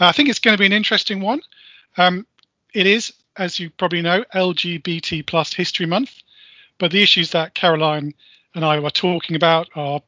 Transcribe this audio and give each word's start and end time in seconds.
Uh, 0.00 0.06
I 0.06 0.12
think 0.12 0.28
it's 0.28 0.38
going 0.38 0.56
to 0.56 0.58
be 0.60 0.66
an 0.66 0.72
interesting 0.72 1.20
one. 1.20 1.42
Um, 1.98 2.26
it 2.72 2.86
is, 2.86 3.12
as 3.36 3.58
you 3.58 3.70
probably 3.70 4.00
know, 4.00 4.24
LGBT 4.34 5.26
plus 5.26 5.52
History 5.52 5.86
Month, 5.86 6.14
but 6.78 6.90
the 6.90 7.02
issues 7.02 7.30
that 7.32 7.54
Caroline 7.54 8.14
and 8.54 8.64
I 8.64 8.80
were 8.80 8.90
talking 8.90 9.36
about 9.36 9.68
are 9.74 10.00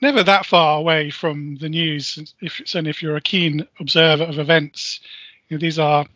never 0.00 0.22
that 0.22 0.46
far 0.46 0.78
away 0.78 1.10
from 1.10 1.56
the 1.56 1.68
news. 1.68 2.32
If 2.40 2.74
and 2.74 2.86
if 2.86 3.02
you're 3.02 3.16
a 3.16 3.20
keen 3.20 3.66
observer 3.80 4.24
of 4.24 4.38
events, 4.38 5.00
you 5.48 5.56
know, 5.56 5.60
these 5.60 5.78
are 5.78 6.06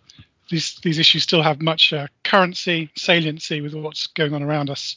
these 0.49 0.77
these 0.83 0.99
issues 0.99 1.25
still 1.25 1.43
have 1.43 1.61
much 1.61 1.93
uh, 1.93 2.07
currency, 2.23 2.91
saliency 2.97 3.61
with 3.61 3.75
what's 3.75 4.07
going 4.07 4.35
on 4.35 4.43
around 4.43 4.71
us. 4.71 4.97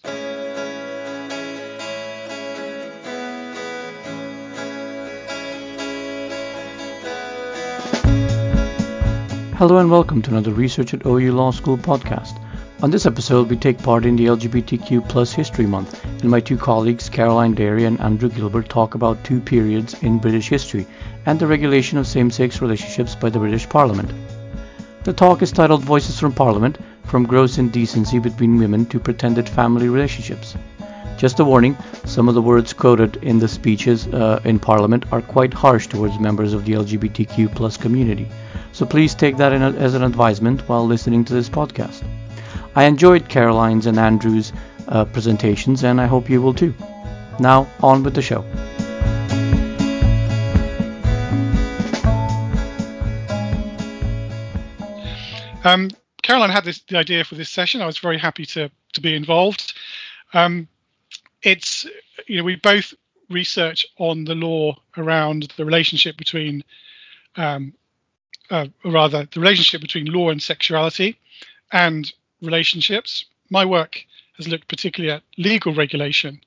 Hello 9.57 9.79
and 9.79 9.89
welcome 9.89 10.21
to 10.21 10.29
another 10.29 10.52
Research 10.52 10.93
at 10.93 11.03
OU 11.03 11.34
Law 11.34 11.49
School 11.49 11.79
podcast. 11.79 12.39
On 12.84 12.91
this 12.91 13.07
episode, 13.07 13.49
we 13.49 13.55
take 13.55 13.81
part 13.81 14.05
in 14.05 14.15
the 14.15 14.27
LGBTQ 14.27 15.09
plus 15.09 15.34
History 15.34 15.65
Month, 15.65 16.05
and 16.21 16.29
my 16.29 16.39
two 16.39 16.57
colleagues, 16.57 17.09
Caroline 17.09 17.55
Derry 17.55 17.85
and 17.85 17.99
Andrew 17.99 18.29
Gilbert, 18.29 18.70
talk 18.70 18.93
about 18.93 19.23
two 19.23 19.39
periods 19.41 19.95
in 20.03 20.20
British 20.20 20.48
history 20.48 20.85
and 21.25 21.39
the 21.39 21.48
regulation 21.48 21.98
of 21.98 22.05
same-sex 22.05 22.62
relationships 22.62 23.15
by 23.15 23.31
the 23.31 23.39
British 23.39 23.67
Parliament. 23.67 24.13
The 25.05 25.13
talk 25.13 25.41
is 25.41 25.51
titled 25.51 25.81
Voices 25.81 26.20
from 26.20 26.34
Parliament 26.34 26.77
From 27.05 27.26
Gross 27.26 27.57
Indecency 27.57 28.20
Between 28.20 28.59
Women 28.59 28.85
to 28.85 28.99
Pretended 28.99 29.49
Family 29.49 29.89
Relationships. 29.89 30.55
Just 31.17 31.39
a 31.39 31.43
warning, 31.43 31.76
some 32.05 32.29
of 32.29 32.35
the 32.35 32.43
words 32.43 32.73
quoted 32.73 33.15
in 33.23 33.39
the 33.39 33.48
speeches 33.48 34.05
uh, 34.09 34.39
in 34.45 34.59
Parliament 34.59 35.12
are 35.12 35.23
quite 35.23 35.51
harsh 35.51 35.87
towards 35.87 36.20
members 36.20 36.53
of 36.53 36.63
the 36.63 36.73
LGBTQ 36.73 37.55
plus 37.55 37.76
community, 37.76 38.27
so 38.77 38.86
please 38.86 39.16
take 39.16 39.38
that 39.38 39.52
a, 39.54 39.55
as 39.80 39.95
an 39.95 40.04
advisement 40.04 40.62
while 40.70 40.85
listening 40.85 41.26
to 41.26 41.34
this 41.34 41.49
podcast. 41.49 42.04
I 42.76 42.84
enjoyed 42.84 43.27
Caroline's 43.27 43.88
and 43.88 43.98
Andrew's 43.98 44.54
uh, 44.88 45.04
presentations, 45.05 45.84
and 45.84 45.99
I 45.99 46.05
hope 46.05 46.29
you 46.29 46.43
will 46.43 46.54
too. 46.54 46.76
Now, 47.40 47.68
on 47.82 48.04
with 48.04 48.13
the 48.13 48.21
show. 48.21 48.46
Um, 55.63 55.90
Caroline 56.21 56.51
had 56.51 56.63
this, 56.63 56.82
the 56.88 56.99
idea 56.99 57.23
for 57.23 57.34
this 57.34 57.49
session. 57.49 57.82
I 57.82 57.88
was 57.88 57.98
very 57.98 58.20
happy 58.20 58.46
to 58.46 58.70
to 58.94 59.01
be 59.01 59.16
involved. 59.16 59.73
Um, 60.35 60.68
it's 61.41 61.88
you 62.27 62.38
know 62.38 62.44
we 62.44 62.57
both 62.57 62.94
research 63.27 63.88
on 63.98 64.23
the 64.23 64.35
law 64.35 64.75
around 64.97 65.51
the 65.57 65.66
relationship 65.66 66.16
between, 66.16 66.63
um, 67.38 67.73
uh, 68.50 68.67
or 68.84 68.91
rather, 68.91 69.28
the 69.31 69.40
relationship 69.40 69.81
between 69.81 70.06
law 70.06 70.29
and 70.29 70.41
sexuality, 70.41 71.17
and 71.72 72.12
relationships. 72.41 73.25
My 73.50 73.66
work 73.66 74.03
has 74.38 74.47
looked 74.47 74.67
particularly 74.67 75.13
at 75.13 75.23
legal 75.38 75.73
regulation 75.73 76.41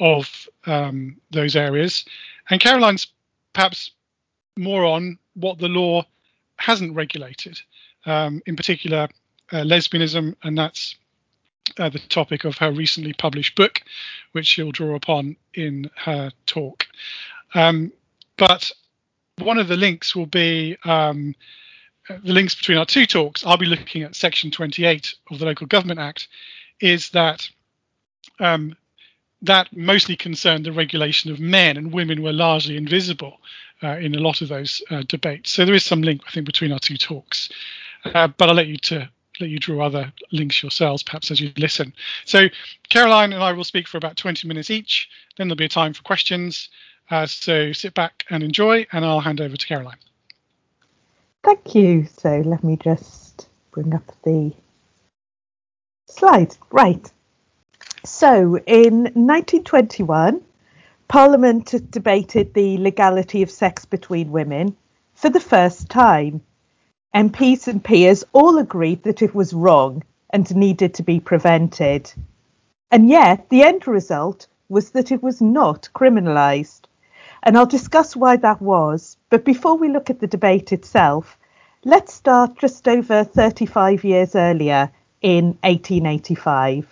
of 0.00 0.48
um, 0.66 1.16
those 1.30 1.56
areas, 1.56 2.04
and 2.50 2.60
Caroline's 2.60 3.06
perhaps 3.52 3.92
more 4.56 4.84
on 4.84 5.18
what 5.34 5.58
the 5.58 5.68
law 5.68 6.04
hasn't 6.56 6.94
regulated, 6.94 7.60
um, 8.06 8.42
in 8.46 8.56
particular 8.56 9.08
uh, 9.52 9.56
lesbianism, 9.56 10.34
and 10.42 10.56
that's 10.56 10.96
uh, 11.78 11.88
the 11.88 11.98
topic 11.98 12.44
of 12.44 12.56
her 12.58 12.70
recently 12.72 13.12
published 13.14 13.56
book, 13.56 13.82
which 14.32 14.46
she'll 14.46 14.72
draw 14.72 14.94
upon 14.94 15.36
in 15.54 15.90
her 15.96 16.30
talk. 16.46 16.86
Um, 17.54 17.92
but 18.36 18.70
one 19.38 19.58
of 19.58 19.68
the 19.68 19.76
links 19.76 20.14
will 20.14 20.26
be 20.26 20.76
um, 20.84 21.34
the 22.08 22.32
links 22.32 22.54
between 22.54 22.78
our 22.78 22.86
two 22.86 23.06
talks, 23.06 23.44
I'll 23.46 23.56
be 23.56 23.66
looking 23.66 24.02
at 24.02 24.14
Section 24.14 24.50
28 24.50 25.14
of 25.30 25.38
the 25.38 25.46
Local 25.46 25.66
Government 25.66 26.00
Act, 26.00 26.28
is 26.80 27.10
that 27.10 27.48
um, 28.40 28.76
that 29.42 29.74
mostly 29.76 30.16
concerned 30.16 30.64
the 30.64 30.72
regulation 30.72 31.30
of 31.30 31.40
men, 31.40 31.76
and 31.76 31.92
women 31.92 32.22
were 32.22 32.32
largely 32.32 32.76
invisible 32.76 33.38
uh, 33.82 33.96
in 33.98 34.14
a 34.14 34.20
lot 34.20 34.40
of 34.40 34.48
those 34.48 34.82
uh, 34.90 35.02
debates. 35.06 35.50
So 35.50 35.64
there 35.64 35.74
is 35.74 35.84
some 35.84 36.02
link, 36.02 36.22
I 36.26 36.30
think, 36.30 36.46
between 36.46 36.72
our 36.72 36.78
two 36.78 36.96
talks. 36.96 37.50
Uh, 38.04 38.28
but 38.28 38.48
I'll 38.48 38.54
let 38.54 38.66
you 38.66 38.78
to 38.78 39.08
let 39.40 39.50
you 39.50 39.58
draw 39.58 39.84
other 39.84 40.12
links 40.30 40.62
yourselves, 40.62 41.02
perhaps 41.02 41.30
as 41.30 41.40
you 41.40 41.52
listen. 41.56 41.92
So 42.24 42.48
Caroline 42.88 43.32
and 43.32 43.42
I 43.42 43.52
will 43.52 43.64
speak 43.64 43.88
for 43.88 43.96
about 43.96 44.16
20 44.16 44.46
minutes 44.46 44.70
each. 44.70 45.08
Then 45.36 45.48
there'll 45.48 45.56
be 45.56 45.64
a 45.64 45.68
time 45.68 45.92
for 45.92 46.02
questions. 46.02 46.68
Uh, 47.10 47.26
so 47.26 47.72
sit 47.72 47.94
back 47.94 48.24
and 48.30 48.42
enjoy, 48.42 48.86
and 48.92 49.04
I'll 49.04 49.20
hand 49.20 49.40
over 49.40 49.56
to 49.56 49.66
Caroline. 49.66 49.98
Thank 51.42 51.74
you. 51.74 52.06
So 52.06 52.40
let 52.40 52.64
me 52.64 52.76
just 52.76 53.48
bring 53.70 53.94
up 53.94 54.10
the 54.24 54.52
slide. 56.08 56.56
Right. 56.70 57.10
So 58.04 58.58
in 58.66 59.02
1921, 59.02 60.40
Parliament 61.08 61.90
debated 61.90 62.54
the 62.54 62.78
legality 62.78 63.42
of 63.42 63.50
sex 63.50 63.84
between 63.84 64.32
women 64.32 64.76
for 65.14 65.28
the 65.28 65.40
first 65.40 65.90
time. 65.90 66.40
MPs 67.14 67.68
and 67.68 67.84
peers 67.84 68.24
all 68.32 68.58
agreed 68.58 69.02
that 69.02 69.22
it 69.22 69.34
was 69.34 69.52
wrong 69.52 70.02
and 70.30 70.56
needed 70.56 70.94
to 70.94 71.02
be 71.02 71.20
prevented. 71.20 72.12
And 72.90 73.08
yet, 73.08 73.48
the 73.50 73.62
end 73.62 73.86
result 73.86 74.46
was 74.68 74.90
that 74.90 75.12
it 75.12 75.22
was 75.22 75.40
not 75.40 75.88
criminalised 75.94 76.86
and 77.44 77.58
I'll 77.58 77.66
discuss 77.66 78.16
why 78.16 78.36
that 78.38 78.60
was. 78.60 79.18
But 79.28 79.44
before 79.44 79.76
we 79.76 79.90
look 79.90 80.10
at 80.10 80.18
the 80.18 80.26
debate 80.26 80.72
itself, 80.72 81.38
let's 81.84 82.12
start 82.12 82.58
just 82.58 82.88
over 82.88 83.22
35 83.22 84.02
years 84.02 84.34
earlier 84.34 84.90
in 85.20 85.58
1885. 85.62 86.88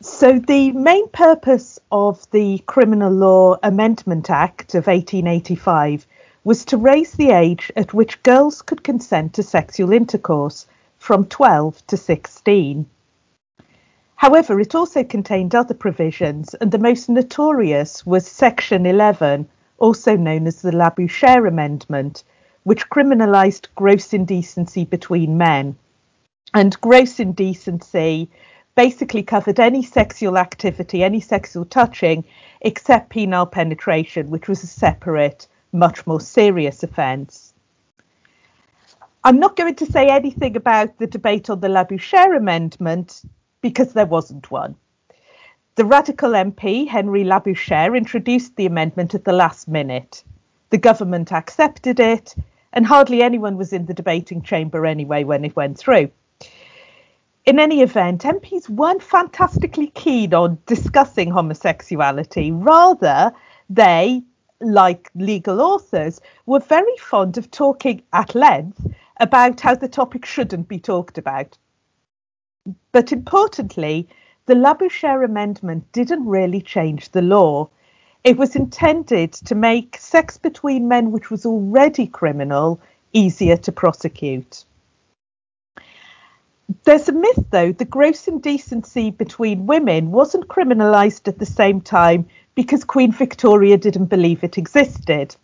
So, 0.00 0.38
the 0.38 0.70
main 0.70 1.08
purpose 1.08 1.80
of 1.90 2.30
the 2.30 2.58
Criminal 2.66 3.10
Law 3.10 3.56
Amendment 3.64 4.30
Act 4.30 4.76
of 4.76 4.86
1885 4.86 6.06
was 6.44 6.64
to 6.66 6.76
raise 6.76 7.12
the 7.12 7.30
age 7.30 7.72
at 7.74 7.92
which 7.92 8.22
girls 8.22 8.62
could 8.62 8.84
consent 8.84 9.34
to 9.34 9.42
sexual 9.42 9.90
intercourse 9.90 10.66
from 10.98 11.26
12 11.26 11.84
to 11.88 11.96
16. 11.96 12.86
However, 14.18 14.58
it 14.58 14.74
also 14.74 15.04
contained 15.04 15.54
other 15.54 15.74
provisions, 15.74 16.52
and 16.54 16.72
the 16.72 16.78
most 16.78 17.08
notorious 17.08 18.04
was 18.04 18.26
Section 18.26 18.84
11, 18.84 19.48
also 19.78 20.16
known 20.16 20.48
as 20.48 20.60
the 20.60 20.72
Labouchere 20.72 21.46
Amendment, 21.46 22.24
which 22.64 22.90
criminalised 22.90 23.68
gross 23.76 24.12
indecency 24.12 24.84
between 24.84 25.38
men. 25.38 25.76
And 26.52 26.80
gross 26.80 27.20
indecency 27.20 28.28
basically 28.74 29.22
covered 29.22 29.60
any 29.60 29.84
sexual 29.84 30.36
activity, 30.36 31.04
any 31.04 31.20
sexual 31.20 31.64
touching, 31.64 32.24
except 32.60 33.12
penile 33.12 33.48
penetration, 33.48 34.30
which 34.30 34.48
was 34.48 34.64
a 34.64 34.66
separate, 34.66 35.46
much 35.70 36.08
more 36.08 36.20
serious 36.20 36.82
offence. 36.82 37.54
I'm 39.22 39.38
not 39.38 39.54
going 39.54 39.76
to 39.76 39.86
say 39.86 40.08
anything 40.08 40.56
about 40.56 40.98
the 40.98 41.06
debate 41.06 41.50
on 41.50 41.60
the 41.60 41.68
Labouchere 41.68 42.36
Amendment 42.36 43.22
because 43.60 43.92
there 43.92 44.06
wasn't 44.06 44.50
one. 44.50 44.76
The 45.74 45.84
radical 45.84 46.30
MP, 46.30 46.88
Henry 46.88 47.24
Labouchere, 47.24 47.96
introduced 47.96 48.56
the 48.56 48.66
amendment 48.66 49.14
at 49.14 49.24
the 49.24 49.32
last 49.32 49.68
minute. 49.68 50.24
The 50.70 50.78
government 50.78 51.32
accepted 51.32 52.00
it, 52.00 52.34
and 52.72 52.84
hardly 52.86 53.22
anyone 53.22 53.56
was 53.56 53.72
in 53.72 53.86
the 53.86 53.94
debating 53.94 54.42
chamber 54.42 54.84
anyway 54.84 55.24
when 55.24 55.44
it 55.44 55.56
went 55.56 55.78
through. 55.78 56.10
In 57.46 57.58
any 57.58 57.80
event, 57.80 58.24
MPs 58.24 58.68
weren't 58.68 59.02
fantastically 59.02 59.86
keen 59.94 60.34
on 60.34 60.58
discussing 60.66 61.30
homosexuality. 61.30 62.50
Rather, 62.52 63.32
they, 63.70 64.22
like 64.60 65.10
legal 65.14 65.60
authors, 65.62 66.20
were 66.44 66.60
very 66.60 66.96
fond 66.98 67.38
of 67.38 67.50
talking 67.50 68.02
at 68.12 68.34
length 68.34 68.86
about 69.20 69.60
how 69.60 69.74
the 69.74 69.88
topic 69.88 70.26
shouldn't 70.26 70.68
be 70.68 70.78
talked 70.78 71.16
about. 71.16 71.56
But 72.92 73.12
importantly, 73.12 74.08
the 74.46 74.54
Labouchere 74.54 75.24
Amendment 75.24 75.90
didn't 75.92 76.26
really 76.26 76.60
change 76.60 77.10
the 77.10 77.22
law. 77.22 77.68
It 78.24 78.36
was 78.36 78.56
intended 78.56 79.32
to 79.32 79.54
make 79.54 79.96
sex 79.98 80.36
between 80.36 80.88
men, 80.88 81.12
which 81.12 81.30
was 81.30 81.46
already 81.46 82.06
criminal, 82.06 82.80
easier 83.12 83.56
to 83.56 83.72
prosecute. 83.72 84.64
There's 86.84 87.08
a 87.08 87.12
myth, 87.12 87.44
though, 87.50 87.72
the 87.72 87.84
gross 87.84 88.28
indecency 88.28 89.10
between 89.10 89.66
women 89.66 90.10
wasn't 90.10 90.48
criminalised 90.48 91.26
at 91.28 91.38
the 91.38 91.46
same 91.46 91.80
time 91.80 92.26
because 92.54 92.84
Queen 92.84 93.12
Victoria 93.12 93.78
didn't 93.78 94.06
believe 94.06 94.44
it 94.44 94.58
existed. 94.58 95.34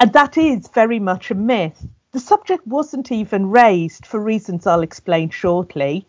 And 0.00 0.12
that 0.14 0.38
is 0.38 0.68
very 0.68 0.98
much 0.98 1.30
a 1.30 1.34
myth. 1.34 1.86
The 2.12 2.20
subject 2.20 2.66
wasn't 2.66 3.12
even 3.12 3.50
raised 3.50 4.06
for 4.06 4.20
reasons 4.20 4.66
I'll 4.66 4.82
explain 4.82 5.30
shortly. 5.30 6.06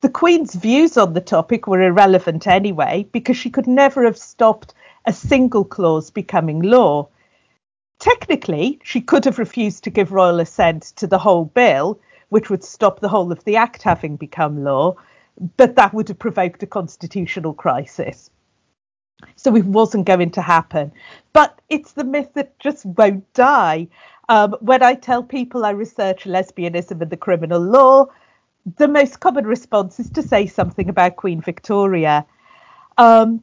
The 0.00 0.10
Queen's 0.10 0.54
views 0.54 0.96
on 0.96 1.14
the 1.14 1.20
topic 1.20 1.66
were 1.66 1.82
irrelevant 1.82 2.46
anyway, 2.46 3.06
because 3.12 3.36
she 3.36 3.50
could 3.50 3.66
never 3.66 4.04
have 4.04 4.18
stopped 4.18 4.74
a 5.06 5.12
single 5.12 5.64
clause 5.64 6.10
becoming 6.10 6.60
law. 6.60 7.08
technically, 7.98 8.78
she 8.82 9.00
could 9.00 9.24
have 9.24 9.38
refused 9.38 9.84
to 9.84 9.90
give 9.90 10.12
royal 10.12 10.40
assent 10.40 10.82
to 10.96 11.06
the 11.06 11.18
whole 11.18 11.46
bill, 11.46 11.98
which 12.28 12.50
would 12.50 12.62
stop 12.62 13.00
the 13.00 13.08
whole 13.08 13.32
of 13.32 13.42
the 13.44 13.56
act 13.56 13.82
having 13.82 14.16
become 14.16 14.62
law, 14.62 14.94
but 15.56 15.76
that 15.76 15.94
would 15.94 16.08
have 16.08 16.18
provoked 16.18 16.62
a 16.62 16.66
constitutional 16.66 17.54
crisis. 17.54 18.30
So 19.36 19.56
it 19.56 19.64
wasn't 19.64 20.06
going 20.06 20.32
to 20.32 20.42
happen. 20.42 20.92
But 21.32 21.60
it's 21.70 21.92
the 21.92 22.04
myth 22.04 22.30
that 22.34 22.58
just 22.58 22.84
won't 22.84 23.32
die. 23.32 23.88
Um, 24.28 24.54
when 24.60 24.82
I 24.82 24.94
tell 24.94 25.22
people 25.22 25.64
I 25.64 25.70
research 25.70 26.24
lesbianism 26.24 27.00
and 27.00 27.10
the 27.10 27.16
criminal 27.16 27.60
law, 27.60 28.06
the 28.76 28.88
most 28.88 29.20
common 29.20 29.46
response 29.46 30.00
is 30.00 30.10
to 30.10 30.22
say 30.22 30.46
something 30.46 30.88
about 30.88 31.16
Queen 31.16 31.40
Victoria. 31.40 32.26
Um, 32.96 33.42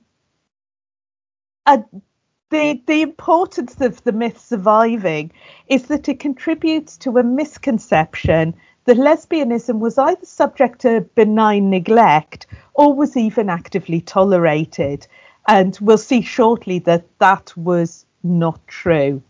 the, 1.65 2.81
the 2.85 3.01
importance 3.01 3.79
of 3.79 4.03
the 4.03 4.11
myth 4.11 4.39
surviving 4.39 5.31
is 5.67 5.87
that 5.87 6.09
it 6.09 6.19
contributes 6.19 6.97
to 6.97 7.17
a 7.17 7.23
misconception 7.23 8.53
that 8.85 8.97
lesbianism 8.97 9.79
was 9.79 9.97
either 9.97 10.25
subject 10.25 10.81
to 10.81 11.01
benign 11.15 11.69
neglect 11.69 12.47
or 12.73 12.93
was 12.93 13.15
even 13.15 13.49
actively 13.49 14.01
tolerated. 14.01 15.07
And 15.47 15.77
we'll 15.81 15.97
see 15.97 16.21
shortly 16.21 16.79
that 16.79 17.05
that 17.19 17.55
was 17.55 18.05
not 18.23 18.59
true. 18.67 19.21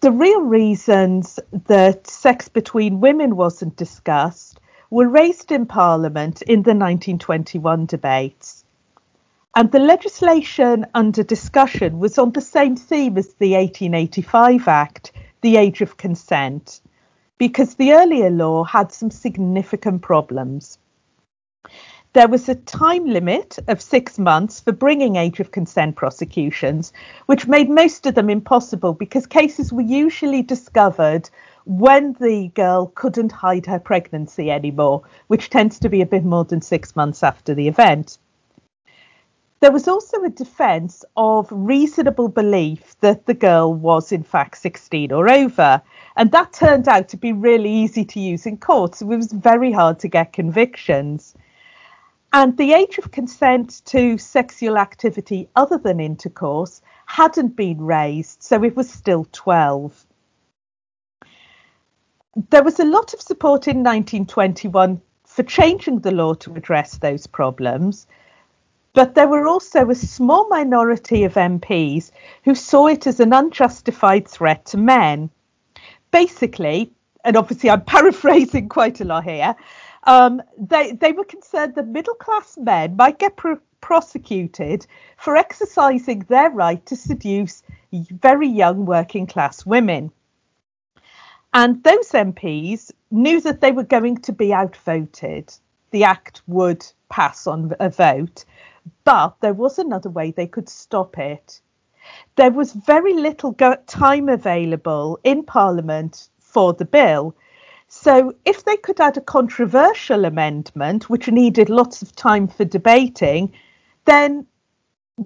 The 0.00 0.10
real 0.10 0.40
reasons 0.40 1.38
that 1.66 2.06
sex 2.06 2.48
between 2.48 3.00
women 3.00 3.36
wasn't 3.36 3.76
discussed 3.76 4.58
were 4.88 5.06
raised 5.06 5.52
in 5.52 5.66
Parliament 5.66 6.40
in 6.40 6.62
the 6.62 6.74
1921 6.74 7.84
debates. 7.84 8.64
And 9.54 9.70
the 9.70 9.78
legislation 9.78 10.86
under 10.94 11.22
discussion 11.22 11.98
was 11.98 12.16
on 12.16 12.32
the 12.32 12.40
same 12.40 12.76
theme 12.76 13.18
as 13.18 13.34
the 13.34 13.52
1885 13.52 14.68
Act, 14.68 15.12
the 15.42 15.58
age 15.58 15.82
of 15.82 15.98
consent, 15.98 16.80
because 17.36 17.74
the 17.74 17.92
earlier 17.92 18.30
law 18.30 18.64
had 18.64 18.92
some 18.92 19.10
significant 19.10 20.00
problems. 20.00 20.78
There 22.12 22.26
was 22.26 22.48
a 22.48 22.56
time 22.56 23.06
limit 23.06 23.56
of 23.68 23.80
six 23.80 24.18
months 24.18 24.58
for 24.58 24.72
bringing 24.72 25.14
age 25.14 25.38
of 25.38 25.52
consent 25.52 25.94
prosecutions, 25.94 26.92
which 27.26 27.46
made 27.46 27.70
most 27.70 28.04
of 28.04 28.16
them 28.16 28.28
impossible 28.28 28.94
because 28.94 29.28
cases 29.28 29.72
were 29.72 29.80
usually 29.82 30.42
discovered 30.42 31.30
when 31.66 32.14
the 32.14 32.48
girl 32.48 32.90
couldn't 32.96 33.30
hide 33.30 33.64
her 33.66 33.78
pregnancy 33.78 34.50
anymore, 34.50 35.02
which 35.28 35.50
tends 35.50 35.78
to 35.78 35.88
be 35.88 36.00
a 36.00 36.06
bit 36.06 36.24
more 36.24 36.44
than 36.44 36.60
six 36.60 36.96
months 36.96 37.22
after 37.22 37.54
the 37.54 37.68
event. 37.68 38.18
There 39.60 39.70
was 39.70 39.86
also 39.86 40.24
a 40.24 40.30
defence 40.30 41.04
of 41.16 41.46
reasonable 41.52 42.28
belief 42.28 42.98
that 43.02 43.26
the 43.26 43.34
girl 43.34 43.72
was 43.72 44.10
in 44.10 44.24
fact 44.24 44.56
16 44.58 45.12
or 45.12 45.30
over, 45.30 45.80
and 46.16 46.32
that 46.32 46.52
turned 46.52 46.88
out 46.88 47.08
to 47.10 47.16
be 47.16 47.32
really 47.32 47.70
easy 47.70 48.04
to 48.06 48.18
use 48.18 48.46
in 48.46 48.56
courts. 48.56 48.98
So 48.98 49.12
it 49.12 49.16
was 49.16 49.30
very 49.30 49.70
hard 49.70 50.00
to 50.00 50.08
get 50.08 50.32
convictions. 50.32 51.36
And 52.32 52.56
the 52.56 52.72
age 52.72 52.98
of 52.98 53.10
consent 53.10 53.82
to 53.86 54.16
sexual 54.16 54.78
activity 54.78 55.48
other 55.56 55.78
than 55.78 55.98
intercourse 55.98 56.80
hadn't 57.06 57.56
been 57.56 57.82
raised, 57.84 58.42
so 58.42 58.62
it 58.62 58.76
was 58.76 58.88
still 58.88 59.26
12. 59.32 60.06
There 62.50 62.62
was 62.62 62.78
a 62.78 62.84
lot 62.84 63.12
of 63.12 63.20
support 63.20 63.66
in 63.66 63.78
1921 63.78 65.00
for 65.24 65.42
changing 65.42 66.00
the 66.00 66.12
law 66.12 66.34
to 66.34 66.54
address 66.54 66.98
those 66.98 67.26
problems, 67.26 68.06
but 68.92 69.16
there 69.16 69.28
were 69.28 69.48
also 69.48 69.90
a 69.90 69.94
small 69.96 70.48
minority 70.48 71.24
of 71.24 71.34
MPs 71.34 72.12
who 72.44 72.54
saw 72.54 72.86
it 72.86 73.08
as 73.08 73.18
an 73.18 73.32
unjustified 73.32 74.28
threat 74.28 74.64
to 74.66 74.76
men. 74.76 75.30
Basically, 76.12 76.92
and 77.24 77.36
obviously 77.36 77.70
I'm 77.70 77.84
paraphrasing 77.96 78.68
quite 78.68 79.00
a 79.00 79.04
lot 79.04 79.24
here, 79.24 79.56
um, 80.04 80.42
they 80.58 80.92
they 80.92 81.12
were 81.12 81.24
concerned 81.24 81.74
that 81.74 81.88
middle 81.88 82.14
class 82.14 82.56
men 82.56 82.96
might 82.96 83.18
get 83.18 83.38
prosecuted 83.80 84.86
for 85.16 85.36
exercising 85.36 86.20
their 86.28 86.50
right 86.50 86.84
to 86.86 86.96
seduce 86.96 87.62
very 87.92 88.48
young 88.48 88.86
working 88.86 89.26
class 89.26 89.66
women. 89.66 90.12
And 91.52 91.82
those 91.82 92.10
MPs 92.12 92.92
knew 93.10 93.40
that 93.40 93.60
they 93.60 93.72
were 93.72 93.84
going 93.84 94.18
to 94.18 94.32
be 94.32 94.54
outvoted. 94.54 95.52
The 95.90 96.04
act 96.04 96.42
would 96.46 96.86
pass 97.08 97.48
on 97.48 97.74
a 97.80 97.90
vote, 97.90 98.44
but 99.02 99.34
there 99.40 99.54
was 99.54 99.78
another 99.78 100.10
way 100.10 100.30
they 100.30 100.46
could 100.46 100.68
stop 100.68 101.18
it. 101.18 101.60
There 102.36 102.52
was 102.52 102.72
very 102.72 103.14
little 103.14 103.52
time 103.86 104.28
available 104.28 105.18
in 105.24 105.42
Parliament 105.42 106.28
for 106.38 106.72
the 106.72 106.84
bill, 106.84 107.34
so 107.92 108.32
if 108.44 108.64
they 108.64 108.76
could 108.76 109.00
add 109.00 109.16
a 109.16 109.20
controversial 109.20 110.24
amendment, 110.24 111.10
which 111.10 111.26
needed 111.26 111.68
lots 111.68 112.02
of 112.02 112.14
time 112.14 112.46
for 112.46 112.64
debating, 112.64 113.52
then 114.04 114.46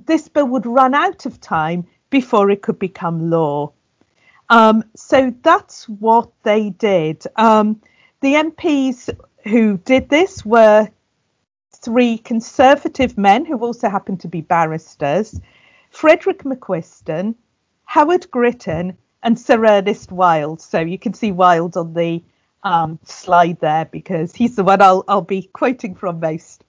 this 0.07 0.29
bill 0.29 0.47
would 0.47 0.65
run 0.65 0.95
out 0.95 1.27
of 1.27 1.43
time 1.43 1.87
before 2.09 2.51
it 2.51 2.63
could 2.63 2.79
become 2.79 3.29
law. 3.29 3.71
Um, 4.49 4.83
so 4.97 5.35
that's 5.43 5.87
what 5.91 6.31
they 6.43 6.71
did. 6.71 7.23
Um, 7.37 7.83
the 8.23 8.33
MPs 8.33 9.11
who 9.43 9.77
did 9.77 10.09
this 10.09 10.43
were 10.43 10.89
three 11.71 12.17
conservative 12.17 13.19
men 13.19 13.45
who 13.45 13.59
also 13.59 13.91
happened 13.91 14.21
to 14.21 14.29
be 14.29 14.41
barristers 14.41 15.39
Frederick 15.91 16.45
Macquisten, 16.45 17.35
Howard 17.85 18.31
Gritten, 18.31 18.97
and 19.23 19.39
Sir 19.39 19.67
Ernest 19.67 20.11
Wild. 20.11 20.63
So 20.63 20.81
you 20.81 20.99
can 20.99 21.13
see 21.13 21.31
Wild 21.31 21.77
on 21.77 21.93
the 21.93 22.23
um, 22.65 22.99
slide 23.05 23.61
there 23.61 23.85
because 23.85 24.35
he's 24.35 24.57
the 24.57 24.65
one 24.65 24.83
I'll, 24.83 25.05
I'll 25.07 25.21
be 25.21 25.43
quoting 25.53 25.95
from 25.95 26.21
most. 26.21 26.65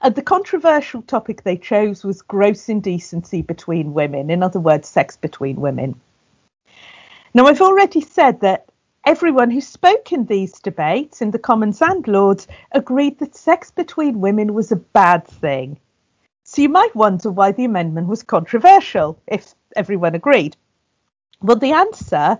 And 0.00 0.14
the 0.16 0.22
controversial 0.22 1.02
topic 1.02 1.44
they 1.44 1.56
chose 1.56 2.02
was 2.02 2.22
gross 2.22 2.68
indecency 2.68 3.42
between 3.42 3.94
women, 3.94 4.30
in 4.30 4.42
other 4.42 4.58
words, 4.58 4.88
sex 4.88 5.16
between 5.16 5.56
women. 5.56 6.00
Now, 7.34 7.46
I've 7.46 7.62
already 7.62 8.00
said 8.00 8.40
that 8.40 8.66
everyone 9.06 9.50
who 9.50 9.60
spoke 9.60 10.12
in 10.12 10.26
these 10.26 10.58
debates, 10.60 11.22
in 11.22 11.30
the 11.30 11.38
Commons 11.38 11.80
and 11.80 12.06
Lords, 12.08 12.48
agreed 12.72 13.18
that 13.20 13.36
sex 13.36 13.70
between 13.70 14.20
women 14.20 14.54
was 14.54 14.72
a 14.72 14.76
bad 14.76 15.26
thing. 15.26 15.78
So 16.44 16.62
you 16.62 16.68
might 16.68 16.94
wonder 16.96 17.30
why 17.30 17.52
the 17.52 17.64
amendment 17.64 18.08
was 18.08 18.22
controversial 18.22 19.18
if 19.28 19.54
everyone 19.76 20.14
agreed. 20.14 20.56
Well, 21.40 21.56
the 21.56 21.72
answer 21.72 22.38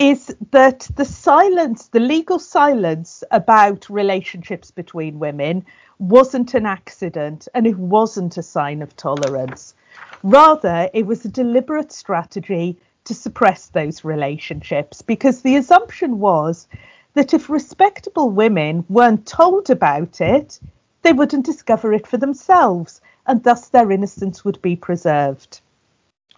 is 0.00 0.34
that 0.50 0.88
the 0.96 1.04
silence, 1.04 1.88
the 1.88 2.00
legal 2.00 2.38
silence 2.38 3.22
about 3.32 3.90
relationships 3.90 4.70
between 4.70 5.18
women 5.18 5.62
wasn't 5.98 6.54
an 6.54 6.64
accident 6.64 7.46
and 7.52 7.66
it 7.66 7.76
wasn't 7.76 8.38
a 8.38 8.42
sign 8.42 8.80
of 8.80 8.96
tolerance. 8.96 9.74
Rather, 10.22 10.88
it 10.94 11.04
was 11.04 11.26
a 11.26 11.28
deliberate 11.28 11.92
strategy 11.92 12.78
to 13.04 13.12
suppress 13.12 13.66
those 13.66 14.02
relationships 14.02 15.02
because 15.02 15.42
the 15.42 15.56
assumption 15.56 16.18
was 16.18 16.66
that 17.12 17.34
if 17.34 17.50
respectable 17.50 18.30
women 18.30 18.82
weren't 18.88 19.26
told 19.26 19.68
about 19.68 20.22
it, 20.22 20.58
they 21.02 21.12
wouldn't 21.12 21.44
discover 21.44 21.92
it 21.92 22.06
for 22.06 22.16
themselves 22.16 23.02
and 23.26 23.44
thus 23.44 23.68
their 23.68 23.90
innocence 23.90 24.46
would 24.46 24.62
be 24.62 24.76
preserved. 24.76 25.60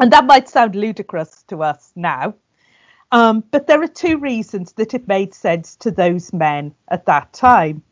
And 0.01 0.13
that 0.13 0.27
might 0.27 0.49
sound 0.49 0.75
ludicrous 0.75 1.45
to 1.45 1.63
us 1.63 1.93
now, 1.95 2.35
um, 3.13 3.45
but 3.51 3.67
there 3.67 3.83
are 3.83 3.89
two 3.89 4.19
reasons 4.19 4.73
that 4.73 4.95
it 4.95 5.07
made 5.07 5.33
sense 5.33 5.77
to 5.77 5.91
those 5.91 6.33
men 6.33 6.75
at 6.89 7.07
that 7.07 7.33
time. 7.33 7.83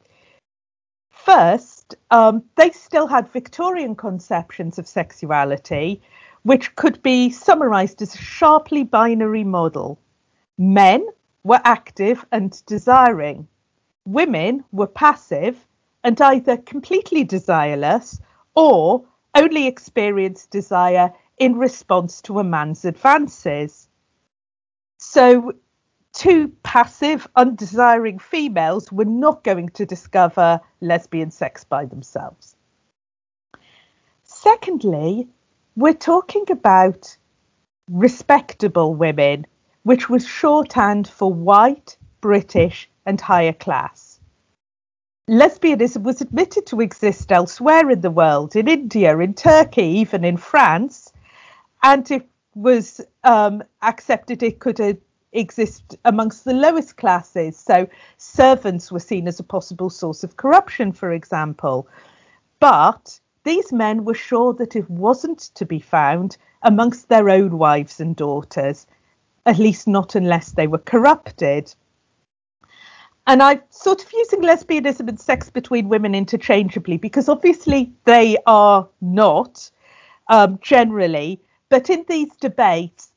First, 1.10 1.94
um, 2.10 2.42
they 2.56 2.70
still 2.70 3.06
had 3.06 3.28
Victorian 3.28 3.94
conceptions 3.94 4.78
of 4.78 4.88
sexuality, 4.88 6.00
which 6.42 6.74
could 6.74 7.02
be 7.02 7.30
summarized 7.30 8.02
as 8.02 8.14
a 8.14 8.18
sharply 8.18 8.82
binary 8.82 9.44
model. 9.44 9.98
Men 10.58 11.06
were 11.44 11.60
active 11.64 12.24
and 12.32 12.60
desiring, 12.66 13.46
women 14.06 14.64
were 14.72 14.86
passive 14.86 15.66
and 16.02 16.20
either 16.20 16.56
completely 16.56 17.24
desireless 17.24 18.20
or 18.54 19.04
only 19.34 19.66
experienced 19.66 20.50
desire 20.50 21.12
in 21.38 21.56
response 21.56 22.20
to 22.22 22.38
a 22.38 22.44
man's 22.44 22.84
advances. 22.84 23.88
So, 25.12 25.54
two 26.12 26.52
passive, 26.62 27.26
undesiring 27.34 28.20
females 28.20 28.92
were 28.92 29.04
not 29.04 29.42
going 29.42 29.70
to 29.70 29.84
discover 29.84 30.60
lesbian 30.80 31.32
sex 31.32 31.64
by 31.64 31.86
themselves. 31.86 32.54
Secondly, 34.22 35.26
we're 35.74 35.94
talking 35.94 36.44
about 36.48 37.16
respectable 37.90 38.94
women, 38.94 39.48
which 39.82 40.08
was 40.08 40.24
shorthand 40.24 41.08
for 41.08 41.34
white, 41.34 41.96
British, 42.20 42.88
and 43.04 43.20
higher 43.20 43.52
class. 43.52 44.20
Lesbianism 45.28 46.04
was 46.04 46.20
admitted 46.20 46.66
to 46.66 46.80
exist 46.80 47.32
elsewhere 47.32 47.90
in 47.90 48.00
the 48.00 48.12
world, 48.12 48.54
in 48.54 48.68
India, 48.68 49.18
in 49.18 49.34
Turkey, 49.34 49.86
even 49.86 50.24
in 50.24 50.36
France, 50.36 51.12
and 51.82 52.08
it 52.12 52.29
was 52.54 53.00
um, 53.24 53.62
accepted 53.82 54.42
it 54.42 54.58
could 54.58 54.80
uh, 54.80 54.94
exist 55.32 55.96
amongst 56.04 56.44
the 56.44 56.52
lowest 56.52 56.96
classes. 56.96 57.56
So 57.56 57.88
servants 58.16 58.90
were 58.90 59.00
seen 59.00 59.28
as 59.28 59.40
a 59.40 59.44
possible 59.44 59.90
source 59.90 60.24
of 60.24 60.36
corruption, 60.36 60.92
for 60.92 61.12
example. 61.12 61.88
But 62.58 63.18
these 63.44 63.72
men 63.72 64.04
were 64.04 64.14
sure 64.14 64.52
that 64.54 64.76
it 64.76 64.88
wasn't 64.90 65.38
to 65.54 65.64
be 65.64 65.80
found 65.80 66.36
amongst 66.62 67.08
their 67.08 67.30
own 67.30 67.58
wives 67.58 68.00
and 68.00 68.14
daughters, 68.14 68.86
at 69.46 69.58
least 69.58 69.88
not 69.88 70.14
unless 70.14 70.52
they 70.52 70.66
were 70.66 70.78
corrupted. 70.78 71.74
And 73.26 73.42
I'm 73.42 73.62
sort 73.70 74.02
of 74.02 74.12
using 74.12 74.42
lesbianism 74.42 75.08
and 75.08 75.20
sex 75.20 75.50
between 75.50 75.88
women 75.88 76.14
interchangeably 76.14 76.96
because 76.96 77.28
obviously 77.28 77.92
they 78.04 78.36
are 78.46 78.88
not 79.00 79.70
um, 80.28 80.58
generally, 80.62 81.40
but 81.70 81.88
in 81.88 82.04
these 82.08 82.34
debates, 82.40 83.10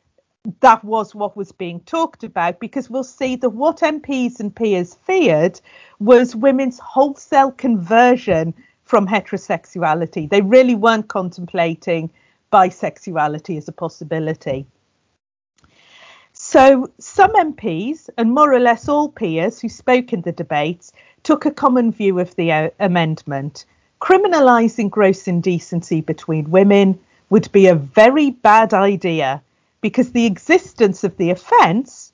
that 0.59 0.83
was 0.83 1.15
what 1.15 1.35
was 1.35 1.51
being 1.51 1.79
talked 1.81 2.23
about 2.23 2.59
because 2.59 2.89
we'll 2.89 3.03
see 3.03 3.35
that 3.37 3.49
what 3.49 3.79
MPs 3.79 4.39
and 4.39 4.55
peers 4.55 4.93
feared 4.93 5.59
was 5.99 6.35
women's 6.35 6.79
wholesale 6.79 7.51
conversion 7.51 8.53
from 8.83 9.07
heterosexuality. 9.07 10.29
They 10.29 10.41
really 10.41 10.75
weren't 10.75 11.07
contemplating 11.07 12.09
bisexuality 12.51 13.57
as 13.57 13.67
a 13.67 13.71
possibility. 13.71 14.65
So 16.33 16.91
some 16.99 17.33
MPs 17.33 18.09
and 18.17 18.33
more 18.33 18.53
or 18.53 18.59
less 18.59 18.87
all 18.89 19.09
peers 19.09 19.61
who 19.61 19.69
spoke 19.69 20.13
in 20.13 20.21
the 20.21 20.31
debates 20.31 20.91
took 21.23 21.45
a 21.45 21.51
common 21.51 21.91
view 21.91 22.19
of 22.19 22.35
the 22.35 22.51
uh, 22.51 22.69
amendment. 22.79 23.65
Criminalising 24.01 24.89
gross 24.89 25.27
indecency 25.27 26.01
between 26.01 26.51
women 26.51 26.99
would 27.33 27.51
be 27.51 27.65
a 27.65 27.73
very 27.73 28.29
bad 28.29 28.75
idea 28.75 29.41
because 29.81 30.11
the 30.11 30.27
existence 30.27 31.03
of 31.03 31.17
the 31.17 31.31
offence 31.31 32.13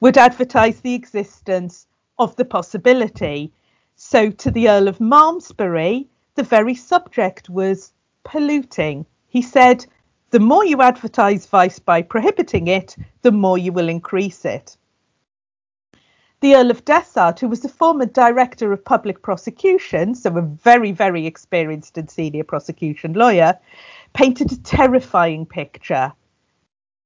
would 0.00 0.18
advertise 0.18 0.80
the 0.80 0.94
existence 0.94 1.86
of 2.18 2.34
the 2.34 2.44
possibility 2.44 3.52
so 3.94 4.30
to 4.30 4.50
the 4.50 4.68
Earl 4.68 4.88
of 4.88 4.98
Malmesbury, 5.00 6.08
the 6.34 6.42
very 6.42 6.74
subject 6.74 7.48
was 7.48 7.92
polluting. 8.24 9.06
He 9.28 9.42
said, 9.42 9.86
the 10.30 10.40
more 10.40 10.64
you 10.64 10.82
advertise 10.82 11.46
vice 11.46 11.78
by 11.78 12.02
prohibiting 12.02 12.66
it, 12.66 12.96
the 13.22 13.30
more 13.30 13.58
you 13.58 13.70
will 13.70 13.88
increase 13.88 14.44
it. 14.44 14.76
The 16.40 16.54
Earl 16.54 16.70
of 16.70 16.84
Desart, 16.84 17.40
who 17.40 17.48
was 17.48 17.64
a 17.64 17.68
former 17.68 18.06
director 18.06 18.72
of 18.72 18.84
public 18.84 19.22
prosecution, 19.22 20.14
so 20.14 20.36
a 20.36 20.42
very, 20.42 20.92
very 20.92 21.26
experienced 21.26 21.98
and 21.98 22.08
senior 22.08 22.44
prosecution 22.44 23.12
lawyer, 23.12 23.58
painted 24.12 24.52
a 24.52 24.56
terrifying 24.58 25.46
picture. 25.46 26.12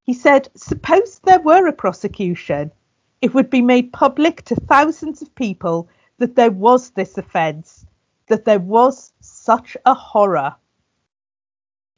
He 0.05 0.15
said, 0.15 0.49
Suppose 0.57 1.21
there 1.21 1.41
were 1.41 1.67
a 1.67 1.73
prosecution, 1.73 2.73
it 3.21 3.35
would 3.35 3.51
be 3.51 3.63
made 3.63 3.93
public 3.93 4.43
to 4.47 4.57
thousands 4.57 5.23
of 5.23 5.35
people 5.35 5.89
that 6.19 6.35
there 6.35 6.51
was 6.51 6.91
this 6.91 7.17
offence, 7.17 7.87
that 8.27 8.45
there 8.45 8.59
was 8.59 9.13
such 9.21 9.77
a 9.87 9.95
horror. 9.95 10.55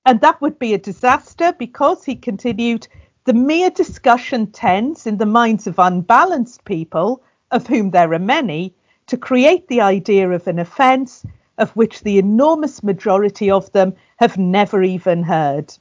And 0.07 0.21
that 0.21 0.41
would 0.43 0.59
be 0.59 0.75
a 0.75 0.79
disaster 0.79 1.53
because, 1.59 2.05
he 2.05 2.15
continued, 2.15 2.87
the 3.25 3.33
mere 3.33 3.71
discussion 3.71 4.47
tends, 4.49 5.07
in 5.07 5.17
the 5.17 5.27
minds 5.27 5.67
of 5.67 5.79
unbalanced 5.79 6.65
people, 6.65 7.23
of 7.51 7.67
whom 7.67 7.91
there 7.91 8.13
are 8.13 8.19
many, 8.19 8.75
to 9.07 9.17
create 9.17 9.69
the 9.69 9.81
idea 9.81 10.31
of 10.31 10.47
an 10.47 10.59
offence 10.59 11.25
of 11.59 11.71
which 11.73 12.03
the 12.03 12.19
enormous 12.19 12.83
majority 12.83 13.51
of 13.51 13.71
them 13.73 13.95
have 14.17 14.37
never 14.39 14.83
even 14.83 15.23
heard. 15.23 15.73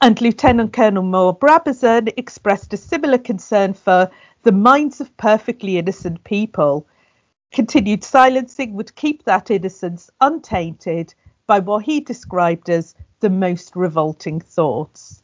And 0.00 0.20
Lieutenant 0.20 0.72
Colonel 0.72 1.02
Moore 1.02 1.36
Brabazon 1.36 2.12
expressed 2.16 2.72
a 2.72 2.76
similar 2.76 3.18
concern 3.18 3.74
for 3.74 4.10
the 4.42 4.52
minds 4.52 5.00
of 5.00 5.16
perfectly 5.16 5.76
innocent 5.76 6.22
people. 6.24 6.86
Continued 7.52 8.04
silencing 8.04 8.74
would 8.74 8.94
keep 8.94 9.24
that 9.24 9.50
innocence 9.50 10.10
untainted 10.20 11.14
by 11.46 11.58
what 11.58 11.84
he 11.84 11.98
described 11.98 12.70
as 12.70 12.94
the 13.20 13.30
most 13.30 13.74
revolting 13.74 14.38
thoughts. 14.38 15.22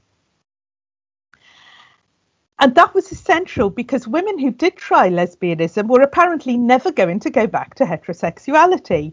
And 2.58 2.74
that 2.74 2.94
was 2.94 3.10
essential 3.12 3.70
because 3.70 4.06
women 4.08 4.38
who 4.38 4.50
did 4.50 4.76
try 4.76 5.08
lesbianism 5.08 5.88
were 5.88 6.02
apparently 6.02 6.56
never 6.56 6.92
going 6.92 7.20
to 7.20 7.30
go 7.30 7.46
back 7.46 7.74
to 7.76 7.84
heterosexuality. 7.84 9.12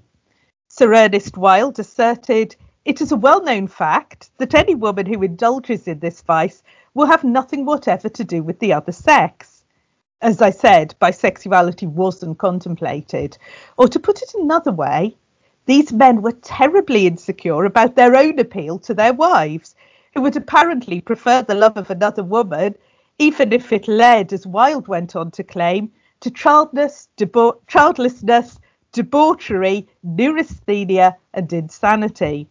Sir 0.69 0.93
Ernest 0.93 1.37
Wild 1.37 1.79
asserted 1.79 2.55
it 2.85 3.01
is 3.01 3.11
a 3.11 3.15
well 3.17 3.43
known 3.43 3.67
fact 3.67 4.29
that 4.37 4.55
any 4.55 4.75
woman 4.75 5.05
who 5.05 5.23
indulges 5.23 5.87
in 5.87 5.99
this 5.99 6.21
vice 6.21 6.63
will 6.93 7.07
have 7.07 7.23
nothing 7.23 7.65
whatever 7.65 8.09
to 8.09 8.23
do 8.23 8.43
with 8.43 8.59
the 8.59 8.73
other 8.73 8.91
sex 8.91 9.61
as 10.21 10.39
I 10.39 10.51
said, 10.51 10.93
bisexuality 11.01 11.87
wasn't 11.87 12.37
contemplated. 12.37 13.37
Or 13.77 13.87
to 13.87 13.99
put 13.99 14.21
it 14.21 14.35
another 14.35 14.71
way, 14.71 15.17
these 15.65 15.91
men 15.91 16.21
were 16.21 16.31
terribly 16.31 17.07
insecure 17.07 17.65
about 17.65 17.95
their 17.95 18.15
own 18.15 18.37
appeal 18.37 18.77
to 18.79 18.93
their 18.93 19.13
wives, 19.13 19.75
who 20.13 20.21
would 20.21 20.35
apparently 20.35 21.01
prefer 21.01 21.41
the 21.41 21.55
love 21.55 21.75
of 21.75 21.89
another 21.89 22.23
woman, 22.23 22.75
even 23.21 23.53
if 23.53 23.71
it 23.71 23.87
led, 23.87 24.33
as 24.33 24.47
Wild 24.47 24.87
went 24.87 25.15
on 25.15 25.29
to 25.29 25.43
claim, 25.43 25.91
to 26.21 26.31
childless, 26.31 27.07
debo- 27.17 27.59
childlessness, 27.67 28.59
debauchery, 28.93 29.87
neurasthenia, 30.03 31.15
and 31.35 31.53
insanity. 31.53 32.47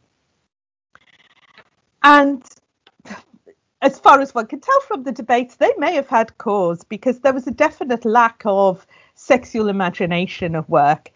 And 2.05 2.45
as 3.83 3.99
far 3.99 4.21
as 4.21 4.33
one 4.33 4.47
can 4.47 4.61
tell 4.61 4.81
from 4.83 5.03
the 5.03 5.11
debates, 5.11 5.57
they 5.57 5.73
may 5.77 5.93
have 5.95 6.07
had 6.07 6.39
cause 6.39 6.85
because 6.85 7.19
there 7.19 7.33
was 7.33 7.49
a 7.49 7.51
definite 7.51 8.05
lack 8.05 8.43
of 8.45 8.87
sexual 9.17 9.69
imagination 9.69 10.55
at 10.55 10.71
work. 10.71 11.11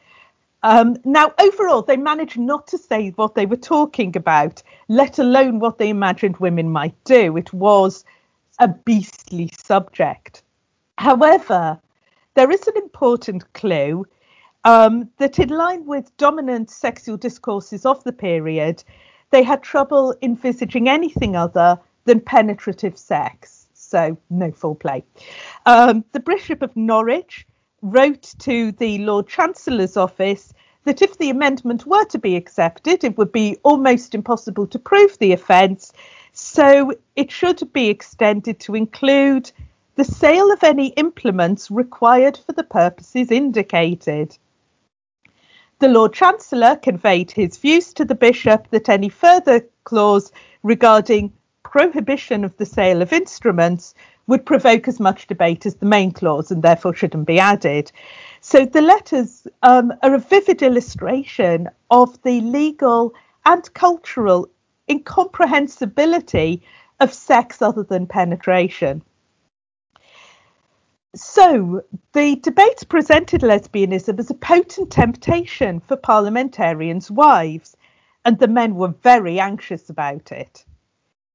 Um, 0.65 0.97
now, 1.05 1.33
overall, 1.39 1.83
they 1.83 1.97
managed 1.97 2.39
not 2.39 2.67
to 2.69 2.79
say 2.79 3.11
what 3.11 3.37
they 3.37 3.47
were 3.47 3.57
talking 3.57 4.17
about, 4.17 4.65
let 4.89 5.21
alone 5.21 5.61
what 5.61 5.79
they 5.79 5.91
imagined 5.91 6.39
women 6.39 6.71
might 6.73 6.97
do. 7.05 7.37
It 7.37 7.53
was 7.53 8.05
a 8.59 8.69
beastly 8.69 9.51
subject. 9.57 10.43
However, 10.99 11.79
there 12.35 12.51
is 12.51 12.67
an 12.67 12.77
important 12.77 13.53
clue 13.53 14.07
um, 14.65 15.11
that, 15.19 15.39
in 15.39 15.51
line 15.51 15.85
with 15.87 16.17
dominant 16.17 16.71
sexual 16.71 17.17
discourses 17.17 17.85
of 17.85 18.03
the 18.05 18.13
period, 18.13 18.83
they 19.31 19.43
had 19.43 19.63
trouble 19.63 20.15
envisaging 20.23 20.89
anything 20.89 21.37
other 21.37 21.79
than 22.05 22.21
penetrative 22.21 22.97
sex. 22.97 23.67
So, 23.75 24.17
no 24.31 24.51
foreplay. 24.51 25.03
Um, 25.67 26.05
the 26.13 26.21
Bishop 26.21 26.63
of 26.63 26.75
Norwich 26.77 27.47
wrote 27.83 28.35
to 28.39 28.73
the 28.73 28.99
Lord 28.99 29.29
Chancellor's 29.29 29.97
office 29.97 30.53
that 30.85 31.03
if 31.03 31.19
the 31.19 31.31
amendment 31.31 31.87
were 31.87 32.05
to 32.07 32.19
be 32.19 32.37
accepted, 32.37 33.05
it 33.05 33.19
would 33.19 33.33
be 33.33 33.57
almost 33.63 34.15
impossible 34.15 34.67
to 34.69 34.79
prove 34.79 35.19
the 35.19 35.33
offence. 35.33 35.93
So, 36.33 36.93
it 37.17 37.31
should 37.31 37.73
be 37.73 37.89
extended 37.89 38.61
to 38.61 38.75
include 38.75 39.51
the 39.97 40.05
sale 40.05 40.51
of 40.53 40.63
any 40.65 40.89
implements 40.89 41.71
required 41.71 42.39
for 42.45 42.53
the 42.53 42.65
purposes 42.65 43.31
indicated. 43.31 44.37
The 45.79 45.89
Lord 45.89 46.13
Chancellor 46.13 46.77
conveyed 46.77 47.31
his 47.31 47.57
views 47.57 47.93
to 47.95 48.05
the 48.05 48.15
Bishop 48.15 48.69
that 48.71 48.89
any 48.89 49.09
further 49.09 49.67
clause 49.85 50.33
regarding 50.63 51.33
prohibition 51.63 52.45
of 52.45 52.57
the 52.57 52.67
sale 52.67 53.03
of 53.03 53.13
instruments 53.13 53.95
would 54.27 54.47
provoke 54.47 54.89
as 54.89 55.01
much 55.01 55.27
debate 55.27 55.67
as 55.67 55.75
the 55.77 55.87
main 55.87 56.11
clause 56.11 56.51
and 56.51 56.63
therefore 56.63 56.95
shouldn't 56.95 57.27
be 57.27 57.39
added. 57.39 57.91
So 58.47 58.67
the 58.67 58.83
letters 58.83 59.47
um, 59.63 59.91
are 60.03 60.15
a 60.15 60.19
vivid 60.19 60.61
illustration 60.61 61.71
of 61.91 62.21
the 62.25 62.43
legal 62.43 63.15
and 63.47 63.73
cultural 63.73 64.51
incomprehensibility 64.87 66.61
of 67.01 67.15
sex 67.15 67.63
other 67.63 67.83
than 67.83 68.07
penetration. 68.07 69.03
So, 71.15 71.85
the 72.13 72.37
debate 72.37 72.87
presented 72.87 73.41
lesbianism 73.41 74.19
as 74.19 74.29
a 74.29 74.35
potent 74.35 74.93
temptation 74.93 75.81
for 75.81 75.97
parliamentarians' 75.97 77.11
wives, 77.11 77.79
and 78.27 78.39
the 78.39 78.47
men 78.47 78.75
were 78.75 78.89
very 78.89 79.41
anxious 79.41 79.89
about 79.89 80.33
it. 80.33 80.67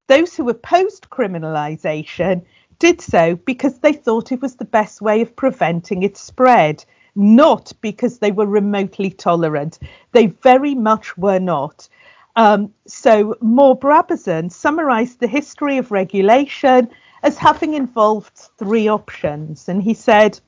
Those 0.06 0.36
who 0.36 0.48
opposed 0.48 1.10
criminalisation 1.10 2.46
did 2.78 3.02
so 3.02 3.36
because 3.36 3.80
they 3.80 3.94
thought 3.94 4.32
it 4.32 4.44
was 4.44 4.58
the 4.58 4.64
best 4.64 5.02
way 5.02 5.22
of 5.22 5.36
preventing 5.36 6.04
its 6.04 6.22
spread, 6.22 6.86
not 7.20 7.72
because 7.82 8.18
they 8.18 8.32
were 8.32 8.46
remotely 8.46 9.12
tolerant. 9.12 9.80
They 10.14 10.28
very 10.28 10.74
much 10.74 11.18
were 11.18 11.40
not. 11.40 11.88
Um, 12.36 12.74
so 12.88 13.36
Moore 13.42 13.78
Brabazon 13.78 14.52
summarised 14.52 15.20
the 15.20 15.28
history 15.28 15.78
of 15.78 15.92
regulation 15.92 16.90
as 17.22 17.38
having 17.38 17.74
involved 17.74 18.36
three 18.58 18.88
options. 18.88 19.68
And 19.68 19.84
he 19.84 19.94
said, 19.94 20.40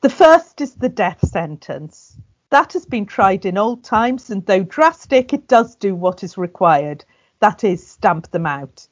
the 0.00 0.08
first 0.08 0.60
is 0.60 0.74
the 0.74 0.88
death 0.88 1.26
sentence. 1.28 2.16
That 2.50 2.72
has 2.72 2.86
been 2.86 3.04
tried 3.04 3.44
in 3.44 3.58
old 3.58 3.84
times, 3.84 4.30
and 4.30 4.46
though 4.46 4.62
drastic, 4.62 5.32
it 5.34 5.48
does 5.48 5.74
do 5.76 5.94
what 5.94 6.24
is 6.24 6.38
required 6.38 7.04
that 7.40 7.64
is, 7.64 7.86
stamp 7.86 8.30
them 8.30 8.46
out. 8.46 8.86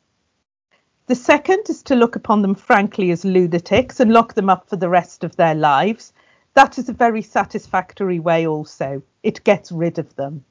The 1.06 1.14
second 1.14 1.64
is 1.68 1.82
to 1.84 1.94
look 1.94 2.16
upon 2.16 2.42
them 2.42 2.54
frankly 2.54 3.10
as 3.10 3.24
lunatics 3.24 4.00
and 4.00 4.12
lock 4.12 4.34
them 4.34 4.50
up 4.50 4.68
for 4.68 4.76
the 4.76 4.88
rest 4.88 5.24
of 5.24 5.36
their 5.36 5.54
lives. 5.54 6.12
That 6.56 6.78
is 6.78 6.88
a 6.88 6.94
very 6.94 7.20
satisfactory 7.20 8.18
way, 8.18 8.46
also. 8.46 9.02
It 9.22 9.44
gets 9.44 9.70
rid 9.70 9.98
of 9.98 10.16
them. 10.16 10.42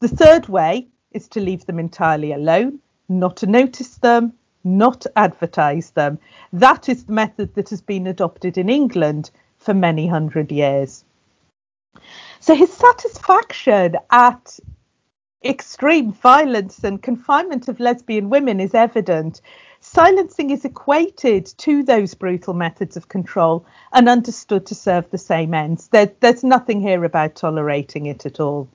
The 0.00 0.08
third 0.08 0.48
way 0.48 0.88
is 1.12 1.28
to 1.28 1.40
leave 1.40 1.66
them 1.66 1.78
entirely 1.78 2.32
alone, 2.32 2.78
not 3.10 3.36
to 3.36 3.46
notice 3.46 3.98
them, 3.98 4.32
not 4.64 5.04
advertise 5.14 5.90
them. 5.90 6.18
That 6.54 6.88
is 6.88 7.04
the 7.04 7.12
method 7.12 7.54
that 7.54 7.68
has 7.68 7.82
been 7.82 8.06
adopted 8.06 8.56
in 8.56 8.70
England 8.70 9.30
for 9.58 9.74
many 9.74 10.06
hundred 10.06 10.50
years. 10.50 11.04
So 12.40 12.54
his 12.54 12.72
satisfaction 12.72 13.96
at 14.10 14.58
extreme 15.48 16.12
violence 16.12 16.84
and 16.84 17.02
confinement 17.02 17.68
of 17.68 17.80
lesbian 17.80 18.30
women 18.30 18.60
is 18.60 18.74
evident. 18.74 19.40
Silencing 19.80 20.50
is 20.50 20.64
equated 20.64 21.46
to 21.58 21.82
those 21.82 22.14
brutal 22.14 22.54
methods 22.54 22.96
of 22.96 23.08
control 23.08 23.64
and 23.92 24.08
understood 24.08 24.66
to 24.66 24.74
serve 24.74 25.10
the 25.10 25.18
same 25.18 25.54
ends. 25.54 25.88
There, 25.88 26.12
there's 26.20 26.42
nothing 26.42 26.80
here 26.80 27.04
about 27.04 27.36
tolerating 27.36 28.06
it 28.06 28.26
at 28.26 28.40
all. 28.40 28.68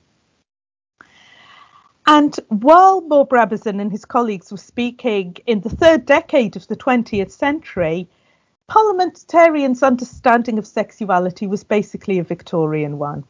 And 2.08 2.36
while 2.50 3.01
Moore 3.01 3.28
Brabazon 3.28 3.80
and 3.80 3.92
his 3.92 4.06
colleagues 4.06 4.51
were 4.51 4.58
speaking 4.58 5.38
in 5.46 5.62
the 5.62 5.70
third 5.70 6.06
decade 6.06 6.56
of 6.56 6.68
the 6.68 6.75
20th 6.75 7.32
century, 7.32 8.10
parliamentarians' 8.68 9.84
understanding 9.84 10.58
of 10.58 10.66
sexuality 10.66 11.46
was 11.46 11.63
basically 11.63 12.18
a 12.18 12.24
Victorian 12.24 12.98
one. 12.98 13.24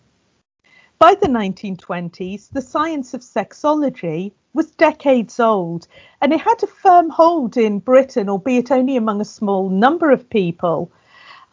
By 1.01 1.15
the 1.15 1.25
1920s, 1.25 2.51
the 2.51 2.61
science 2.61 3.15
of 3.15 3.21
sexology 3.21 4.33
was 4.53 4.69
decades 4.69 5.39
old 5.39 5.87
and 6.21 6.31
it 6.31 6.41
had 6.41 6.61
a 6.61 6.67
firm 6.67 7.09
hold 7.09 7.57
in 7.57 7.79
Britain, 7.79 8.29
albeit 8.29 8.71
only 8.71 8.97
among 8.97 9.19
a 9.19 9.25
small 9.25 9.67
number 9.67 10.11
of 10.11 10.29
people. 10.29 10.91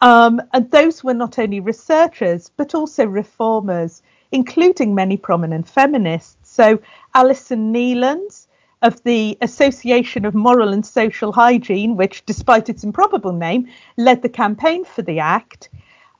Um, 0.01 0.39
and 0.53 0.69
those 0.69 1.03
were 1.03 1.15
not 1.15 1.39
only 1.39 1.59
researchers 1.59 2.51
but 2.57 2.75
also 2.75 3.07
reformers, 3.07 4.03
including 4.31 4.93
many 4.93 5.17
prominent 5.17 5.67
feminists. 5.67 6.37
So, 6.43 6.79
Alison 7.15 7.73
Neilans 7.73 8.45
of 8.83 9.01
the 9.01 9.35
Association 9.41 10.25
of 10.25 10.35
Moral 10.35 10.73
and 10.73 10.85
Social 10.85 11.31
Hygiene, 11.31 11.95
which, 11.95 12.23
despite 12.27 12.69
its 12.69 12.83
improbable 12.83 13.33
name, 13.33 13.67
led 13.97 14.21
the 14.21 14.29
campaign 14.29 14.85
for 14.85 15.01
the 15.01 15.17
Act. 15.17 15.69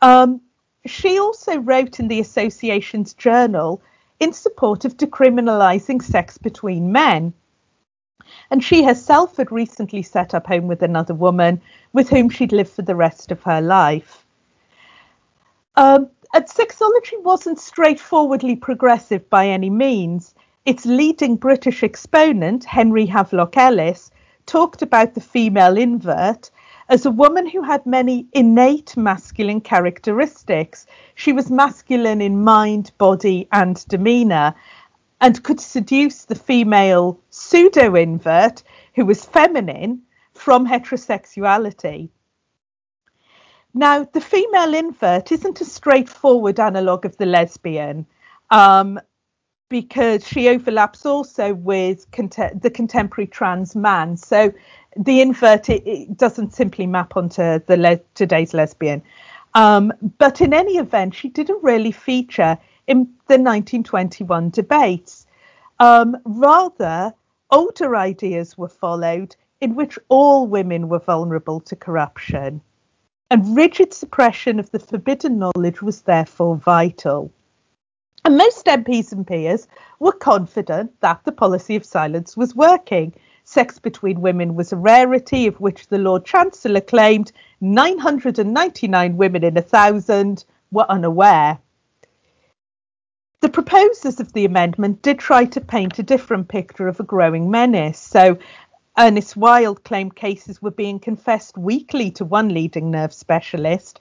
Um, 0.01 0.41
she 0.85 1.19
also 1.19 1.59
wrote 1.59 1.99
in 1.99 2.07
the 2.07 2.19
association's 2.19 3.13
journal 3.13 3.81
in 4.19 4.33
support 4.33 4.85
of 4.85 4.97
decriminalising 4.97 6.01
sex 6.01 6.37
between 6.37 6.91
men. 6.91 7.33
And 8.51 8.63
she 8.63 8.83
herself 8.83 9.37
had 9.37 9.51
recently 9.51 10.03
set 10.03 10.33
up 10.33 10.47
home 10.47 10.67
with 10.67 10.83
another 10.83 11.13
woman 11.13 11.61
with 11.93 12.09
whom 12.09 12.29
she'd 12.29 12.51
lived 12.51 12.71
for 12.71 12.83
the 12.83 12.95
rest 12.95 13.31
of 13.31 13.41
her 13.43 13.61
life. 13.61 14.25
Um, 15.75 16.09
and 16.33 16.45
sexology 16.45 17.21
wasn't 17.23 17.59
straightforwardly 17.59 18.55
progressive 18.55 19.29
by 19.29 19.47
any 19.47 19.69
means. 19.69 20.35
Its 20.65 20.85
leading 20.85 21.37
British 21.37 21.81
exponent, 21.83 22.65
Henry 22.65 23.05
Havelock 23.05 23.57
Ellis, 23.57 24.11
talked 24.45 24.81
about 24.81 25.13
the 25.13 25.21
female 25.21 25.77
invert 25.77 26.51
as 26.89 27.05
a 27.05 27.11
woman 27.11 27.47
who 27.47 27.61
had 27.61 27.85
many 27.85 28.27
innate 28.33 28.97
masculine 28.97 29.61
characteristics. 29.61 30.87
She 31.15 31.31
was 31.31 31.51
masculine 31.51 32.19
in 32.19 32.43
mind, 32.43 32.91
body, 32.97 33.47
and 33.51 33.87
demeanour, 33.87 34.55
and 35.21 35.43
could 35.43 35.59
seduce 35.59 36.25
the 36.25 36.35
female 36.35 37.19
pseudo 37.29 37.95
invert, 37.95 38.63
who 38.95 39.05
was 39.05 39.23
feminine, 39.23 40.01
from 40.33 40.67
heterosexuality. 40.67 42.09
Now, 43.75 44.03
the 44.11 44.21
female 44.21 44.73
invert 44.73 45.31
isn't 45.31 45.61
a 45.61 45.65
straightforward 45.65 46.59
analogue 46.59 47.05
of 47.05 47.17
the 47.17 47.27
lesbian. 47.27 48.07
Um, 48.49 48.99
because 49.69 50.27
she 50.27 50.49
overlaps 50.49 51.05
also 51.05 51.53
with 51.53 52.09
cont- 52.11 52.61
the 52.61 52.71
contemporary 52.71 53.27
trans 53.27 53.75
man. 53.75 54.17
So 54.17 54.51
the 54.97 55.21
invert 55.21 55.69
it, 55.69 55.85
it 55.85 56.17
doesn't 56.17 56.53
simply 56.53 56.87
map 56.87 57.15
onto 57.15 57.59
the 57.59 57.77
le- 57.77 57.99
today's 58.15 58.53
lesbian. 58.53 59.01
Um, 59.53 59.93
but 60.17 60.41
in 60.41 60.53
any 60.53 60.77
event, 60.77 61.15
she 61.15 61.29
didn't 61.29 61.63
really 61.63 61.91
feature 61.91 62.57
in 62.87 62.99
the 63.27 63.37
1921 63.37 64.49
debates. 64.49 65.25
Um, 65.79 66.17
rather, 66.25 67.13
older 67.51 67.95
ideas 67.95 68.57
were 68.57 68.69
followed 68.69 69.35
in 69.61 69.75
which 69.75 69.99
all 70.09 70.47
women 70.47 70.89
were 70.89 70.99
vulnerable 70.99 71.59
to 71.61 71.75
corruption. 71.75 72.61
And 73.31 73.55
rigid 73.55 73.93
suppression 73.93 74.59
of 74.59 74.71
the 74.71 74.79
forbidden 74.79 75.37
knowledge 75.37 75.81
was 75.81 76.01
therefore 76.01 76.55
vital. 76.55 77.31
And 78.25 78.37
most 78.37 78.65
MPs 78.65 79.11
and 79.11 79.25
peers 79.25 79.67
were 79.99 80.11
confident 80.11 80.99
that 81.01 81.21
the 81.23 81.31
policy 81.31 81.75
of 81.75 81.85
silence 81.85 82.35
was 82.35 82.55
working. 82.55 83.13
Sex 83.51 83.79
between 83.79 84.21
women 84.21 84.53
was 84.53 84.71
a 84.71 84.77
rarity, 84.77 85.47
of 85.47 85.59
which 85.59 85.87
the 85.87 85.97
Lord 85.97 86.23
Chancellor 86.23 86.81
claimed 86.81 87.31
999 87.61 89.17
women 89.17 89.43
in 89.43 89.57
a 89.57 89.61
thousand 89.63 90.45
were 90.69 90.85
unaware. 90.87 91.57
The 93.41 93.49
proposers 93.49 94.19
of 94.19 94.33
the 94.33 94.45
amendment 94.45 95.01
did 95.01 95.17
try 95.17 95.45
to 95.45 95.61
paint 95.61 95.97
a 95.97 96.03
different 96.03 96.47
picture 96.47 96.87
of 96.87 96.99
a 96.99 97.03
growing 97.03 97.49
menace. 97.49 97.97
So, 97.97 98.37
Ernest 98.95 99.35
Wild 99.35 99.83
claimed 99.83 100.15
cases 100.15 100.61
were 100.61 100.69
being 100.69 100.99
confessed 100.99 101.57
weekly 101.57 102.11
to 102.11 102.25
one 102.25 102.49
leading 102.49 102.91
nerve 102.91 103.13
specialist. 103.13 103.99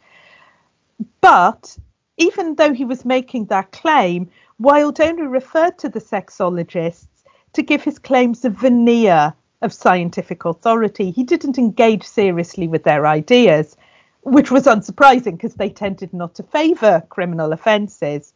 But 1.23 1.75
even 2.19 2.57
though 2.57 2.75
he 2.75 2.85
was 2.85 3.07
making 3.07 3.47
that 3.47 3.73
claim, 3.73 4.29
Wild 4.59 5.01
only 5.01 5.27
referred 5.27 5.79
to 5.79 5.89
the 5.89 6.01
sexologists 6.01 7.18
to 7.59 7.63
give 7.65 7.83
his 7.83 7.99
claims 7.99 8.45
a 8.45 8.51
veneer 8.51 9.35
of 9.63 9.73
scientific 9.73 10.45
authority. 10.45 11.11
He 11.11 11.25
didn't 11.25 11.59
engage 11.59 12.05
seriously 12.05 12.69
with 12.69 12.85
their 12.85 13.05
ideas, 13.05 13.77
which 14.23 14.53
was 14.53 14.67
unsurprising 14.67 15.33
because 15.33 15.55
they 15.55 15.69
tended 15.69 16.15
not 16.15 16.37
to 16.37 16.45
favour 16.45 17.03
criminal 17.09 17.53
offences. 17.53 18.33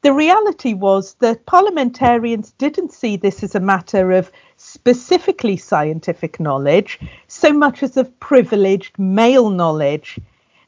The 0.00 0.14
reality 0.14 0.72
was 0.72 1.12
that 1.20 1.44
parliamentarians 1.44 2.52
didn't 2.52 2.94
see 2.94 3.18
this 3.18 3.42
as 3.42 3.54
a 3.54 3.60
matter 3.60 4.12
of 4.12 4.32
specifically 4.56 5.58
scientific 5.58 6.40
knowledge 6.40 6.98
so 7.28 7.52
much 7.52 7.82
as 7.82 7.98
of 7.98 8.18
privileged 8.18 8.98
male 8.98 9.50
knowledge. 9.50 10.18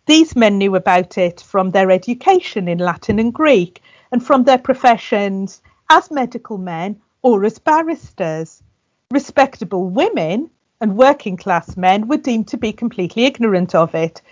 These 0.04 0.36
men 0.36 0.58
knew 0.58 0.76
about 0.76 1.16
it 1.16 1.40
from 1.40 1.70
their 1.70 1.90
education 1.90 2.68
in 2.68 2.76
Latin 2.76 3.18
and 3.18 3.32
Greek 3.32 3.80
and 4.12 4.22
from 4.22 4.44
their 4.44 4.58
professions 4.58 5.62
as 5.88 6.10
medical 6.10 6.58
men 6.58 7.00
or 7.26 7.44
as 7.44 7.58
barristers. 7.58 8.62
Respectable 9.10 9.88
women 9.88 10.48
and 10.80 10.96
working 10.96 11.36
class 11.36 11.76
men 11.76 12.06
were 12.06 12.16
deemed 12.16 12.46
to 12.46 12.56
be 12.56 12.72
completely 12.72 13.24
ignorant 13.24 13.74
of 13.74 13.96
it. 13.96 14.22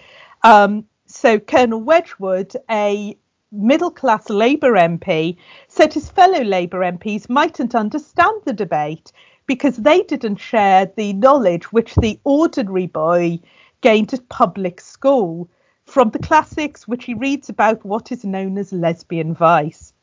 Um, 0.44 0.84
so 1.06 1.40
Colonel 1.40 1.80
Wedgwood, 1.80 2.54
a 2.70 3.18
middle 3.50 3.90
class 3.90 4.30
Labour 4.30 4.74
MP, 4.74 5.36
said 5.66 5.92
his 5.92 6.08
fellow 6.08 6.44
Labour 6.44 6.82
MPs 6.82 7.28
mightn't 7.28 7.74
understand 7.74 8.42
the 8.44 8.52
debate 8.52 9.10
because 9.46 9.76
they 9.76 10.02
didn't 10.02 10.36
share 10.36 10.86
the 10.96 11.14
knowledge 11.14 11.72
which 11.72 11.96
the 11.96 12.20
ordinary 12.22 12.86
boy 12.86 13.40
gained 13.80 14.14
at 14.14 14.28
public 14.28 14.80
school 14.80 15.50
from 15.84 16.10
the 16.10 16.20
classics, 16.20 16.86
which 16.86 17.06
he 17.06 17.14
reads 17.14 17.48
about 17.48 17.84
what 17.84 18.12
is 18.12 18.24
known 18.24 18.56
as 18.56 18.72
lesbian 18.72 19.34
vice. 19.34 19.93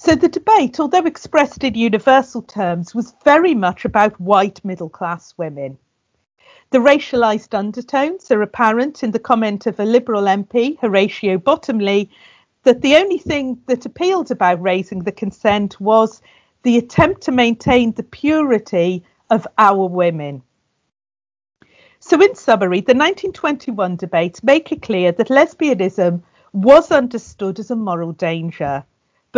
So 0.00 0.14
the 0.14 0.28
debate, 0.28 0.78
although 0.78 1.04
expressed 1.04 1.64
in 1.64 1.74
universal 1.74 2.40
terms, 2.42 2.94
was 2.94 3.16
very 3.24 3.52
much 3.52 3.84
about 3.84 4.20
white 4.20 4.64
middle 4.64 4.88
class 4.88 5.34
women. 5.36 5.76
The 6.70 6.78
racialised 6.78 7.52
undertones 7.52 8.30
are 8.30 8.40
apparent 8.40 9.02
in 9.02 9.10
the 9.10 9.18
comment 9.18 9.66
of 9.66 9.80
a 9.80 9.84
Liberal 9.84 10.22
MP, 10.22 10.78
Horatio 10.78 11.36
Bottomley, 11.36 12.08
that 12.62 12.80
the 12.80 12.94
only 12.94 13.18
thing 13.18 13.60
that 13.66 13.86
appealed 13.86 14.30
about 14.30 14.62
raising 14.62 15.00
the 15.00 15.10
consent 15.10 15.80
was 15.80 16.22
the 16.62 16.78
attempt 16.78 17.22
to 17.22 17.32
maintain 17.32 17.90
the 17.90 18.04
purity 18.04 19.02
of 19.30 19.48
our 19.58 19.88
women. 19.88 20.42
So, 21.98 22.22
in 22.22 22.36
summary, 22.36 22.82
the 22.82 22.94
1921 22.94 23.96
debates 23.96 24.44
make 24.44 24.70
it 24.70 24.82
clear 24.82 25.10
that 25.10 25.28
lesbianism 25.28 26.22
was 26.52 26.92
understood 26.92 27.58
as 27.58 27.72
a 27.72 27.76
moral 27.76 28.12
danger. 28.12 28.84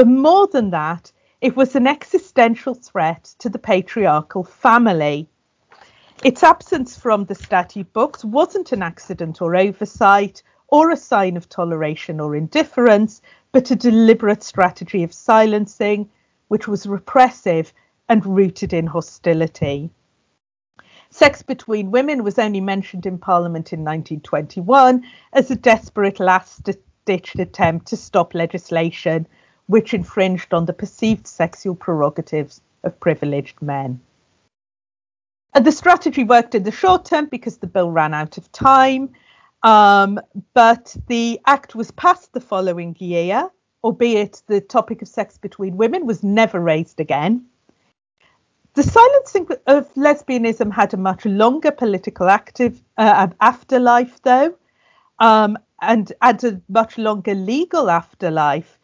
But 0.00 0.08
more 0.08 0.46
than 0.46 0.70
that, 0.70 1.12
it 1.42 1.54
was 1.56 1.76
an 1.76 1.86
existential 1.86 2.72
threat 2.72 3.34
to 3.38 3.50
the 3.50 3.58
patriarchal 3.58 4.44
family. 4.44 5.28
Its 6.24 6.42
absence 6.42 6.96
from 6.96 7.26
the 7.26 7.34
statute 7.34 7.92
books 7.92 8.24
wasn't 8.24 8.72
an 8.72 8.82
accident 8.82 9.42
or 9.42 9.54
oversight 9.54 10.42
or 10.68 10.88
a 10.88 10.96
sign 10.96 11.36
of 11.36 11.50
toleration 11.50 12.18
or 12.18 12.34
indifference, 12.34 13.20
but 13.52 13.70
a 13.70 13.76
deliberate 13.76 14.42
strategy 14.42 15.02
of 15.02 15.12
silencing, 15.12 16.08
which 16.48 16.66
was 16.66 16.86
repressive 16.86 17.70
and 18.08 18.24
rooted 18.24 18.72
in 18.72 18.86
hostility. 18.86 19.90
Sex 21.10 21.42
between 21.42 21.90
women 21.90 22.24
was 22.24 22.38
only 22.38 22.62
mentioned 22.62 23.04
in 23.04 23.18
Parliament 23.18 23.70
in 23.74 23.80
1921 23.80 25.04
as 25.34 25.50
a 25.50 25.56
desperate 25.56 26.18
last 26.18 26.70
ditch 27.04 27.34
attempt 27.34 27.88
to 27.88 27.98
stop 27.98 28.32
legislation 28.32 29.26
which 29.70 29.94
infringed 29.94 30.52
on 30.52 30.64
the 30.64 30.72
perceived 30.72 31.28
sexual 31.28 31.76
prerogatives 31.76 32.60
of 32.82 32.98
privileged 32.98 33.62
men. 33.62 34.00
And 35.54 35.64
the 35.64 35.70
strategy 35.70 36.24
worked 36.24 36.56
in 36.56 36.64
the 36.64 36.72
short 36.72 37.04
term 37.04 37.26
because 37.26 37.58
the 37.58 37.68
bill 37.68 37.92
ran 37.92 38.12
out 38.12 38.36
of 38.36 38.50
time, 38.50 39.10
um, 39.62 40.18
but 40.54 40.96
the 41.06 41.40
act 41.46 41.76
was 41.76 41.92
passed 41.92 42.32
the 42.32 42.40
following 42.40 42.96
year, 42.98 43.48
albeit 43.84 44.42
the 44.48 44.60
topic 44.60 45.02
of 45.02 45.08
sex 45.08 45.38
between 45.38 45.76
women 45.76 46.04
was 46.04 46.24
never 46.24 46.58
raised 46.58 46.98
again. 46.98 47.46
The 48.74 48.82
silencing 48.82 49.48
of 49.68 49.94
lesbianism 49.94 50.72
had 50.72 50.94
a 50.94 50.96
much 50.96 51.24
longer 51.24 51.70
political 51.70 52.28
active 52.28 52.82
uh, 52.98 53.28
afterlife, 53.40 54.20
though, 54.22 54.56
um, 55.20 55.56
and 55.80 56.12
had 56.20 56.42
a 56.42 56.60
much 56.68 56.98
longer 56.98 57.34
legal 57.34 57.88
afterlife. 57.88 58.79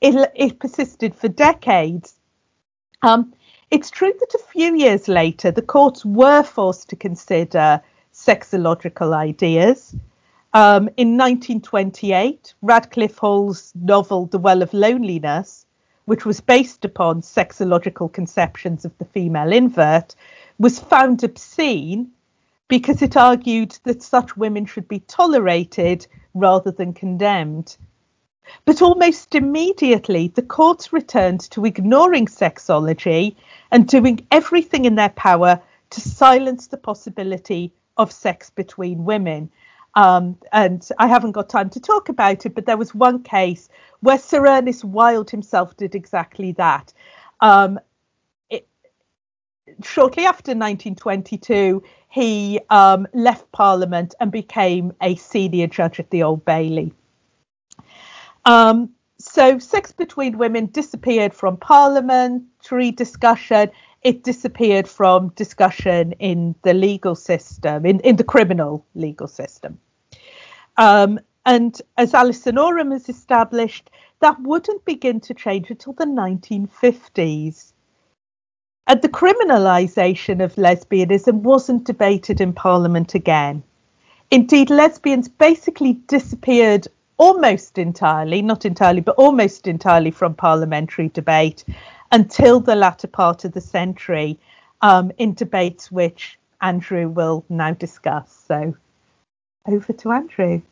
It, 0.00 0.30
it 0.34 0.58
persisted 0.58 1.14
for 1.14 1.28
decades. 1.28 2.14
Um, 3.02 3.32
it's 3.70 3.90
true 3.90 4.12
that 4.18 4.34
a 4.34 4.52
few 4.52 4.74
years 4.74 5.08
later, 5.08 5.50
the 5.50 5.62
courts 5.62 6.04
were 6.04 6.42
forced 6.42 6.88
to 6.90 6.96
consider 6.96 7.80
sexological 8.12 9.14
ideas. 9.14 9.94
Um, 10.54 10.88
in 10.96 11.16
1928, 11.16 12.54
Radclyffe 12.62 13.18
Hall's 13.18 13.72
novel 13.74 14.26
The 14.26 14.38
Well 14.38 14.62
of 14.62 14.72
Loneliness 14.72 15.66
which 16.06 16.24
was 16.24 16.40
based 16.40 16.84
upon 16.84 17.20
sexological 17.20 18.12
conceptions 18.12 18.84
of 18.84 18.96
the 18.98 19.04
female 19.04 19.52
invert, 19.52 20.14
was 20.58 20.78
found 20.78 21.22
obscene 21.22 22.10
because 22.68 23.02
it 23.02 23.16
argued 23.16 23.76
that 23.84 24.02
such 24.02 24.36
women 24.36 24.64
should 24.64 24.88
be 24.88 25.00
tolerated 25.00 26.06
rather 26.34 26.70
than 26.70 26.92
condemned. 26.92 27.76
But 28.64 28.82
almost 28.82 29.34
immediately, 29.34 30.28
the 30.28 30.42
courts 30.42 30.92
returned 30.92 31.40
to 31.50 31.64
ignoring 31.64 32.26
sexology 32.26 33.34
and 33.70 33.88
doing 33.88 34.26
everything 34.30 34.84
in 34.84 34.94
their 34.94 35.10
power 35.10 35.60
to 35.90 36.00
silence 36.00 36.66
the 36.66 36.76
possibility 36.76 37.72
of 37.96 38.12
sex 38.12 38.50
between 38.50 39.04
women. 39.04 39.50
Um, 39.94 40.36
and 40.52 40.86
I 40.98 41.06
haven't 41.06 41.32
got 41.32 41.48
time 41.48 41.70
to 41.70 41.80
talk 41.80 42.08
about 42.08 42.44
it, 42.44 42.54
but 42.54 42.66
there 42.66 42.76
was 42.76 42.94
one 42.94 43.22
case 43.22 43.68
where 44.00 44.18
Sir 44.18 44.46
Ernest 44.46 44.84
Wild 44.84 45.30
himself 45.30 45.76
did 45.76 45.94
exactly 45.94 46.52
that. 46.52 46.92
Um, 47.40 47.80
it, 48.50 48.68
shortly 49.82 50.24
after 50.24 50.50
1922, 50.50 51.82
he 52.10 52.60
um, 52.68 53.06
left 53.14 53.50
Parliament 53.52 54.14
and 54.20 54.30
became 54.30 54.92
a 55.00 55.16
senior 55.16 55.66
judge 55.66 55.98
at 55.98 56.10
the 56.10 56.22
Old 56.22 56.44
Bailey. 56.44 56.92
Um, 58.46 58.90
so, 59.18 59.58
sex 59.58 59.92
between 59.92 60.38
women 60.38 60.66
disappeared 60.66 61.34
from 61.34 61.56
parliamentary 61.56 62.92
discussion. 62.92 63.70
It 64.02 64.22
disappeared 64.22 64.86
from 64.86 65.30
discussion 65.30 66.12
in 66.20 66.54
the 66.62 66.72
legal 66.72 67.16
system, 67.16 67.84
in, 67.84 67.98
in 68.00 68.16
the 68.16 68.24
criminal 68.24 68.86
legal 68.94 69.26
system. 69.26 69.78
Um, 70.76 71.18
and 71.44 71.80
as 71.96 72.14
Alison 72.14 72.56
Oram 72.56 72.92
has 72.92 73.08
established, 73.08 73.90
that 74.20 74.40
wouldn't 74.40 74.84
begin 74.84 75.20
to 75.20 75.34
change 75.34 75.70
until 75.70 75.94
the 75.94 76.04
1950s. 76.04 77.72
And 78.86 79.02
the 79.02 79.08
criminalisation 79.08 80.42
of 80.44 80.54
lesbianism 80.54 81.40
wasn't 81.40 81.84
debated 81.84 82.40
in 82.40 82.52
Parliament 82.52 83.14
again. 83.14 83.64
Indeed, 84.30 84.70
lesbians 84.70 85.28
basically 85.28 85.94
disappeared 86.06 86.86
almost 87.18 87.78
entirely, 87.78 88.42
not 88.42 88.64
entirely, 88.64 89.00
but 89.00 89.16
almost 89.16 89.66
entirely 89.66 90.10
from 90.10 90.34
parliamentary 90.34 91.08
debate 91.08 91.64
until 92.12 92.60
the 92.60 92.74
latter 92.74 93.08
part 93.08 93.44
of 93.44 93.52
the 93.52 93.60
century 93.60 94.38
um, 94.82 95.10
in 95.18 95.34
debates 95.34 95.90
which 95.90 96.38
Andrew 96.60 97.08
will 97.08 97.44
now 97.48 97.72
discuss. 97.72 98.44
So 98.46 98.76
over 99.66 99.92
to 99.92 100.12
Andrew. 100.12 100.62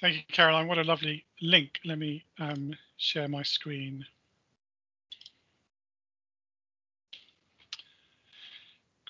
Thank 0.00 0.14
you, 0.14 0.22
Caroline. 0.30 0.68
What 0.68 0.78
a 0.78 0.84
lovely 0.84 1.24
link. 1.42 1.80
Let 1.84 1.98
me 1.98 2.24
um, 2.38 2.74
share 2.96 3.28
my 3.28 3.42
screen. 3.42 4.06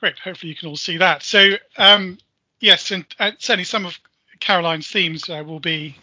Great. 0.00 0.18
Hopefully 0.18 0.50
you 0.50 0.56
can 0.56 0.68
all 0.68 0.76
see 0.76 0.96
that. 0.98 1.22
So 1.22 1.54
um, 1.76 2.18
yes, 2.60 2.90
and 2.90 3.04
uh, 3.18 3.32
certainly 3.38 3.64
some 3.64 3.84
of 3.84 3.98
Caroline's 4.48 4.88
themes 4.88 5.28
uh, 5.28 5.42
will 5.46 5.60
be 5.60 5.94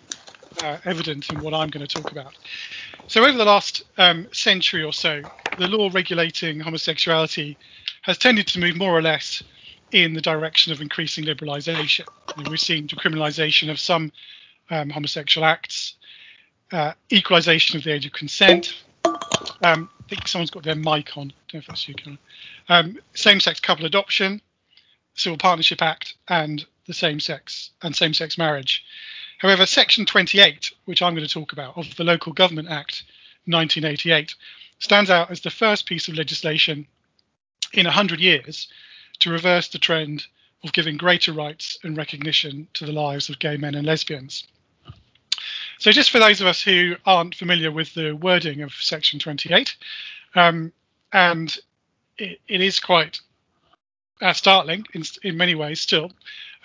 uh, 0.62 0.78
evident 0.86 1.32
in 1.32 1.42
what 1.42 1.56
I'm 1.56 1.70
going 1.70 1.84
to 1.84 1.92
talk 1.92 2.12
about. 2.12 2.38
So 3.08 3.26
over 3.26 3.36
the 3.36 3.44
last 3.44 3.82
um, 3.98 4.28
century 4.34 4.84
or 4.84 4.94
so, 4.94 5.24
the 5.58 5.68
law 5.68 5.90
regulating 5.92 6.60
homosexuality 6.60 7.58
has 8.04 8.20
tended 8.20 8.46
to 8.50 8.60
move 8.60 8.76
more 8.76 8.96
or 8.96 9.02
less 9.02 9.42
in 9.94 10.14
the 10.14 10.22
direction 10.22 10.72
of 10.72 10.80
increasing 10.80 11.24
liberalisation. 11.26 12.06
We've 12.48 12.60
seen 12.60 12.88
decriminalisation 12.88 13.72
of 13.72 13.80
some 13.80 14.12
um, 14.70 14.92
homosexual 14.92 15.44
acts, 15.44 15.96
uh, 16.72 16.94
equalisation 17.12 17.78
of 17.78 17.84
the 17.84 17.94
age 17.94 18.06
of 18.06 18.14
consent. 18.14 18.76
Um, 19.64 19.90
I 20.04 20.08
think 20.08 20.28
someone's 20.28 20.52
got 20.52 20.62
their 20.62 20.76
mic 20.76 21.18
on. 21.18 21.34
Don't 21.48 21.56
know 21.56 21.60
if 21.62 21.66
that's 21.66 21.88
you. 21.88 21.96
Um, 22.70 23.00
same-sex 23.16 23.60
couple 23.60 23.88
adoption, 23.88 24.40
Civil 25.16 25.40
Partnership 25.40 25.82
Act, 25.82 26.14
and 26.28 26.64
the 26.88 26.94
same-sex 26.94 27.72
and 27.82 27.96
same-sex 27.96 28.38
marriage. 28.38 28.84
However, 29.40 29.66
Section 29.66 30.06
28, 30.06 30.72
which 30.86 31.02
I'm 31.02 31.14
going 31.14 31.28
to 31.28 31.34
talk 31.34 31.52
about, 31.52 31.78
of 31.78 31.96
the 31.96 32.04
Local 32.04 32.34
Government 32.34 32.70
Act 32.70 33.04
1988, 33.46 34.36
stands 34.80 35.10
out 35.10 35.32
as 35.32 35.42
the 35.42 35.50
first 35.50 35.86
piece 35.86 36.08
of 36.08 36.16
legislation 36.16 36.88
in 37.74 37.86
100 37.86 38.20
years 38.20 38.68
to 39.20 39.30
reverse 39.30 39.68
the 39.68 39.80
trend 39.80 40.26
of 40.64 40.74
giving 40.74 40.98
greater 40.98 41.32
rights 41.32 41.78
and 41.84 41.98
recognition 41.98 42.68
to 42.74 42.86
the 42.86 42.92
lives 42.92 43.30
of 43.30 43.40
gay 43.40 43.58
men 43.58 43.76
and 43.76 43.86
lesbians. 43.86 44.48
So, 45.78 45.92
just 45.92 46.10
for 46.10 46.20
those 46.20 46.42
of 46.42 46.48
us 46.48 46.62
who 46.62 46.96
aren't 47.06 47.36
familiar 47.36 47.72
with 47.72 47.94
the 47.94 48.14
wording 48.14 48.62
of 48.62 48.74
Section 48.74 49.20
28, 49.20 49.76
um, 50.34 50.72
and 51.12 51.56
it, 52.18 52.40
it 52.48 52.62
is 52.62 52.80
quite 52.80 53.20
uh, 54.22 54.34
startling 54.34 54.86
in, 54.94 55.04
in 55.24 55.38
many 55.38 55.56
ways 55.56 55.82
still. 55.82 56.12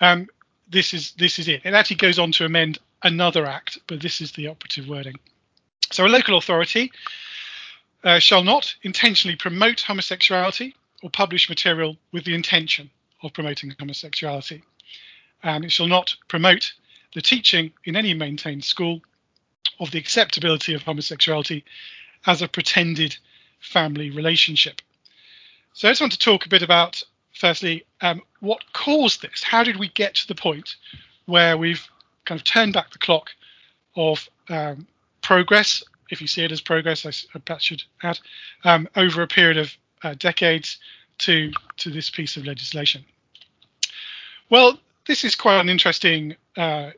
Um, 0.01 0.27
this 0.69 0.93
is 0.93 1.13
this 1.13 1.39
is 1.39 1.47
it. 1.47 1.61
It 1.63 1.73
actually 1.73 1.97
goes 1.97 2.19
on 2.19 2.31
to 2.33 2.45
amend 2.45 2.79
another 3.03 3.45
act, 3.45 3.79
but 3.87 4.01
this 4.01 4.19
is 4.19 4.31
the 4.33 4.47
operative 4.47 4.87
wording. 4.87 5.15
So, 5.91 6.05
a 6.05 6.07
local 6.07 6.37
authority 6.37 6.91
uh, 8.03 8.19
shall 8.19 8.43
not 8.43 8.73
intentionally 8.83 9.35
promote 9.35 9.81
homosexuality 9.81 10.73
or 11.03 11.09
publish 11.09 11.49
material 11.49 11.97
with 12.11 12.25
the 12.25 12.33
intention 12.33 12.89
of 13.23 13.33
promoting 13.33 13.75
homosexuality. 13.79 14.63
And 15.43 15.65
it 15.65 15.71
shall 15.71 15.87
not 15.87 16.15
promote 16.27 16.73
the 17.13 17.21
teaching 17.21 17.71
in 17.85 17.95
any 17.95 18.13
maintained 18.13 18.63
school 18.63 19.01
of 19.79 19.91
the 19.91 19.99
acceptability 19.99 20.73
of 20.73 20.83
homosexuality 20.83 21.63
as 22.25 22.41
a 22.41 22.47
pretended 22.47 23.17
family 23.59 24.09
relationship. 24.09 24.81
So 25.73 25.87
I 25.87 25.91
just 25.91 26.01
want 26.01 26.13
to 26.13 26.19
talk 26.19 26.45
a 26.45 26.49
bit 26.49 26.61
about, 26.61 27.01
firstly, 27.41 27.83
um, 28.01 28.21
what 28.39 28.61
caused 28.73 29.23
this? 29.23 29.41
How 29.43 29.63
did 29.63 29.77
we 29.77 29.89
get 29.89 30.13
to 30.15 30.27
the 30.27 30.35
point 30.35 30.75
where 31.25 31.57
we've 31.57 31.85
kind 32.25 32.39
of 32.39 32.45
turned 32.45 32.73
back 32.73 32.91
the 32.91 32.99
clock 32.99 33.31
of 33.95 34.29
um, 34.49 34.87
progress, 35.23 35.83
if 36.11 36.21
you 36.21 36.27
see 36.27 36.43
it 36.43 36.51
as 36.51 36.61
progress, 36.61 37.03
I 37.05 37.39
perhaps 37.39 37.63
should 37.63 37.83
add, 38.03 38.19
um, 38.63 38.87
over 38.95 39.23
a 39.23 39.27
period 39.27 39.57
of 39.57 39.75
uh, 40.03 40.13
decades 40.19 40.77
to 41.19 41.51
to 41.77 41.89
this 41.89 42.09
piece 42.11 42.37
of 42.37 42.45
legislation. 42.45 43.03
Well, 44.49 44.79
this 45.07 45.23
is 45.23 45.35
quite 45.35 45.59
an 45.61 45.69
interesting 45.69 46.35
uh, 46.57 46.91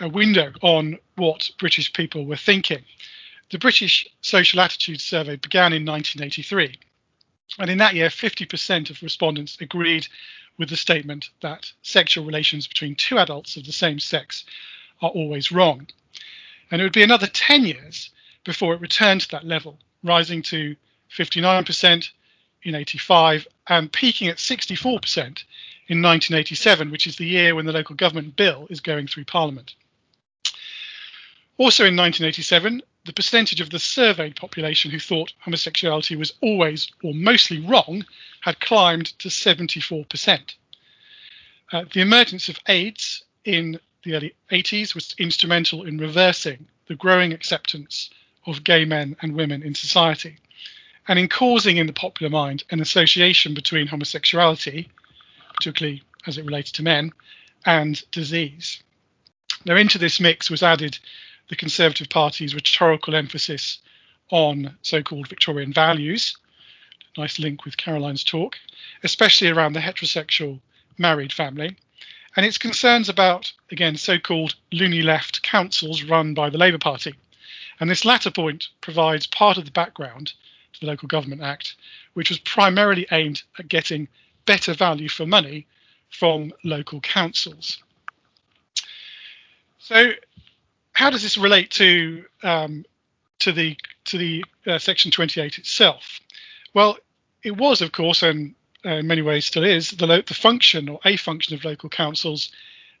window 0.00 0.52
on 0.62 0.98
what 1.16 1.50
British 1.58 1.92
people 1.92 2.24
were 2.24 2.36
thinking. 2.36 2.82
The 3.50 3.58
British 3.58 4.06
Social 4.22 4.60
Attitudes 4.60 5.04
Survey 5.04 5.36
began 5.36 5.72
in 5.72 5.84
1983, 5.84 6.78
and 7.58 7.70
in 7.70 7.78
that 7.78 7.94
year, 7.94 8.08
50% 8.08 8.90
of 8.90 9.02
respondents 9.02 9.58
agreed 9.60 10.06
with 10.58 10.68
the 10.68 10.76
statement 10.76 11.30
that 11.40 11.72
sexual 11.82 12.24
relations 12.24 12.66
between 12.66 12.94
two 12.94 13.18
adults 13.18 13.56
of 13.56 13.64
the 13.64 13.72
same 13.72 13.98
sex 13.98 14.44
are 15.02 15.10
always 15.10 15.50
wrong. 15.50 15.86
And 16.70 16.80
it 16.80 16.84
would 16.84 16.92
be 16.92 17.02
another 17.02 17.26
10 17.26 17.64
years 17.64 18.10
before 18.44 18.74
it 18.74 18.80
returned 18.80 19.22
to 19.22 19.30
that 19.30 19.46
level, 19.46 19.78
rising 20.04 20.42
to 20.42 20.76
59% 21.16 22.10
in 22.62 22.74
85 22.74 23.46
and 23.66 23.92
peaking 23.92 24.28
at 24.28 24.36
64% 24.36 25.16
in 25.88 26.02
1987, 26.02 26.90
which 26.90 27.06
is 27.06 27.16
the 27.16 27.26
year 27.26 27.54
when 27.54 27.66
the 27.66 27.72
local 27.72 27.96
government 27.96 28.36
bill 28.36 28.66
is 28.70 28.80
going 28.80 29.06
through 29.06 29.24
Parliament. 29.24 29.74
Also 31.58 31.84
in 31.84 31.96
1987, 31.96 32.82
the 33.04 33.12
percentage 33.12 33.60
of 33.60 33.70
the 33.70 33.78
surveyed 33.78 34.36
population 34.36 34.90
who 34.90 34.98
thought 34.98 35.32
homosexuality 35.40 36.16
was 36.16 36.32
always 36.42 36.90
or 37.02 37.14
mostly 37.14 37.60
wrong 37.60 38.04
had 38.40 38.60
climbed 38.60 39.18
to 39.18 39.28
74%. 39.28 40.54
Uh, 41.72 41.84
the 41.92 42.00
emergence 42.00 42.48
of 42.48 42.58
AIDS 42.68 43.22
in 43.44 43.78
the 44.04 44.14
early 44.14 44.34
80s 44.50 44.94
was 44.94 45.14
instrumental 45.18 45.84
in 45.84 45.98
reversing 45.98 46.66
the 46.88 46.94
growing 46.94 47.32
acceptance 47.32 48.10
of 48.46 48.64
gay 48.64 48.84
men 48.84 49.16
and 49.22 49.34
women 49.34 49.62
in 49.62 49.74
society 49.74 50.36
and 51.08 51.18
in 51.18 51.28
causing 51.28 51.76
in 51.76 51.86
the 51.86 51.92
popular 51.92 52.30
mind 52.30 52.64
an 52.70 52.80
association 52.80 53.54
between 53.54 53.86
homosexuality, 53.86 54.88
particularly 55.54 56.02
as 56.26 56.38
it 56.38 56.44
related 56.44 56.74
to 56.74 56.82
men, 56.82 57.10
and 57.66 58.02
disease. 58.10 58.82
Now, 59.64 59.76
into 59.76 59.98
this 59.98 60.20
mix 60.20 60.50
was 60.50 60.62
added 60.62 60.98
the 61.50 61.56
Conservative 61.56 62.08
Party's 62.08 62.54
rhetorical 62.54 63.14
emphasis 63.14 63.80
on 64.30 64.76
so 64.82 65.02
called 65.02 65.28
Victorian 65.28 65.72
values. 65.72 66.36
Nice 67.18 67.40
link 67.40 67.64
with 67.64 67.76
Caroline's 67.76 68.22
talk, 68.22 68.56
especially 69.02 69.48
around 69.48 69.72
the 69.72 69.80
heterosexual 69.80 70.60
married 70.96 71.32
family, 71.32 71.76
and 72.36 72.46
its 72.46 72.56
concerns 72.56 73.08
about, 73.08 73.52
again, 73.72 73.96
so 73.96 74.16
called 74.16 74.54
loony 74.72 75.02
left 75.02 75.42
councils 75.42 76.04
run 76.04 76.34
by 76.34 76.48
the 76.48 76.58
Labour 76.58 76.78
Party. 76.78 77.14
And 77.80 77.90
this 77.90 78.04
latter 78.04 78.30
point 78.30 78.68
provides 78.80 79.26
part 79.26 79.58
of 79.58 79.64
the 79.64 79.72
background 79.72 80.32
to 80.72 80.80
the 80.80 80.86
Local 80.86 81.08
Government 81.08 81.42
Act, 81.42 81.74
which 82.14 82.28
was 82.28 82.38
primarily 82.38 83.08
aimed 83.10 83.42
at 83.58 83.66
getting 83.66 84.06
better 84.46 84.72
value 84.72 85.08
for 85.08 85.26
money 85.26 85.66
from 86.10 86.52
local 86.62 87.00
councils. 87.00 87.82
So, 89.78 90.12
how 91.00 91.08
does 91.08 91.22
this 91.22 91.38
relate 91.38 91.70
to 91.70 92.22
um, 92.42 92.84
to 93.38 93.52
the 93.52 93.74
to 94.04 94.18
the 94.18 94.44
uh, 94.66 94.78
Section 94.78 95.10
28 95.10 95.56
itself? 95.56 96.20
Well, 96.74 96.98
it 97.42 97.56
was, 97.56 97.80
of 97.80 97.92
course, 97.92 98.22
and 98.22 98.54
uh, 98.84 98.96
in 98.96 99.06
many 99.06 99.22
ways 99.22 99.46
still 99.46 99.64
is, 99.64 99.92
the, 99.92 100.06
the 100.06 100.34
function 100.34 100.90
or 100.90 101.00
a 101.06 101.16
function 101.16 101.54
of 101.54 101.64
local 101.64 101.88
councils 101.88 102.52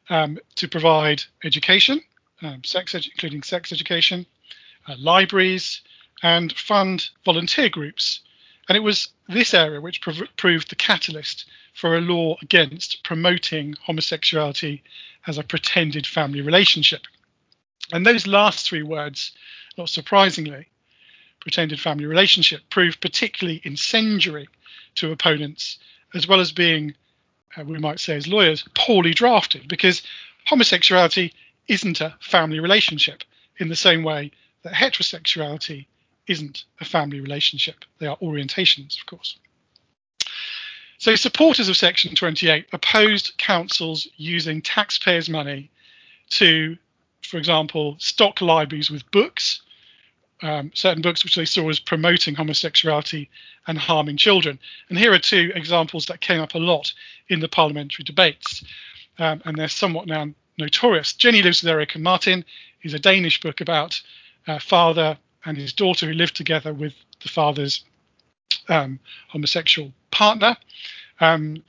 um, 0.08 0.38
to 0.54 0.66
provide 0.66 1.22
education, 1.44 2.00
um, 2.40 2.64
sex 2.64 2.94
including 2.94 3.42
sex 3.42 3.70
education, 3.70 4.24
uh, 4.88 4.94
libraries, 4.98 5.82
and 6.22 6.54
fund 6.54 7.10
volunteer 7.26 7.68
groups. 7.68 8.20
And 8.66 8.76
it 8.76 8.80
was 8.80 9.08
this 9.28 9.52
area 9.52 9.78
which 9.78 10.00
prov- 10.00 10.36
proved 10.38 10.70
the 10.70 10.76
catalyst 10.76 11.44
for 11.74 11.98
a 11.98 12.00
law 12.00 12.36
against 12.40 13.04
promoting 13.04 13.74
homosexuality 13.82 14.82
as 15.26 15.36
a 15.36 15.42
pretended 15.42 16.06
family 16.06 16.40
relationship. 16.40 17.02
And 17.92 18.06
those 18.06 18.26
last 18.26 18.68
three 18.68 18.82
words, 18.82 19.32
not 19.76 19.88
surprisingly, 19.88 20.68
pretended 21.40 21.80
family 21.80 22.06
relationship, 22.06 22.62
proved 22.70 23.00
particularly 23.00 23.60
incendiary 23.64 24.48
to 24.96 25.10
opponents, 25.10 25.78
as 26.14 26.28
well 26.28 26.40
as 26.40 26.52
being, 26.52 26.94
uh, 27.56 27.64
we 27.64 27.78
might 27.78 28.00
say 28.00 28.16
as 28.16 28.28
lawyers, 28.28 28.64
poorly 28.74 29.14
drafted, 29.14 29.66
because 29.68 30.02
homosexuality 30.46 31.32
isn't 31.68 32.00
a 32.00 32.16
family 32.20 32.60
relationship 32.60 33.24
in 33.58 33.68
the 33.68 33.76
same 33.76 34.02
way 34.02 34.30
that 34.62 34.72
heterosexuality 34.72 35.86
isn't 36.26 36.64
a 36.80 36.84
family 36.84 37.20
relationship. 37.20 37.84
They 37.98 38.06
are 38.06 38.16
orientations, 38.18 38.98
of 38.98 39.06
course. 39.06 39.38
So, 40.98 41.16
supporters 41.16 41.68
of 41.68 41.76
Section 41.76 42.14
28 42.14 42.66
opposed 42.72 43.32
councils 43.38 44.06
using 44.16 44.60
taxpayers' 44.60 45.30
money 45.30 45.70
to, 46.30 46.76
for 47.30 47.38
example, 47.38 47.96
stock 47.98 48.40
libraries 48.40 48.90
with 48.90 49.10
books 49.10 49.62
um, 50.42 50.70
certain 50.74 51.02
books 51.02 51.24
which 51.24 51.36
they 51.36 51.44
saw 51.44 51.68
as 51.68 51.78
promoting 51.78 52.34
homosexuality 52.34 53.28
and 53.66 53.78
harming 53.78 54.16
children. 54.16 54.58
And 54.88 54.98
here 54.98 55.12
are 55.12 55.18
two 55.18 55.52
examples 55.54 56.06
that 56.06 56.20
came 56.20 56.40
up 56.40 56.54
a 56.54 56.58
lot 56.58 56.92
in 57.28 57.40
the 57.40 57.48
parliamentary 57.48 58.04
debates, 58.04 58.64
um, 59.18 59.42
and 59.44 59.56
they're 59.56 59.68
somewhat 59.68 60.06
now 60.06 60.28
notorious. 60.58 61.12
Jenny 61.12 61.42
Lives 61.42 61.62
with 61.62 61.70
Eric 61.70 61.94
and 61.94 62.04
Martin 62.04 62.44
is 62.82 62.94
a 62.94 62.98
Danish 62.98 63.40
book 63.40 63.60
about 63.60 64.00
a 64.46 64.58
father 64.58 65.18
and 65.44 65.56
his 65.56 65.72
daughter 65.72 66.06
who 66.06 66.12
lived 66.12 66.36
together 66.36 66.72
with 66.72 66.94
the 67.22 67.28
father's 67.28 67.84
um, 68.68 68.98
homosexual 69.28 69.92
partner. 70.10 70.56
Um, 71.20 71.62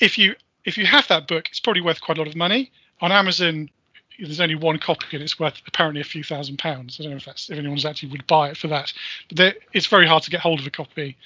if 0.00 0.16
you 0.18 0.34
if 0.64 0.76
you 0.76 0.86
have 0.86 1.08
that 1.08 1.28
book, 1.28 1.48
it's 1.48 1.60
probably 1.60 1.82
worth 1.82 2.00
quite 2.00 2.18
a 2.18 2.20
lot 2.20 2.28
of 2.28 2.36
money. 2.36 2.70
On 3.00 3.12
Amazon, 3.12 3.70
there's 4.18 4.40
only 4.40 4.54
one 4.54 4.78
copy 4.78 5.06
and 5.12 5.22
it's 5.22 5.38
worth 5.38 5.60
apparently 5.66 6.00
a 6.00 6.04
few 6.04 6.24
thousand 6.24 6.58
pounds. 6.58 6.98
I 6.98 7.04
don't 7.04 7.12
know 7.12 7.18
if 7.18 7.24
that's 7.24 7.50
if 7.50 7.58
anyone's 7.58 7.84
actually 7.84 8.10
would 8.10 8.26
buy 8.26 8.50
it 8.50 8.56
for 8.56 8.68
that, 8.68 8.92
but 9.34 9.56
it's 9.72 9.86
very 9.86 10.06
hard 10.06 10.24
to 10.24 10.30
get 10.30 10.40
hold 10.40 10.60
of 10.60 10.66
a 10.66 10.70
copy 10.70 11.16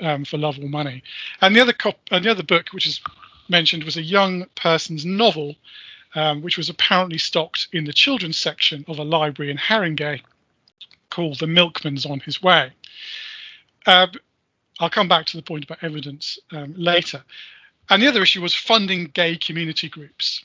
um, 0.00 0.24
for 0.24 0.38
love 0.38 0.58
or 0.58 0.68
money. 0.68 1.02
And 1.40 1.54
the 1.54 1.60
other 1.60 1.72
cop- 1.72 2.00
and 2.10 2.24
the 2.24 2.30
other 2.30 2.42
book 2.42 2.68
which 2.70 2.86
is 2.86 3.00
mentioned 3.48 3.84
was 3.84 3.96
a 3.96 4.02
young 4.02 4.46
person's 4.54 5.04
novel, 5.04 5.56
um, 6.14 6.42
which 6.42 6.56
was 6.56 6.68
apparently 6.68 7.18
stocked 7.18 7.68
in 7.72 7.84
the 7.84 7.92
children's 7.92 8.38
section 8.38 8.84
of 8.88 8.98
a 8.98 9.04
library 9.04 9.50
in 9.50 9.58
Haringey 9.58 10.22
called 11.10 11.38
The 11.38 11.46
Milkman's 11.46 12.06
on 12.06 12.20
His 12.20 12.42
Way. 12.42 12.72
Uh, 13.86 14.06
I'll 14.80 14.90
come 14.90 15.08
back 15.08 15.26
to 15.26 15.36
the 15.36 15.42
point 15.42 15.64
about 15.64 15.82
evidence 15.82 16.38
um, 16.52 16.74
later. 16.76 17.24
And 17.90 18.02
the 18.02 18.06
other 18.06 18.22
issue 18.22 18.42
was 18.42 18.54
funding 18.54 19.06
gay 19.06 19.36
community 19.36 19.88
groups. 19.88 20.44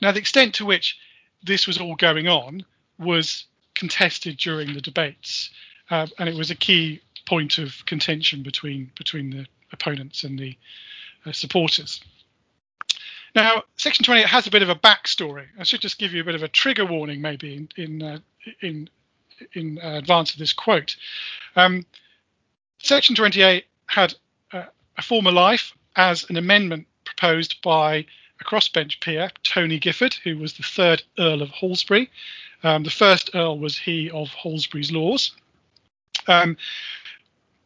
Now, 0.00 0.12
the 0.12 0.20
extent 0.20 0.54
to 0.54 0.66
which 0.66 0.96
this 1.42 1.66
was 1.66 1.78
all 1.78 1.96
going 1.96 2.28
on 2.28 2.64
was 2.98 3.46
contested 3.74 4.36
during 4.36 4.72
the 4.72 4.80
debates, 4.80 5.50
uh, 5.90 6.06
and 6.18 6.28
it 6.28 6.34
was 6.34 6.50
a 6.50 6.54
key 6.54 7.00
point 7.26 7.58
of 7.58 7.84
contention 7.86 8.42
between 8.42 8.90
between 8.96 9.30
the 9.30 9.46
opponents 9.72 10.24
and 10.24 10.38
the 10.38 10.56
uh, 11.26 11.32
supporters. 11.32 12.00
Now, 13.34 13.62
Section 13.76 14.04
28 14.04 14.26
has 14.26 14.46
a 14.46 14.50
bit 14.50 14.62
of 14.62 14.70
a 14.70 14.74
backstory. 14.74 15.46
I 15.58 15.64
should 15.64 15.80
just 15.80 15.98
give 15.98 16.12
you 16.12 16.22
a 16.22 16.24
bit 16.24 16.34
of 16.34 16.42
a 16.42 16.48
trigger 16.48 16.86
warning, 16.86 17.20
maybe 17.20 17.54
in 17.54 17.68
in 17.76 18.02
uh, 18.02 18.18
in, 18.60 18.88
in 19.52 19.78
advance 19.78 20.32
of 20.32 20.38
this 20.38 20.52
quote. 20.52 20.96
Um, 21.54 21.84
Section 22.80 23.14
28 23.14 23.64
had 23.86 24.14
uh, 24.52 24.64
a 24.96 25.02
former 25.02 25.32
life 25.32 25.72
as 25.96 26.28
an 26.30 26.36
amendment 26.36 26.86
proposed 27.04 27.60
by 27.62 28.06
a 28.40 28.44
crossbench 28.44 29.00
peer, 29.00 29.30
Tony 29.42 29.78
Giffard, 29.78 30.14
who 30.24 30.38
was 30.38 30.54
the 30.54 30.62
third 30.62 31.02
Earl 31.18 31.42
of 31.42 31.50
Halsbury. 31.50 32.08
Um, 32.62 32.82
the 32.82 32.90
first 32.90 33.30
Earl 33.34 33.58
was 33.58 33.78
he 33.78 34.10
of 34.10 34.28
Halsbury's 34.30 34.92
Laws. 34.92 35.32
Um, 36.26 36.56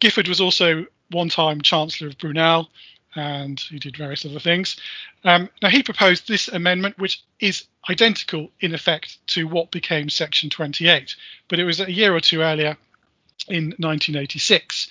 Giffard 0.00 0.28
was 0.28 0.40
also 0.40 0.86
one 1.10 1.28
time 1.28 1.60
Chancellor 1.60 2.08
of 2.08 2.18
Brunel 2.18 2.70
and 3.14 3.60
he 3.60 3.78
did 3.78 3.96
various 3.96 4.24
other 4.24 4.40
things. 4.40 4.76
Um, 5.24 5.48
now, 5.62 5.68
he 5.68 5.82
proposed 5.82 6.26
this 6.26 6.48
amendment, 6.48 6.98
which 6.98 7.22
is 7.40 7.66
identical 7.88 8.50
in 8.60 8.74
effect 8.74 9.24
to 9.28 9.46
what 9.46 9.70
became 9.70 10.08
Section 10.08 10.48
28, 10.50 11.14
but 11.48 11.58
it 11.58 11.64
was 11.64 11.80
a 11.80 11.92
year 11.92 12.14
or 12.14 12.20
two 12.20 12.40
earlier 12.40 12.76
in 13.48 13.74
1986. 13.78 14.88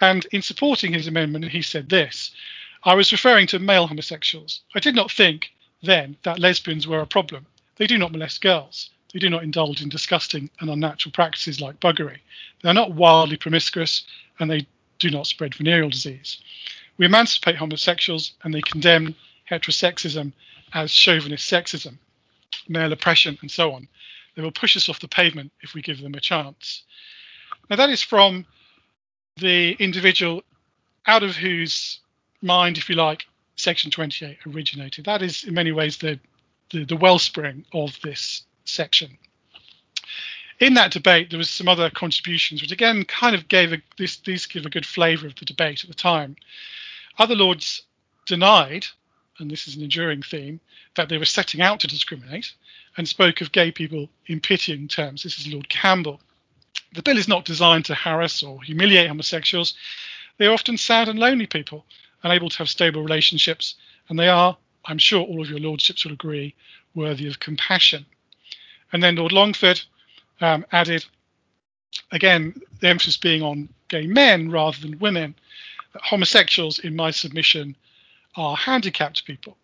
And 0.00 0.26
in 0.32 0.42
supporting 0.42 0.92
his 0.92 1.06
amendment, 1.06 1.44
he 1.46 1.62
said 1.62 1.88
this 1.88 2.32
I 2.82 2.94
was 2.94 3.12
referring 3.12 3.46
to 3.48 3.58
male 3.58 3.86
homosexuals. 3.86 4.62
I 4.74 4.80
did 4.80 4.94
not 4.94 5.10
think 5.10 5.52
then 5.82 6.16
that 6.22 6.38
lesbians 6.38 6.86
were 6.86 7.00
a 7.00 7.06
problem. 7.06 7.46
They 7.76 7.86
do 7.86 7.98
not 7.98 8.12
molest 8.12 8.40
girls. 8.40 8.90
They 9.12 9.18
do 9.18 9.28
not 9.28 9.42
indulge 9.42 9.82
in 9.82 9.88
disgusting 9.88 10.50
and 10.60 10.70
unnatural 10.70 11.12
practices 11.12 11.60
like 11.60 11.80
buggery. 11.80 12.18
They 12.62 12.70
are 12.70 12.74
not 12.74 12.92
wildly 12.92 13.36
promiscuous 13.36 14.04
and 14.38 14.50
they 14.50 14.66
do 14.98 15.10
not 15.10 15.26
spread 15.26 15.54
venereal 15.54 15.90
disease. 15.90 16.38
We 16.96 17.06
emancipate 17.06 17.56
homosexuals 17.56 18.32
and 18.44 18.54
they 18.54 18.62
condemn 18.62 19.14
heterosexism 19.50 20.32
as 20.72 20.90
chauvinist 20.90 21.50
sexism, 21.50 21.98
male 22.68 22.92
oppression, 22.92 23.36
and 23.42 23.50
so 23.50 23.72
on. 23.72 23.88
They 24.36 24.42
will 24.42 24.52
push 24.52 24.76
us 24.76 24.88
off 24.88 25.00
the 25.00 25.08
pavement 25.08 25.52
if 25.60 25.74
we 25.74 25.82
give 25.82 26.00
them 26.00 26.14
a 26.14 26.20
chance. 26.20 26.84
Now, 27.68 27.76
that 27.76 27.90
is 27.90 28.02
from 28.02 28.46
the 29.36 29.72
individual 29.72 30.42
out 31.06 31.22
of 31.22 31.36
whose 31.36 32.00
mind, 32.42 32.78
if 32.78 32.88
you 32.88 32.96
like, 32.96 33.26
Section 33.56 33.90
28 33.90 34.38
originated. 34.46 35.04
That 35.04 35.22
is, 35.22 35.44
in 35.44 35.54
many 35.54 35.72
ways, 35.72 35.98
the, 35.98 36.18
the, 36.70 36.84
the 36.84 36.96
wellspring 36.96 37.66
of 37.72 37.98
this 38.02 38.42
section. 38.64 39.18
In 40.58 40.74
that 40.74 40.92
debate, 40.92 41.30
there 41.30 41.38
was 41.38 41.50
some 41.50 41.68
other 41.68 41.90
contributions, 41.90 42.62
which 42.62 42.72
again 42.72 43.04
kind 43.04 43.34
of 43.34 43.48
gave 43.48 43.72
a, 43.72 43.78
this, 43.98 44.16
these 44.18 44.46
give 44.46 44.66
a 44.66 44.70
good 44.70 44.86
flavour 44.86 45.26
of 45.26 45.36
the 45.36 45.44
debate 45.44 45.82
at 45.82 45.88
the 45.88 45.94
time. 45.94 46.36
Other 47.18 47.34
lords 47.34 47.82
denied, 48.26 48.86
and 49.38 49.50
this 49.50 49.66
is 49.66 49.76
an 49.76 49.82
enduring 49.82 50.22
theme, 50.22 50.60
that 50.96 51.08
they 51.08 51.18
were 51.18 51.24
setting 51.24 51.60
out 51.60 51.80
to 51.80 51.86
discriminate, 51.86 52.52
and 52.96 53.08
spoke 53.08 53.40
of 53.40 53.52
gay 53.52 53.70
people 53.70 54.08
in 54.26 54.40
pitying 54.40 54.88
terms. 54.88 55.22
This 55.22 55.38
is 55.38 55.52
Lord 55.52 55.68
Campbell. 55.68 56.20
The 56.94 57.02
bill 57.02 57.18
is 57.18 57.28
not 57.28 57.44
designed 57.44 57.84
to 57.86 57.94
harass 57.94 58.42
or 58.42 58.62
humiliate 58.62 59.08
homosexuals. 59.08 59.74
They 60.38 60.46
are 60.46 60.52
often 60.52 60.76
sad 60.76 61.08
and 61.08 61.18
lonely 61.18 61.46
people 61.46 61.84
unable 62.22 62.48
to 62.48 62.58
have 62.58 62.68
stable 62.68 63.02
relationships, 63.02 63.76
and 64.08 64.18
they 64.18 64.28
are, 64.28 64.56
I'm 64.84 64.98
sure 64.98 65.22
all 65.22 65.42
of 65.42 65.50
your 65.50 65.60
lordships 65.60 66.04
will 66.04 66.12
agree, 66.12 66.54
worthy 66.94 67.28
of 67.28 67.40
compassion. 67.40 68.06
And 68.92 69.02
then 69.02 69.16
Lord 69.16 69.32
Longford 69.32 69.80
um, 70.40 70.64
added, 70.72 71.04
again, 72.10 72.60
the 72.80 72.88
emphasis 72.88 73.16
being 73.16 73.42
on 73.42 73.68
gay 73.88 74.06
men 74.06 74.50
rather 74.50 74.80
than 74.80 74.98
women, 74.98 75.34
that 75.92 76.02
homosexuals, 76.02 76.78
in 76.78 76.96
my 76.96 77.10
submission, 77.10 77.76
are 78.36 78.56
handicapped 78.56 79.24
people. 79.24 79.56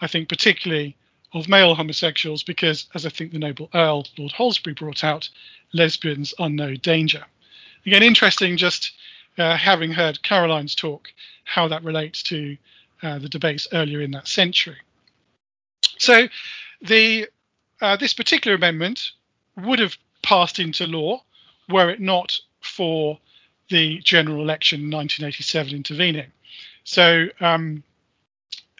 I 0.00 0.06
think 0.06 0.28
particularly 0.28 0.96
of 1.34 1.48
male 1.48 1.74
homosexuals 1.74 2.42
because, 2.42 2.86
as 2.94 3.04
I 3.04 3.10
think 3.10 3.32
the 3.32 3.38
noble 3.38 3.68
Earl 3.74 4.06
Lord 4.16 4.32
Halsbury 4.32 4.74
brought 4.74 5.04
out, 5.04 5.28
lesbians 5.72 6.34
are 6.38 6.48
no 6.48 6.74
danger. 6.74 7.24
Again, 7.86 8.02
interesting 8.02 8.56
just 8.56 8.92
uh, 9.38 9.56
having 9.56 9.92
heard 9.92 10.22
Caroline's 10.22 10.74
talk, 10.74 11.08
how 11.44 11.68
that 11.68 11.84
relates 11.84 12.22
to 12.24 12.56
uh, 13.02 13.18
the 13.18 13.28
debates 13.28 13.68
earlier 13.72 14.00
in 14.00 14.10
that 14.10 14.28
century. 14.28 14.76
So, 15.98 16.28
the 16.82 17.28
uh, 17.80 17.96
this 17.96 18.14
particular 18.14 18.56
amendment 18.56 19.12
would 19.56 19.78
have 19.78 19.96
passed 20.22 20.58
into 20.58 20.86
law 20.86 21.22
were 21.68 21.90
it 21.90 22.00
not 22.00 22.38
for 22.60 23.18
the 23.70 23.98
general 23.98 24.42
election 24.42 24.80
in 24.80 24.90
1987 24.90 25.74
intervening. 25.74 26.32
So 26.84 27.26
um, 27.40 27.82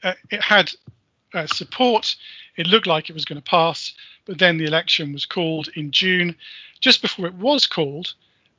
uh, 0.03 0.15
it 0.31 0.43
had 0.43 0.71
uh, 1.35 1.47
support. 1.47 2.17
It 2.57 2.67
looked 2.67 2.87
like 2.87 3.11
it 3.11 3.15
was 3.15 3.25
going 3.25 3.41
to 3.41 3.51
pass, 3.51 3.93
but 4.25 4.39
then 4.39 4.57
the 4.57 4.65
election 4.65 5.13
was 5.13 5.27
called 5.27 5.69
in 5.75 5.91
June. 5.91 6.35
Just 6.81 7.03
before 7.03 7.27
it 7.27 7.35
was 7.35 7.67
called, 7.67 8.15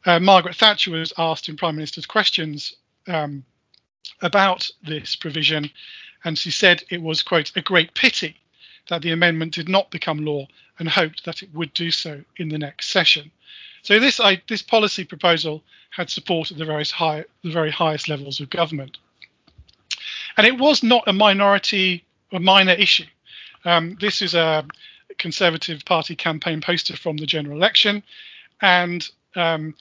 uh, 0.06 0.20
Margaret 0.20 0.56
Thatcher 0.56 0.92
was 0.92 1.14
asked 1.18 1.50
in 1.50 1.58
Prime 1.58 1.76
Minister's 1.76 2.06
questions 2.06 2.76
um, 3.08 3.44
about 4.22 4.70
this 4.84 5.16
provision, 5.16 5.70
and 6.24 6.38
she 6.38 6.52
said 6.52 6.84
it 6.90 7.02
was, 7.02 7.22
quote, 7.22 7.52
a 7.56 7.62
great 7.62 7.94
pity 7.94 8.36
that 8.90 9.02
the 9.02 9.12
amendment 9.12 9.54
did 9.54 9.70
not 9.70 9.92
become 9.92 10.26
law 10.26 10.48
and 10.80 10.90
hoped 10.90 11.26
that 11.26 11.44
it 11.44 11.54
would 11.54 11.74
do 11.74 11.92
so 11.92 12.22
in 12.38 12.50
the 12.50 12.58
next 12.58 12.90
session. 12.90 13.32
So 13.82 14.00
this 14.00 14.20
I, 14.20 14.42
this 14.48 14.62
policy 14.62 15.06
proposal 15.06 15.64
had 15.92 16.10
support 16.10 16.52
at 16.52 16.58
the 16.58 16.66
very 16.66 16.86
high 16.86 17.26
the 17.44 17.52
very 17.52 17.72
highest 17.72 18.10
levels 18.10 18.40
of 18.40 18.50
government, 18.50 18.98
and 20.38 20.46
it 20.46 20.58
was 20.58 20.84
not 20.84 21.08
a 21.08 21.14
minority 21.14 22.04
a 22.32 22.40
minor 22.40 22.74
issue. 22.74 23.06
Um, 23.66 23.98
this 24.00 24.22
is 24.22 24.34
a 24.34 24.66
Conservative 25.18 25.84
Party 25.86 26.16
campaign 26.16 26.62
poster 26.62 26.96
from 26.96 27.18
the 27.18 27.26
general 27.26 27.58
election, 27.58 28.04
and 28.62 29.10
um, 29.36 29.76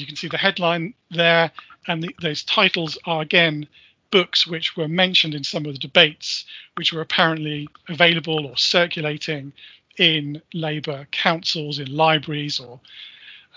you 0.00 0.06
can 0.06 0.16
see 0.16 0.28
the 0.28 0.38
headline 0.38 0.94
there, 1.10 1.50
and 1.86 2.02
the, 2.02 2.14
those 2.20 2.44
titles 2.44 2.98
are 3.04 3.22
again 3.22 3.66
books 4.10 4.46
which 4.46 4.76
were 4.76 4.88
mentioned 4.88 5.34
in 5.34 5.42
some 5.42 5.66
of 5.66 5.72
the 5.72 5.78
debates, 5.78 6.44
which 6.76 6.92
were 6.92 7.00
apparently 7.00 7.68
available 7.88 8.46
or 8.46 8.56
circulating 8.56 9.52
in 9.98 10.40
Labour 10.54 11.06
councils, 11.10 11.78
in 11.78 11.94
libraries, 11.94 12.60
or 12.60 12.80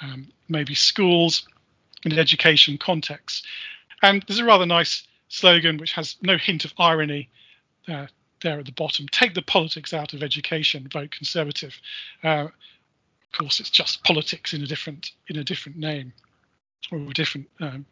um, 0.02 0.28
maybe 0.50 0.76
schools 0.76 1.48
in 2.04 2.12
an 2.12 2.20
education 2.20 2.78
context. 2.78 3.46
And 4.02 4.24
there's 4.28 4.40
a 4.40 4.46
rather 4.46 4.66
nice 4.66 5.08
slogan 5.30 5.78
which 5.78 5.94
has 5.94 6.16
no 6.22 6.38
hint 6.38 6.66
of 6.66 6.74
irony 6.78 7.30
uh, 7.88 8.08
there 8.42 8.60
at 8.60 8.66
the 8.66 8.72
bottom. 8.72 9.08
Take 9.08 9.34
the 9.34 9.42
politics 9.42 9.94
out 9.94 10.14
of 10.14 10.24
education, 10.24 10.88
vote 10.92 11.12
Conservative. 11.12 11.80
Uh, 12.24 12.48
of 13.36 13.40
course, 13.40 13.60
it's 13.60 13.70
just 13.70 14.04
politics 14.04 14.54
in 14.54 14.64
a 14.64 14.66
different 14.66 15.12
in 15.28 15.38
a 15.38 15.44
different 15.44 15.78
name 15.78 16.14
or 16.92 17.00
a 17.00 17.14
different 17.14 17.48
um, 17.60 17.86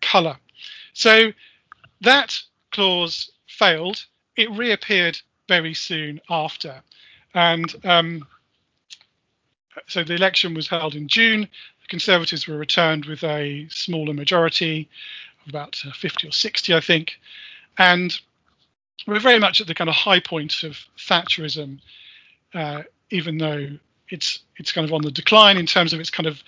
colour. 0.00 0.36
So 0.94 1.32
that 2.00 2.40
clause 2.72 3.30
failed. 3.46 4.04
It 4.36 4.50
reappeared 4.50 5.20
very 5.48 5.74
soon 5.74 6.20
after, 6.28 6.82
and 7.34 7.72
um, 7.84 8.26
so 9.86 10.02
the 10.02 10.14
election 10.14 10.54
was 10.54 10.66
held 10.66 10.96
in 10.96 11.06
June. 11.06 11.42
The 11.42 11.88
Conservatives 11.88 12.48
were 12.48 12.56
returned 12.56 13.04
with 13.04 13.22
a 13.22 13.68
smaller 13.70 14.12
majority 14.12 14.88
about 15.48 15.80
uh, 15.86 15.92
50 15.92 16.28
or 16.28 16.32
60, 16.32 16.74
I 16.74 16.80
think. 16.80 17.12
And 17.78 18.18
we're 19.06 19.20
very 19.20 19.38
much 19.38 19.60
at 19.60 19.66
the 19.68 19.74
kind 19.74 19.88
of 19.88 19.96
high 19.96 20.20
point 20.20 20.64
of 20.64 20.78
Thatcherism, 20.98 21.80
uh, 22.54 22.82
even 23.10 23.38
though 23.38 23.78
it's 24.10 24.40
it's 24.56 24.72
kind 24.72 24.86
of 24.86 24.92
on 24.92 25.02
the 25.02 25.10
decline 25.10 25.56
in 25.56 25.66
terms 25.66 25.92
of 25.92 26.00
its 26.00 26.10
kind 26.10 26.26
of 26.26 26.42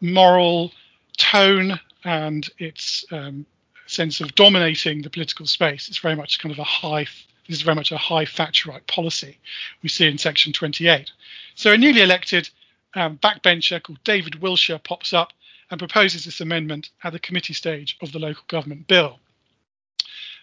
moral 0.00 0.72
tone 1.16 1.78
and 2.04 2.48
its 2.58 3.04
um, 3.10 3.44
sense 3.86 4.20
of 4.20 4.34
dominating 4.34 5.02
the 5.02 5.10
political 5.10 5.46
space. 5.46 5.88
It's 5.88 5.98
very 5.98 6.14
much 6.14 6.38
kind 6.38 6.52
of 6.52 6.58
a 6.58 6.64
high. 6.64 7.06
This 7.48 7.56
is 7.56 7.62
very 7.62 7.74
much 7.74 7.92
a 7.92 7.98
high 7.98 8.24
Thatcherite 8.24 8.86
policy 8.86 9.38
we 9.82 9.88
see 9.88 10.06
in 10.06 10.18
Section 10.18 10.52
28. 10.52 11.10
So 11.54 11.72
a 11.72 11.78
newly 11.78 12.02
elected 12.02 12.48
um, 12.94 13.18
backbencher 13.18 13.82
called 13.82 14.02
David 14.04 14.36
Wilshire 14.42 14.78
pops 14.78 15.12
up 15.12 15.32
and 15.70 15.78
proposes 15.78 16.24
this 16.24 16.40
amendment 16.40 16.90
at 17.04 17.12
the 17.12 17.18
committee 17.18 17.54
stage 17.54 17.96
of 18.02 18.12
the 18.12 18.18
local 18.18 18.44
government 18.48 18.86
bill. 18.86 19.18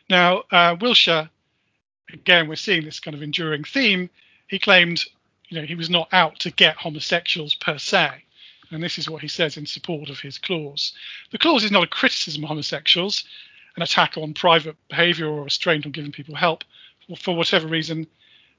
Now, 0.09 0.43
uh, 0.51 0.75
Wilshire, 0.79 1.29
again, 2.13 2.47
we're 2.47 2.55
seeing 2.55 2.83
this 2.83 2.99
kind 2.99 3.15
of 3.15 3.23
enduring 3.23 3.63
theme. 3.63 4.09
He 4.47 4.59
claimed, 4.59 5.03
you 5.49 5.59
know, 5.59 5.65
he 5.65 5.75
was 5.75 5.89
not 5.89 6.09
out 6.11 6.39
to 6.39 6.51
get 6.51 6.77
homosexuals 6.77 7.55
per 7.55 7.77
se. 7.77 8.23
And 8.71 8.81
this 8.81 8.97
is 8.97 9.09
what 9.09 9.21
he 9.21 9.27
says 9.27 9.57
in 9.57 9.65
support 9.65 10.09
of 10.09 10.19
his 10.19 10.37
clause. 10.37 10.93
The 11.31 11.37
clause 11.37 11.63
is 11.63 11.71
not 11.71 11.83
a 11.83 11.87
criticism 11.87 12.43
of 12.43 12.49
homosexuals, 12.49 13.23
an 13.75 13.83
attack 13.83 14.17
on 14.17 14.33
private 14.33 14.75
behaviour 14.89 15.27
or 15.27 15.41
a 15.41 15.43
restraint 15.43 15.85
on 15.85 15.91
giving 15.91 16.11
people 16.11 16.35
help 16.35 16.63
for 17.19 17.35
whatever 17.35 17.67
reason, 17.67 18.07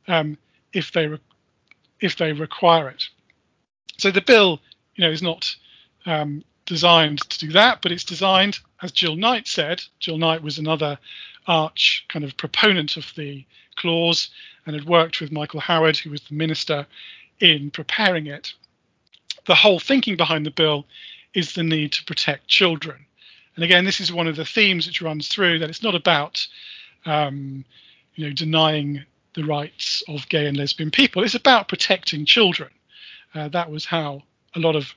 um, 0.06 0.38
if 0.72 0.92
they 0.92 1.06
re- 1.08 1.18
if 2.00 2.16
they 2.16 2.32
require 2.32 2.88
it. 2.88 3.08
So 3.98 4.10
the 4.10 4.20
bill, 4.20 4.60
you 4.94 5.04
know, 5.04 5.10
is 5.10 5.22
not 5.22 5.56
um, 6.04 6.44
designed 6.66 7.20
to 7.30 7.38
do 7.38 7.52
that, 7.52 7.80
but 7.82 7.90
it's 7.90 8.04
designed, 8.04 8.58
as 8.82 8.92
Jill 8.92 9.16
Knight 9.16 9.48
said. 9.48 9.82
Jill 9.98 10.18
Knight 10.18 10.42
was 10.42 10.58
another 10.58 10.98
arch 11.46 12.04
kind 12.08 12.24
of 12.24 12.36
proponent 12.36 12.96
of 12.96 13.12
the 13.16 13.44
clause 13.76 14.30
and 14.64 14.74
had 14.74 14.86
worked 14.86 15.20
with 15.20 15.32
Michael 15.32 15.60
Howard, 15.60 15.96
who 15.96 16.10
was 16.10 16.22
the 16.22 16.34
minister, 16.34 16.86
in 17.40 17.70
preparing 17.70 18.26
it. 18.26 18.52
The 19.46 19.54
whole 19.54 19.78
thinking 19.78 20.16
behind 20.16 20.44
the 20.44 20.50
bill 20.50 20.86
is 21.34 21.52
the 21.52 21.62
need 21.62 21.92
to 21.92 22.04
protect 22.04 22.48
children. 22.48 23.06
And 23.54 23.64
again, 23.64 23.84
this 23.84 24.00
is 24.00 24.12
one 24.12 24.26
of 24.26 24.36
the 24.36 24.44
themes 24.44 24.86
which 24.86 25.02
runs 25.02 25.28
through 25.28 25.60
that 25.60 25.70
it's 25.70 25.82
not 25.82 25.94
about, 25.94 26.46
um, 27.04 27.64
you 28.14 28.26
know, 28.26 28.32
denying 28.32 29.04
the 29.34 29.44
rights 29.44 30.02
of 30.08 30.28
gay 30.28 30.46
and 30.46 30.56
lesbian 30.56 30.90
people. 30.90 31.22
It's 31.22 31.34
about 31.34 31.68
protecting 31.68 32.24
children. 32.24 32.70
Uh, 33.34 33.48
that 33.48 33.70
was 33.70 33.84
how 33.84 34.22
a 34.54 34.58
lot 34.58 34.76
of 34.76 34.94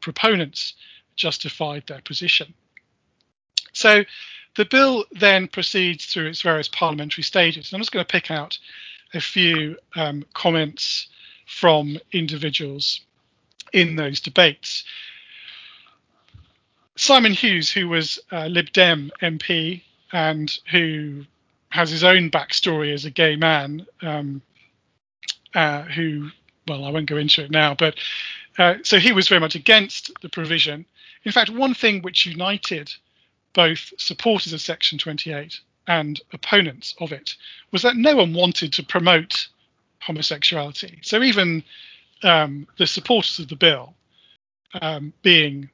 proponents 0.00 0.74
justified 1.16 1.84
their 1.86 2.00
position. 2.00 2.54
So 3.72 4.04
the 4.56 4.64
bill 4.64 5.04
then 5.12 5.48
proceeds 5.48 6.06
through 6.06 6.26
its 6.26 6.42
various 6.42 6.68
parliamentary 6.68 7.22
stages. 7.22 7.70
And 7.70 7.76
I'm 7.76 7.80
just 7.80 7.92
going 7.92 8.04
to 8.04 8.12
pick 8.12 8.30
out 8.30 8.58
a 9.14 9.20
few 9.20 9.76
um, 9.96 10.24
comments 10.34 11.08
from 11.46 11.98
individuals 12.12 13.00
in 13.72 13.96
those 13.96 14.20
debates. 14.20 14.84
Simon 16.96 17.32
Hughes, 17.32 17.70
who 17.70 17.88
was 17.88 18.18
a 18.30 18.48
Lib 18.48 18.72
Dem 18.72 19.10
MP 19.22 19.82
and 20.12 20.58
who 20.70 21.24
has 21.70 21.90
his 21.90 22.04
own 22.04 22.30
backstory 22.30 22.92
as 22.92 23.04
a 23.04 23.10
gay 23.10 23.36
man, 23.36 23.86
um, 24.02 24.42
uh, 25.54 25.82
who 25.82 26.30
well, 26.68 26.84
I 26.84 26.90
won't 26.90 27.08
go 27.08 27.16
into 27.16 27.42
it 27.42 27.50
now, 27.50 27.74
but 27.74 27.96
uh, 28.58 28.74
so 28.82 28.98
he 28.98 29.12
was 29.12 29.28
very 29.28 29.40
much 29.40 29.54
against 29.54 30.10
the 30.22 30.28
provision. 30.28 30.86
In 31.24 31.32
fact, 31.32 31.50
one 31.50 31.74
thing 31.74 32.02
which 32.02 32.26
united 32.26 32.92
both 33.52 33.92
supporters 33.98 34.52
of 34.52 34.60
Section 34.60 34.98
28 34.98 35.60
and 35.86 36.20
opponents 36.32 36.94
of 37.00 37.12
it 37.12 37.34
was 37.72 37.82
that 37.82 37.96
no 37.96 38.16
one 38.16 38.32
wanted 38.32 38.72
to 38.74 38.82
promote 38.82 39.48
homosexuality. 40.00 40.98
So 41.02 41.22
even 41.22 41.64
um, 42.22 42.66
the 42.78 42.86
supporters 42.86 43.38
of 43.38 43.48
the 43.48 43.56
bill, 43.56 43.94
um, 44.80 45.12
being 45.22 45.68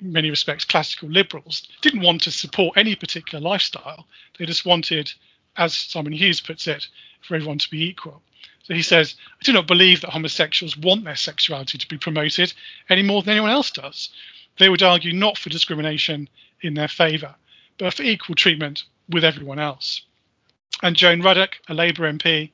in 0.00 0.12
many 0.12 0.30
respects 0.30 0.64
classical 0.64 1.08
liberals, 1.08 1.66
didn't 1.80 2.02
want 2.02 2.22
to 2.22 2.30
support 2.30 2.76
any 2.76 2.94
particular 2.94 3.42
lifestyle. 3.42 4.06
They 4.38 4.46
just 4.46 4.66
wanted, 4.66 5.12
as 5.56 5.74
Simon 5.74 6.12
Hughes 6.12 6.40
puts 6.40 6.66
it, 6.66 6.86
for 7.22 7.34
everyone 7.34 7.58
to 7.58 7.70
be 7.70 7.82
equal. 7.82 8.22
So 8.64 8.74
he 8.74 8.82
says, 8.82 9.14
I 9.40 9.44
do 9.44 9.52
not 9.52 9.66
believe 9.66 10.00
that 10.00 10.10
homosexuals 10.10 10.76
want 10.76 11.04
their 11.04 11.16
sexuality 11.16 11.78
to 11.78 11.88
be 11.88 11.96
promoted 11.96 12.52
any 12.90 13.02
more 13.02 13.22
than 13.22 13.32
anyone 13.32 13.50
else 13.50 13.70
does. 13.70 14.10
They 14.58 14.68
would 14.68 14.82
argue 14.82 15.12
not 15.12 15.38
for 15.38 15.50
discrimination 15.50 16.28
in 16.62 16.74
their 16.74 16.88
favour, 16.88 17.34
but 17.78 17.94
for 17.94 18.02
equal 18.02 18.34
treatment 18.34 18.84
with 19.08 19.24
everyone 19.24 19.58
else. 19.58 20.02
And 20.82 20.96
Joan 20.96 21.22
Ruddock, 21.22 21.58
a 21.68 21.74
Labour 21.74 22.10
MP, 22.10 22.50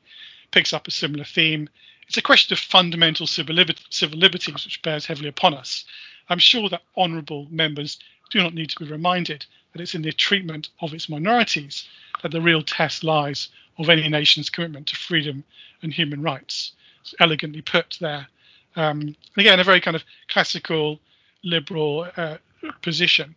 picks 0.51 0.73
up 0.73 0.87
a 0.87 0.91
similar 0.91 1.25
theme. 1.25 1.69
It's 2.07 2.17
a 2.17 2.23
question 2.23 2.53
of 2.53 2.59
fundamental 2.59 3.27
civil, 3.27 3.55
liberties 3.55 4.65
which 4.65 4.83
bears 4.83 5.07
heavily 5.07 5.29
upon 5.29 5.55
us. 5.55 5.85
I'm 6.29 6.39
sure 6.39 6.69
that 6.69 6.83
honourable 6.97 7.49
members 7.51 7.99
do 8.31 8.43
not 8.43 8.55
need 8.55 8.71
to 8.71 8.85
be 8.85 8.91
reminded 8.91 9.45
that 9.73 9.81
it's 9.81 9.95
in 9.95 10.03
the 10.03 10.13
treatment 10.13 10.69
of 10.81 10.95
its 10.95 11.09
minorities 11.09 11.89
that 12.23 12.31
the 12.31 12.41
real 12.41 12.63
test 12.63 13.03
lies 13.03 13.49
of 13.79 13.89
any 13.89 14.09
nation's 14.09 14.51
commitment 14.51 14.87
to 14.89 14.97
freedom 14.97 15.43
and 15.83 15.93
human 15.93 16.23
rights. 16.23 16.73
It's 17.01 17.15
elegantly 17.19 17.63
put 17.63 17.97
there. 18.01 18.29
Um, 18.77 19.17
again, 19.37 19.61
a 19.61 19.65
very 19.65 19.81
kind 19.81 19.97
of 19.97 20.05
classical 20.29 21.01
liberal 21.43 22.09
uh, 22.17 22.37
position 22.83 23.35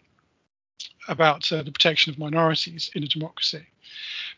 about 1.08 1.51
uh, 1.51 1.64
the 1.64 1.72
protection 1.72 2.12
of 2.12 2.20
minorities 2.20 2.89
in 2.93 3.03
a 3.03 3.08
democracy. 3.08 3.66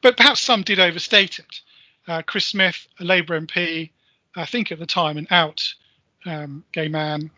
But 0.01 0.17
perhaps 0.17 0.41
some 0.41 0.61
did 0.63 0.79
overstate 0.79 1.39
it. 1.39 1.61
Uh, 2.07 2.21
Chris 2.21 2.45
Smith, 2.45 2.87
a 2.99 3.03
Labour 3.03 3.39
MP, 3.39 3.91
I 4.35 4.45
think 4.45 4.71
at 4.71 4.79
the 4.79 4.85
time 4.85 5.17
an 5.17 5.27
out 5.31 5.73
um, 6.25 6.63
gay 6.71 6.87
man, 6.87 7.31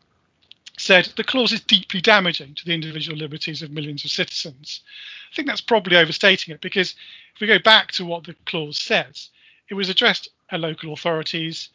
said 0.77 1.05
the 1.17 1.23
clause 1.23 1.51
is 1.51 1.61
deeply 1.61 2.01
damaging 2.01 2.55
to 2.55 2.65
the 2.65 2.73
individual 2.73 3.17
liberties 3.17 3.61
of 3.61 3.71
millions 3.71 4.05
of 4.05 4.11
citizens. 4.11 4.81
I 5.31 5.35
think 5.35 5.47
that's 5.47 5.61
probably 5.61 5.97
overstating 5.97 6.53
it 6.53 6.61
because 6.61 6.95
if 7.35 7.41
we 7.41 7.47
go 7.47 7.59
back 7.59 7.91
to 7.93 8.05
what 8.05 8.23
the 8.23 8.35
clause 8.45 8.79
says, 8.79 9.29
it 9.69 9.73
was 9.73 9.89
addressed 9.89 10.29
at 10.49 10.59
local 10.59 10.93
authorities. 10.93 11.69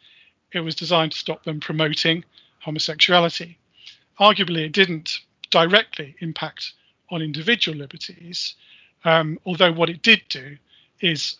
It 0.51 0.61
was 0.61 0.75
designed 0.75 1.11
to 1.13 1.17
stop 1.17 1.43
them 1.43 1.59
promoting 1.59 2.23
homosexuality. 2.59 3.57
Arguably, 4.19 4.65
it 4.65 4.71
didn't 4.71 5.19
directly 5.51 6.15
impact 6.19 6.73
on 7.09 7.21
individual 7.21 7.77
liberties, 7.77 8.55
um, 9.03 9.39
although 9.45 9.71
what 9.71 9.89
it 9.89 10.01
did 10.01 10.21
do 10.29 10.57
is 11.01 11.37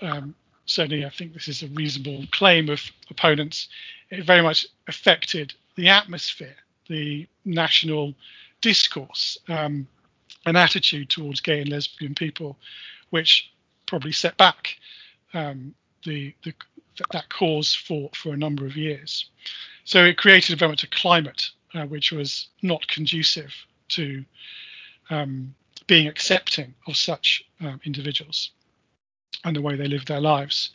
um, 0.00 0.34
certainly, 0.66 1.04
I 1.04 1.10
think 1.10 1.32
this 1.32 1.48
is 1.48 1.62
a 1.62 1.68
reasonable 1.68 2.24
claim 2.32 2.68
of 2.68 2.80
opponents. 3.08 3.68
It 4.10 4.24
very 4.24 4.42
much 4.42 4.66
affected 4.88 5.54
the 5.76 5.88
atmosphere, 5.88 6.56
the 6.88 7.26
national 7.44 8.14
discourse, 8.60 9.38
um, 9.48 9.86
an 10.44 10.56
attitude 10.56 11.08
towards 11.08 11.40
gay 11.40 11.60
and 11.60 11.70
lesbian 11.70 12.14
people, 12.14 12.56
which 13.10 13.50
probably 13.86 14.12
set 14.12 14.36
back 14.36 14.76
um, 15.34 15.74
the, 16.04 16.34
the, 16.44 16.52
that 17.12 17.28
cause 17.28 17.74
for, 17.74 18.10
for 18.14 18.32
a 18.32 18.36
number 18.36 18.66
of 18.66 18.76
years. 18.76 19.26
So 19.84 20.04
it 20.04 20.18
created 20.18 20.58
very 20.58 20.72
much 20.72 20.84
a 20.84 20.88
climate 20.88 21.50
uh, 21.74 21.86
which 21.86 22.12
was 22.12 22.48
not 22.62 22.86
conducive 22.88 23.52
to 23.88 24.24
um, 25.10 25.54
being 25.86 26.08
accepting 26.08 26.74
of 26.86 26.96
such 26.96 27.44
um, 27.60 27.80
individuals 27.84 28.50
and 29.44 29.54
the 29.54 29.62
way 29.62 29.76
they 29.76 29.86
live 29.86 30.04
their 30.06 30.20
lives. 30.20 30.70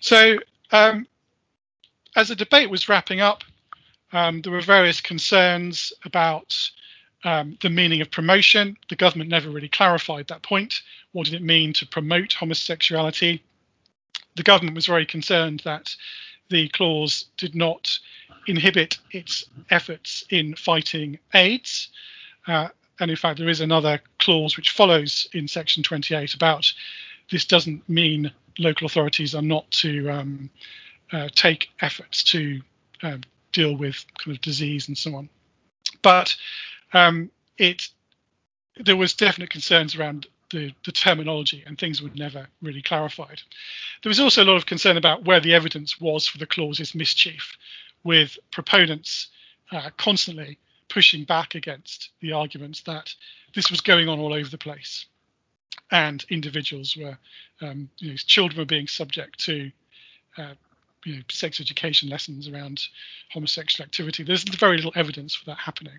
So, 0.00 0.38
um, 0.70 1.06
as 2.16 2.28
the 2.28 2.36
debate 2.36 2.70
was 2.70 2.88
wrapping 2.88 3.20
up, 3.20 3.42
um, 4.12 4.42
there 4.42 4.52
were 4.52 4.60
various 4.60 5.00
concerns 5.00 5.92
about 6.04 6.56
um, 7.24 7.58
the 7.62 7.70
meaning 7.70 8.00
of 8.00 8.10
promotion. 8.10 8.76
The 8.88 8.96
government 8.96 9.30
never 9.30 9.50
really 9.50 9.68
clarified 9.68 10.28
that 10.28 10.42
point. 10.42 10.82
What 11.12 11.24
did 11.24 11.34
it 11.34 11.42
mean 11.42 11.72
to 11.74 11.86
promote 11.86 12.32
homosexuality? 12.32 13.42
The 14.36 14.42
government 14.42 14.76
was 14.76 14.86
very 14.86 15.06
concerned 15.06 15.62
that 15.64 15.94
the 16.50 16.68
clause 16.68 17.26
did 17.36 17.54
not 17.54 17.98
inhibit 18.46 18.98
its 19.10 19.46
efforts 19.70 20.24
in 20.30 20.54
fighting 20.54 21.18
AIDS. 21.32 21.88
Uh, 22.46 22.68
and 23.00 23.10
in 23.10 23.16
fact, 23.16 23.38
there 23.38 23.48
is 23.48 23.60
another 23.60 24.00
clause 24.18 24.56
which 24.56 24.70
follows 24.70 25.26
in 25.32 25.48
section 25.48 25.82
28 25.82 26.34
about 26.34 26.72
this 27.30 27.44
doesn't 27.44 27.88
mean 27.88 28.32
local 28.58 28.86
authorities 28.86 29.34
are 29.34 29.42
not 29.42 29.68
to 29.70 30.08
um, 30.10 30.50
uh, 31.12 31.28
take 31.34 31.68
efforts 31.80 32.22
to 32.22 32.60
uh, 33.02 33.16
deal 33.52 33.76
with 33.76 34.04
kind 34.18 34.36
of 34.36 34.40
disease 34.40 34.88
and 34.88 34.96
so 34.96 35.14
on. 35.14 35.28
But 36.02 36.36
um, 36.92 37.30
it 37.58 37.88
there 38.76 38.96
was 38.96 39.14
definite 39.14 39.50
concerns 39.50 39.94
around 39.94 40.26
the, 40.50 40.72
the, 40.84 40.90
terminology 40.90 41.62
and 41.64 41.78
things 41.78 42.02
were 42.02 42.10
never 42.14 42.48
really 42.60 42.82
clarified. 42.82 43.40
There 44.02 44.10
was 44.10 44.18
also 44.18 44.42
a 44.42 44.44
lot 44.44 44.56
of 44.56 44.66
concern 44.66 44.96
about 44.96 45.24
where 45.24 45.38
the 45.38 45.54
evidence 45.54 46.00
was 46.00 46.26
for 46.26 46.38
the 46.38 46.46
clause's 46.46 46.94
mischief, 46.94 47.56
with 48.02 48.36
proponents 48.50 49.28
uh, 49.70 49.90
constantly 49.96 50.58
pushing 50.94 51.24
back 51.24 51.56
against 51.56 52.10
the 52.20 52.32
arguments 52.32 52.82
that 52.82 53.12
this 53.54 53.68
was 53.70 53.80
going 53.80 54.08
on 54.08 54.20
all 54.20 54.32
over 54.32 54.48
the 54.48 54.56
place 54.56 55.06
and 55.90 56.24
individuals 56.30 56.96
were, 56.96 57.18
um, 57.60 57.90
you 57.98 58.10
know, 58.10 58.16
children 58.16 58.58
were 58.58 58.64
being 58.64 58.86
subject 58.86 59.38
to, 59.38 59.70
uh, 60.38 60.54
you 61.04 61.16
know, 61.16 61.22
sex 61.28 61.60
education 61.60 62.08
lessons 62.08 62.48
around 62.48 62.86
homosexual 63.32 63.84
activity. 63.84 64.22
There's 64.22 64.44
very 64.44 64.76
little 64.76 64.92
evidence 64.94 65.34
for 65.34 65.46
that 65.46 65.58
happening. 65.58 65.98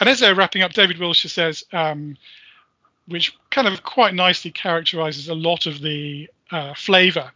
And 0.00 0.08
as 0.08 0.18
they're 0.18 0.34
wrapping 0.34 0.62
up, 0.62 0.72
David 0.72 0.98
Wilshire 0.98 1.30
says, 1.30 1.64
um, 1.72 2.16
which 3.06 3.32
kind 3.50 3.68
of 3.68 3.82
quite 3.84 4.14
nicely 4.14 4.50
characterizes 4.50 5.28
a 5.28 5.34
lot 5.34 5.66
of 5.66 5.80
the 5.80 6.28
uh, 6.50 6.74
flavour 6.74 7.30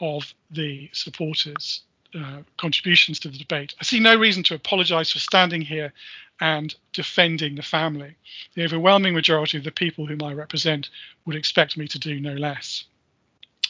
of 0.00 0.34
the 0.50 0.90
supporters' 0.92 1.82
uh, 2.16 2.42
contributions 2.56 3.18
to 3.20 3.28
the 3.28 3.38
debate. 3.38 3.74
I 3.80 3.84
see 3.84 4.00
no 4.00 4.16
reason 4.16 4.42
to 4.44 4.54
apologise 4.54 5.12
for 5.12 5.18
standing 5.18 5.60
here 5.60 5.92
and 6.40 6.74
defending 6.92 7.54
the 7.54 7.62
family. 7.62 8.16
The 8.54 8.64
overwhelming 8.64 9.14
majority 9.14 9.58
of 9.58 9.64
the 9.64 9.70
people 9.70 10.06
whom 10.06 10.22
I 10.22 10.32
represent 10.32 10.90
would 11.26 11.36
expect 11.36 11.76
me 11.76 11.88
to 11.88 11.98
do 11.98 12.20
no 12.20 12.34
less. 12.34 12.84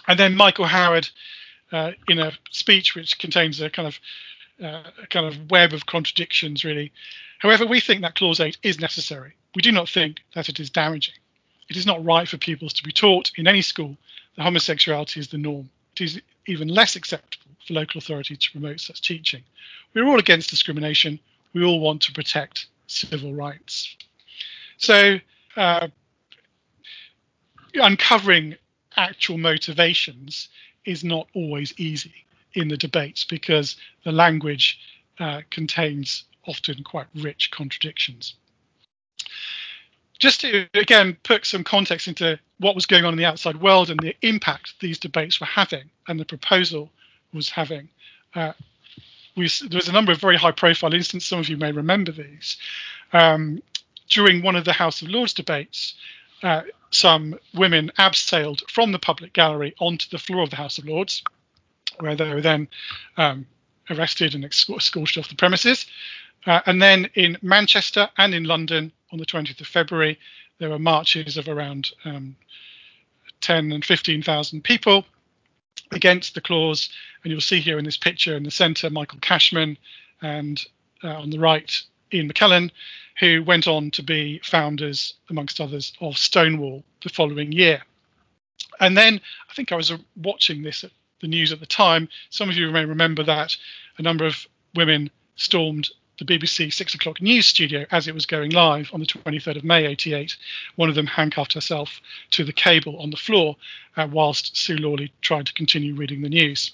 And 0.06 0.18
then 0.18 0.34
Michael 0.34 0.66
Howard, 0.66 1.08
uh, 1.72 1.92
in 2.08 2.18
a 2.18 2.32
speech 2.50 2.94
which 2.94 3.18
contains 3.18 3.60
a 3.60 3.70
kind 3.70 3.88
of 3.88 3.98
uh, 4.62 4.84
a 5.02 5.06
kind 5.08 5.26
of 5.26 5.50
web 5.50 5.72
of 5.72 5.86
contradictions, 5.86 6.64
really. 6.64 6.92
However, 7.40 7.66
we 7.66 7.80
think 7.80 8.02
that 8.02 8.14
clause 8.14 8.38
8 8.38 8.56
is 8.62 8.78
necessary. 8.78 9.34
We 9.54 9.62
do 9.62 9.72
not 9.72 9.88
think 9.88 10.22
that 10.34 10.48
it 10.48 10.60
is 10.60 10.70
damaging. 10.70 11.14
It 11.68 11.76
is 11.76 11.86
not 11.86 12.04
right 12.04 12.28
for 12.28 12.38
pupils 12.38 12.72
to 12.74 12.84
be 12.84 12.92
taught 12.92 13.32
in 13.36 13.48
any 13.48 13.62
school 13.62 13.96
that 14.36 14.42
homosexuality 14.42 15.18
is 15.18 15.28
the 15.28 15.38
norm. 15.38 15.70
It 15.96 16.02
is 16.02 16.22
even 16.46 16.68
less 16.68 16.96
acceptable 16.96 17.52
for 17.66 17.74
local 17.74 17.98
authorities 17.98 18.38
to 18.38 18.52
promote 18.52 18.80
such 18.80 19.00
teaching. 19.00 19.42
We're 19.94 20.06
all 20.06 20.18
against 20.18 20.50
discrimination 20.50 21.18
we 21.54 21.64
all 21.64 21.80
want 21.80 22.02
to 22.02 22.12
protect 22.12 22.66
civil 22.88 23.32
rights. 23.32 23.96
So, 24.76 25.18
uh, 25.56 25.88
uncovering 27.74 28.56
actual 28.96 29.38
motivations 29.38 30.48
is 30.84 31.02
not 31.02 31.28
always 31.34 31.72
easy 31.78 32.26
in 32.54 32.68
the 32.68 32.76
debates 32.76 33.24
because 33.24 33.76
the 34.04 34.12
language 34.12 34.78
uh, 35.18 35.42
contains 35.50 36.24
often 36.46 36.82
quite 36.84 37.06
rich 37.14 37.50
contradictions. 37.50 38.34
Just 40.24 40.40
to 40.40 40.66
again 40.72 41.18
put 41.22 41.44
some 41.44 41.62
context 41.62 42.08
into 42.08 42.38
what 42.58 42.74
was 42.74 42.86
going 42.86 43.04
on 43.04 43.12
in 43.12 43.18
the 43.18 43.26
outside 43.26 43.60
world 43.60 43.90
and 43.90 44.00
the 44.00 44.16
impact 44.22 44.72
these 44.80 44.98
debates 44.98 45.38
were 45.38 45.46
having 45.46 45.90
and 46.08 46.18
the 46.18 46.24
proposal 46.24 46.88
was 47.34 47.50
having, 47.50 47.90
uh, 48.34 48.54
we, 49.36 49.50
there 49.68 49.76
was 49.76 49.88
a 49.88 49.92
number 49.92 50.12
of 50.12 50.22
very 50.22 50.38
high 50.38 50.50
profile 50.50 50.94
instances. 50.94 51.28
Some 51.28 51.40
of 51.40 51.50
you 51.50 51.58
may 51.58 51.72
remember 51.72 52.10
these. 52.10 52.56
Um, 53.12 53.62
during 54.08 54.40
one 54.40 54.56
of 54.56 54.64
the 54.64 54.72
House 54.72 55.02
of 55.02 55.08
Lords 55.08 55.34
debates, 55.34 55.94
uh, 56.42 56.62
some 56.90 57.38
women 57.52 57.92
abseiled 57.98 58.62
from 58.70 58.92
the 58.92 58.98
public 58.98 59.34
gallery 59.34 59.74
onto 59.78 60.08
the 60.08 60.16
floor 60.16 60.42
of 60.42 60.48
the 60.48 60.56
House 60.56 60.78
of 60.78 60.86
Lords, 60.86 61.22
where 62.00 62.16
they 62.16 62.32
were 62.32 62.40
then 62.40 62.66
um, 63.18 63.44
arrested 63.90 64.34
and 64.34 64.46
escorted 64.46 65.18
off 65.18 65.28
the 65.28 65.34
premises. 65.36 65.84
Uh, 66.46 66.62
and 66.64 66.80
then 66.80 67.10
in 67.14 67.36
Manchester 67.42 68.08
and 68.16 68.34
in 68.34 68.44
London 68.44 68.90
on 69.14 69.20
the 69.20 69.24
20th 69.24 69.60
of 69.60 69.66
February, 69.68 70.18
there 70.58 70.70
were 70.70 70.78
marches 70.78 71.36
of 71.36 71.48
around 71.48 71.92
um, 72.04 72.34
10 73.42 73.70
and 73.70 73.84
15,000 73.84 74.64
people 74.64 75.04
against 75.92 76.34
the 76.34 76.40
clause. 76.40 76.90
And 77.22 77.30
you'll 77.30 77.40
see 77.40 77.60
here 77.60 77.78
in 77.78 77.84
this 77.84 77.96
picture 77.96 78.36
in 78.36 78.42
the 78.42 78.50
centre, 78.50 78.90
Michael 78.90 79.20
Cashman, 79.20 79.78
and 80.20 80.60
uh, 81.04 81.14
on 81.14 81.30
the 81.30 81.38
right, 81.38 81.80
Ian 82.12 82.28
McKellen, 82.28 82.72
who 83.20 83.44
went 83.44 83.68
on 83.68 83.92
to 83.92 84.02
be 84.02 84.40
founders, 84.42 85.14
amongst 85.30 85.60
others, 85.60 85.92
of 86.00 86.18
Stonewall 86.18 86.82
the 87.04 87.08
following 87.08 87.52
year. 87.52 87.82
And 88.80 88.96
then 88.96 89.20
I 89.48 89.54
think 89.54 89.70
I 89.70 89.76
was 89.76 89.92
uh, 89.92 89.98
watching 90.16 90.62
this 90.62 90.82
at 90.82 90.90
the 91.20 91.28
news 91.28 91.52
at 91.52 91.60
the 91.60 91.66
time. 91.66 92.08
Some 92.30 92.50
of 92.50 92.56
you 92.56 92.68
may 92.72 92.84
remember 92.84 93.22
that 93.22 93.56
a 93.96 94.02
number 94.02 94.26
of 94.26 94.44
women 94.74 95.08
stormed 95.36 95.88
the 96.18 96.24
BBC 96.24 96.72
six 96.72 96.94
o'clock 96.94 97.20
news 97.20 97.46
studio 97.46 97.84
as 97.90 98.06
it 98.06 98.14
was 98.14 98.26
going 98.26 98.50
live 98.50 98.90
on 98.92 99.00
the 99.00 99.06
23rd 99.06 99.56
of 99.56 99.64
May 99.64 99.86
88. 99.86 100.36
One 100.76 100.88
of 100.88 100.94
them 100.94 101.06
handcuffed 101.06 101.52
herself 101.52 102.00
to 102.30 102.44
the 102.44 102.52
cable 102.52 102.98
on 103.00 103.10
the 103.10 103.16
floor 103.16 103.56
uh, 103.96 104.08
whilst 104.10 104.56
Sue 104.56 104.76
Lawley 104.76 105.12
tried 105.20 105.46
to 105.46 105.54
continue 105.54 105.94
reading 105.94 106.22
the 106.22 106.28
news. 106.28 106.72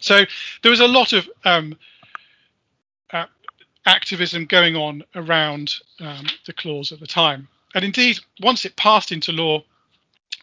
So 0.00 0.24
there 0.62 0.70
was 0.70 0.80
a 0.80 0.88
lot 0.88 1.12
of 1.12 1.28
um, 1.44 1.76
uh, 3.12 3.26
activism 3.86 4.46
going 4.46 4.76
on 4.76 5.04
around 5.14 5.74
um, 6.00 6.26
the 6.46 6.52
clause 6.52 6.92
at 6.92 7.00
the 7.00 7.06
time. 7.06 7.48
And 7.74 7.84
indeed, 7.84 8.18
once 8.40 8.64
it 8.64 8.76
passed 8.76 9.12
into 9.12 9.32
law, 9.32 9.62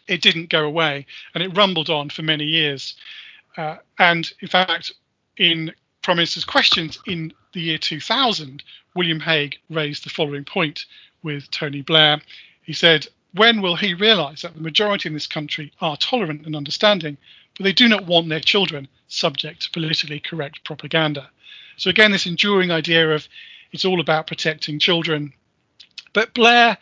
it 0.08 0.22
didn't 0.22 0.50
go 0.50 0.64
away 0.64 1.06
and 1.34 1.42
it 1.42 1.56
rumbled 1.56 1.90
on 1.90 2.10
for 2.10 2.22
many 2.22 2.44
years. 2.44 2.96
Uh, 3.56 3.76
and 3.98 4.32
in 4.40 4.48
fact, 4.48 4.92
in 5.36 5.72
Prime 6.02 6.16
Minister's 6.16 6.44
questions 6.44 6.98
in 7.06 7.32
the 7.52 7.60
year 7.60 7.78
2000, 7.78 8.62
William 8.94 9.20
Hague 9.20 9.58
raised 9.68 10.04
the 10.04 10.10
following 10.10 10.44
point 10.44 10.86
with 11.22 11.50
Tony 11.50 11.82
Blair. 11.82 12.20
He 12.62 12.72
said, 12.72 13.06
When 13.34 13.60
will 13.60 13.76
he 13.76 13.94
realise 13.94 14.42
that 14.42 14.54
the 14.54 14.60
majority 14.60 15.08
in 15.08 15.14
this 15.14 15.26
country 15.26 15.72
are 15.80 15.96
tolerant 15.96 16.46
and 16.46 16.56
understanding, 16.56 17.18
but 17.56 17.64
they 17.64 17.72
do 17.72 17.88
not 17.88 18.06
want 18.06 18.28
their 18.28 18.40
children 18.40 18.88
subject 19.08 19.62
to 19.62 19.70
politically 19.70 20.20
correct 20.20 20.64
propaganda? 20.64 21.30
So, 21.76 21.90
again, 21.90 22.12
this 22.12 22.26
enduring 22.26 22.70
idea 22.70 23.10
of 23.10 23.28
It's 23.72 23.84
all 23.84 24.00
about 24.00 24.26
protecting 24.26 24.78
children. 24.78 25.32
But 26.12 26.34
Blair 26.34 26.76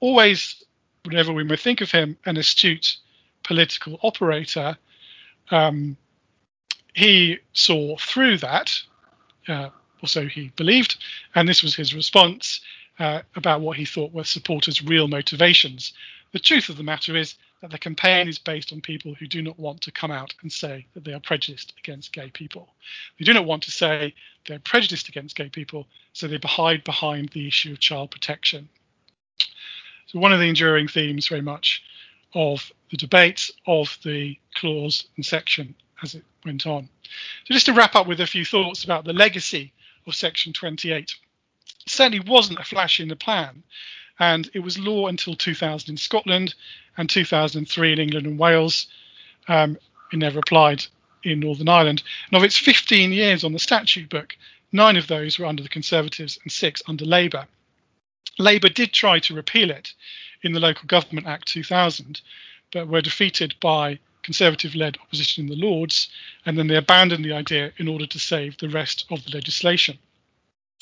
always, 0.00 0.64
whenever 1.04 1.32
we 1.32 1.44
may 1.44 1.56
think 1.56 1.80
of 1.80 1.90
him, 1.90 2.16
an 2.26 2.36
astute 2.36 2.96
political 3.44 3.98
operator, 4.02 4.76
um, 5.50 5.96
he 6.94 7.38
saw 7.52 7.96
through 7.98 8.38
that, 8.38 8.72
uh, 9.46 9.70
or 10.02 10.08
so 10.08 10.26
he 10.26 10.52
believed, 10.56 10.96
and 11.34 11.48
this 11.48 11.62
was 11.62 11.74
his 11.74 11.94
response 11.94 12.60
uh, 12.98 13.22
about 13.36 13.60
what 13.60 13.76
he 13.76 13.84
thought 13.84 14.12
were 14.12 14.24
supporters' 14.24 14.82
real 14.82 15.08
motivations. 15.08 15.92
The 16.32 16.38
truth 16.38 16.68
of 16.68 16.76
the 16.76 16.82
matter 16.82 17.16
is 17.16 17.36
that 17.60 17.70
the 17.70 17.78
campaign 17.78 18.28
is 18.28 18.38
based 18.38 18.72
on 18.72 18.80
people 18.80 19.14
who 19.14 19.26
do 19.26 19.42
not 19.42 19.58
want 19.58 19.80
to 19.82 19.92
come 19.92 20.10
out 20.10 20.34
and 20.42 20.52
say 20.52 20.86
that 20.94 21.04
they 21.04 21.12
are 21.12 21.20
prejudiced 21.20 21.74
against 21.78 22.12
gay 22.12 22.30
people. 22.30 22.68
They 23.18 23.24
do 23.24 23.34
not 23.34 23.46
want 23.46 23.62
to 23.64 23.70
say 23.70 24.14
they're 24.46 24.58
prejudiced 24.60 25.08
against 25.08 25.36
gay 25.36 25.48
people, 25.48 25.86
so 26.12 26.28
they 26.28 26.38
hide 26.44 26.84
behind 26.84 27.30
the 27.30 27.48
issue 27.48 27.72
of 27.72 27.80
child 27.80 28.10
protection. 28.10 28.68
So, 30.06 30.18
one 30.18 30.32
of 30.32 30.38
the 30.38 30.48
enduring 30.48 30.88
themes, 30.88 31.28
very 31.28 31.42
much, 31.42 31.82
of 32.34 32.72
the 32.90 32.96
debate 32.96 33.50
of 33.66 33.98
the 34.04 34.38
clause 34.54 35.06
and 35.16 35.24
section 35.24 35.74
as 36.02 36.14
it 36.14 36.24
went 36.44 36.66
on. 36.66 36.88
So, 37.44 37.54
just 37.54 37.66
to 37.66 37.72
wrap 37.72 37.94
up 37.94 38.06
with 38.06 38.20
a 38.20 38.26
few 38.26 38.44
thoughts 38.44 38.84
about 38.84 39.04
the 39.04 39.12
legacy 39.12 39.72
of 40.06 40.14
Section 40.14 40.52
28. 40.52 40.94
It 40.94 41.90
certainly 41.90 42.20
wasn't 42.20 42.58
a 42.58 42.64
flash 42.64 43.00
in 43.00 43.08
the 43.08 43.16
pan, 43.16 43.62
and 44.18 44.50
it 44.54 44.60
was 44.60 44.78
law 44.78 45.06
until 45.06 45.34
2000 45.34 45.90
in 45.90 45.96
Scotland 45.96 46.54
and 46.96 47.08
2003 47.08 47.92
in 47.92 47.98
England 47.98 48.26
and 48.26 48.38
Wales. 48.38 48.88
Um, 49.46 49.78
it 50.12 50.16
never 50.16 50.40
applied 50.40 50.84
in 51.22 51.40
Northern 51.40 51.68
Ireland. 51.68 52.02
And 52.30 52.36
of 52.36 52.44
its 52.44 52.58
15 52.58 53.12
years 53.12 53.44
on 53.44 53.52
the 53.52 53.58
statute 53.58 54.08
book, 54.08 54.36
nine 54.72 54.96
of 54.96 55.06
those 55.06 55.38
were 55.38 55.46
under 55.46 55.62
the 55.62 55.68
Conservatives 55.68 56.38
and 56.42 56.50
six 56.50 56.82
under 56.86 57.04
Labour. 57.04 57.46
Labour 58.38 58.68
did 58.68 58.92
try 58.92 59.18
to 59.20 59.34
repeal 59.34 59.70
it 59.70 59.92
in 60.42 60.52
the 60.52 60.60
Local 60.60 60.86
Government 60.86 61.26
Act 61.26 61.48
2000, 61.48 62.20
but 62.72 62.88
were 62.88 63.02
defeated 63.02 63.54
by 63.60 63.98
Conservative 64.28 64.74
led 64.74 64.98
opposition 64.98 65.44
in 65.44 65.48
the 65.48 65.66
Lords, 65.66 66.10
and 66.44 66.58
then 66.58 66.66
they 66.66 66.76
abandoned 66.76 67.24
the 67.24 67.32
idea 67.32 67.72
in 67.78 67.88
order 67.88 68.06
to 68.06 68.18
save 68.18 68.58
the 68.58 68.68
rest 68.68 69.06
of 69.10 69.24
the 69.24 69.30
legislation. 69.30 69.98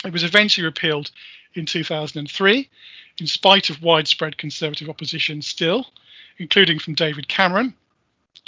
It 0.05 0.13
was 0.13 0.25
eventually 0.25 0.65
repealed 0.65 1.13
in 1.55 1.65
2003, 1.65 2.69
in 3.21 3.27
spite 3.29 3.71
of 3.71 3.85
widespread 3.85 4.37
Conservative 4.37 4.89
opposition 4.89 5.43
still, 5.43 5.87
including 6.39 6.81
from 6.81 6.95
David 6.95 7.29
Cameron, 7.29 7.73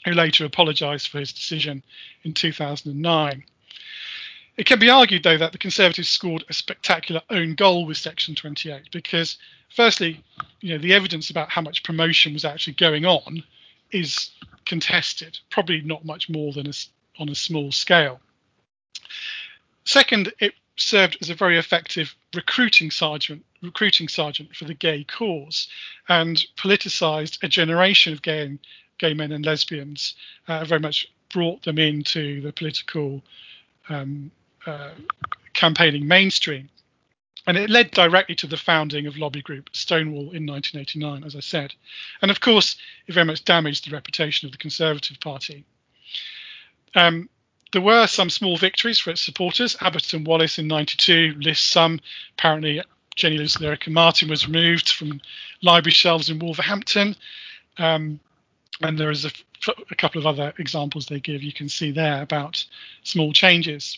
who 0.04 0.10
later 0.10 0.44
apologised 0.44 1.06
for 1.06 1.20
his 1.20 1.32
decision 1.32 1.84
in 2.24 2.34
2009. 2.34 3.44
It 4.56 4.66
can 4.66 4.80
be 4.80 4.90
argued, 4.90 5.22
though, 5.22 5.38
that 5.38 5.52
the 5.52 5.58
Conservatives 5.58 6.08
scored 6.08 6.44
a 6.48 6.52
spectacular 6.52 7.22
own 7.30 7.54
goal 7.54 7.86
with 7.86 7.98
Section 7.98 8.34
28 8.34 8.90
because, 8.90 9.38
firstly, 9.76 10.24
you 10.60 10.72
know, 10.72 10.78
the 10.78 10.92
evidence 10.92 11.30
about 11.30 11.50
how 11.50 11.62
much 11.62 11.84
promotion 11.84 12.32
was 12.32 12.44
actually 12.44 12.72
going 12.72 13.06
on 13.06 13.44
is 13.92 14.30
contested, 14.68 15.38
probably 15.50 15.80
not 15.80 16.04
much 16.04 16.28
more 16.28 16.52
than 16.52 16.68
a, 16.68 16.72
on 17.18 17.28
a 17.28 17.34
small 17.34 17.72
scale. 17.72 18.20
Second, 19.84 20.32
it 20.38 20.54
served 20.76 21.16
as 21.20 21.30
a 21.30 21.34
very 21.34 21.58
effective 21.58 22.14
recruiting 22.34 22.90
sergeant, 22.90 23.44
recruiting 23.62 24.06
sergeant 24.06 24.54
for 24.54 24.66
the 24.66 24.74
gay 24.74 25.02
cause, 25.04 25.68
and 26.08 26.44
politicised 26.56 27.42
a 27.42 27.48
generation 27.48 28.12
of 28.12 28.22
gay 28.22 28.58
gay 28.98 29.14
men 29.14 29.32
and 29.32 29.46
lesbians. 29.46 30.14
Uh, 30.46 30.64
very 30.64 30.80
much 30.80 31.06
brought 31.32 31.62
them 31.62 31.78
into 31.78 32.40
the 32.42 32.52
political 32.52 33.22
um, 33.88 34.30
uh, 34.66 34.90
campaigning 35.54 36.06
mainstream. 36.06 36.68
And 37.48 37.56
it 37.56 37.70
led 37.70 37.92
directly 37.92 38.34
to 38.36 38.46
the 38.46 38.58
founding 38.58 39.06
of 39.06 39.16
lobby 39.16 39.40
group 39.40 39.70
Stonewall 39.72 40.32
in 40.32 40.44
1989, 40.44 41.24
as 41.24 41.34
I 41.34 41.40
said. 41.40 41.74
And 42.20 42.30
of 42.30 42.40
course, 42.40 42.76
it 43.06 43.14
very 43.14 43.24
much 43.24 43.42
damaged 43.42 43.86
the 43.86 43.94
reputation 43.94 44.44
of 44.44 44.52
the 44.52 44.58
Conservative 44.58 45.18
Party. 45.18 45.64
Um, 46.94 47.30
there 47.72 47.80
were 47.80 48.06
some 48.06 48.28
small 48.28 48.58
victories 48.58 48.98
for 48.98 49.08
its 49.08 49.22
supporters. 49.22 49.78
Abbott 49.80 50.12
and 50.12 50.26
Wallace 50.26 50.58
in 50.58 50.68
92 50.68 51.36
lists 51.38 51.66
some. 51.66 52.00
Apparently, 52.36 52.82
Jenny 53.16 53.38
Lives 53.38 53.56
and 53.56 53.94
Martin 53.94 54.28
was 54.28 54.46
removed 54.46 54.90
from 54.90 55.18
library 55.62 55.92
shelves 55.92 56.28
in 56.28 56.38
Wolverhampton. 56.38 57.16
Um, 57.78 58.20
and 58.82 58.98
there 58.98 59.10
is 59.10 59.24
a, 59.24 59.30
a, 59.90 59.94
couple 59.94 60.20
of 60.20 60.26
other 60.26 60.52
examples 60.58 61.06
they 61.06 61.18
give 61.18 61.42
you 61.42 61.54
can 61.54 61.70
see 61.70 61.92
there 61.92 62.20
about 62.20 62.62
small 63.04 63.32
changes. 63.32 63.96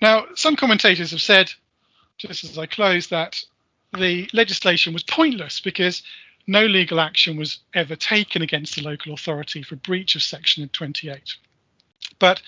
Now, 0.00 0.24
some 0.34 0.56
commentators 0.56 1.10
have 1.10 1.20
said, 1.20 1.52
just 2.28 2.44
as 2.44 2.58
I 2.58 2.66
close, 2.66 3.08
that 3.08 3.42
the 3.96 4.28
legislation 4.32 4.92
was 4.92 5.02
pointless 5.02 5.60
because 5.60 6.02
no 6.46 6.64
legal 6.66 7.00
action 7.00 7.36
was 7.36 7.58
ever 7.74 7.96
taken 7.96 8.42
against 8.42 8.76
the 8.76 8.82
local 8.82 9.12
authority 9.14 9.62
for 9.62 9.76
breach 9.76 10.14
of 10.14 10.22
Section 10.22 10.68
28. 10.68 11.34
But 12.18 12.42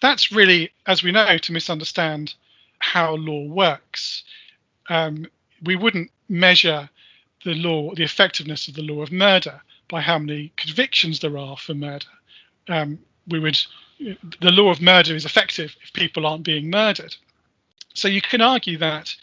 that's 0.00 0.32
really, 0.32 0.72
as 0.86 1.02
we 1.02 1.12
know, 1.12 1.38
to 1.38 1.52
misunderstand 1.52 2.34
how 2.78 3.14
law 3.14 3.44
works. 3.46 4.24
Um, 4.88 5.26
we 5.62 5.76
wouldn't 5.76 6.10
measure 6.28 6.88
the 7.44 7.54
law, 7.54 7.94
the 7.94 8.02
effectiveness 8.02 8.68
of 8.68 8.74
the 8.74 8.82
law 8.82 9.02
of 9.02 9.12
murder 9.12 9.60
by 9.88 10.00
how 10.00 10.18
many 10.18 10.52
convictions 10.56 11.20
there 11.20 11.38
are 11.38 11.56
for 11.56 11.74
murder. 11.74 12.06
Um, 12.68 12.98
we 13.28 13.38
would 13.38 13.58
the 14.40 14.50
law 14.50 14.70
of 14.70 14.80
murder 14.80 15.14
is 15.14 15.24
effective 15.24 15.76
if 15.82 15.92
people 15.92 16.26
aren't 16.26 16.42
being 16.42 16.70
murdered. 16.70 17.14
So 17.94 18.08
you 18.08 18.22
can 18.22 18.40
argue 18.40 18.78
that 18.78 19.14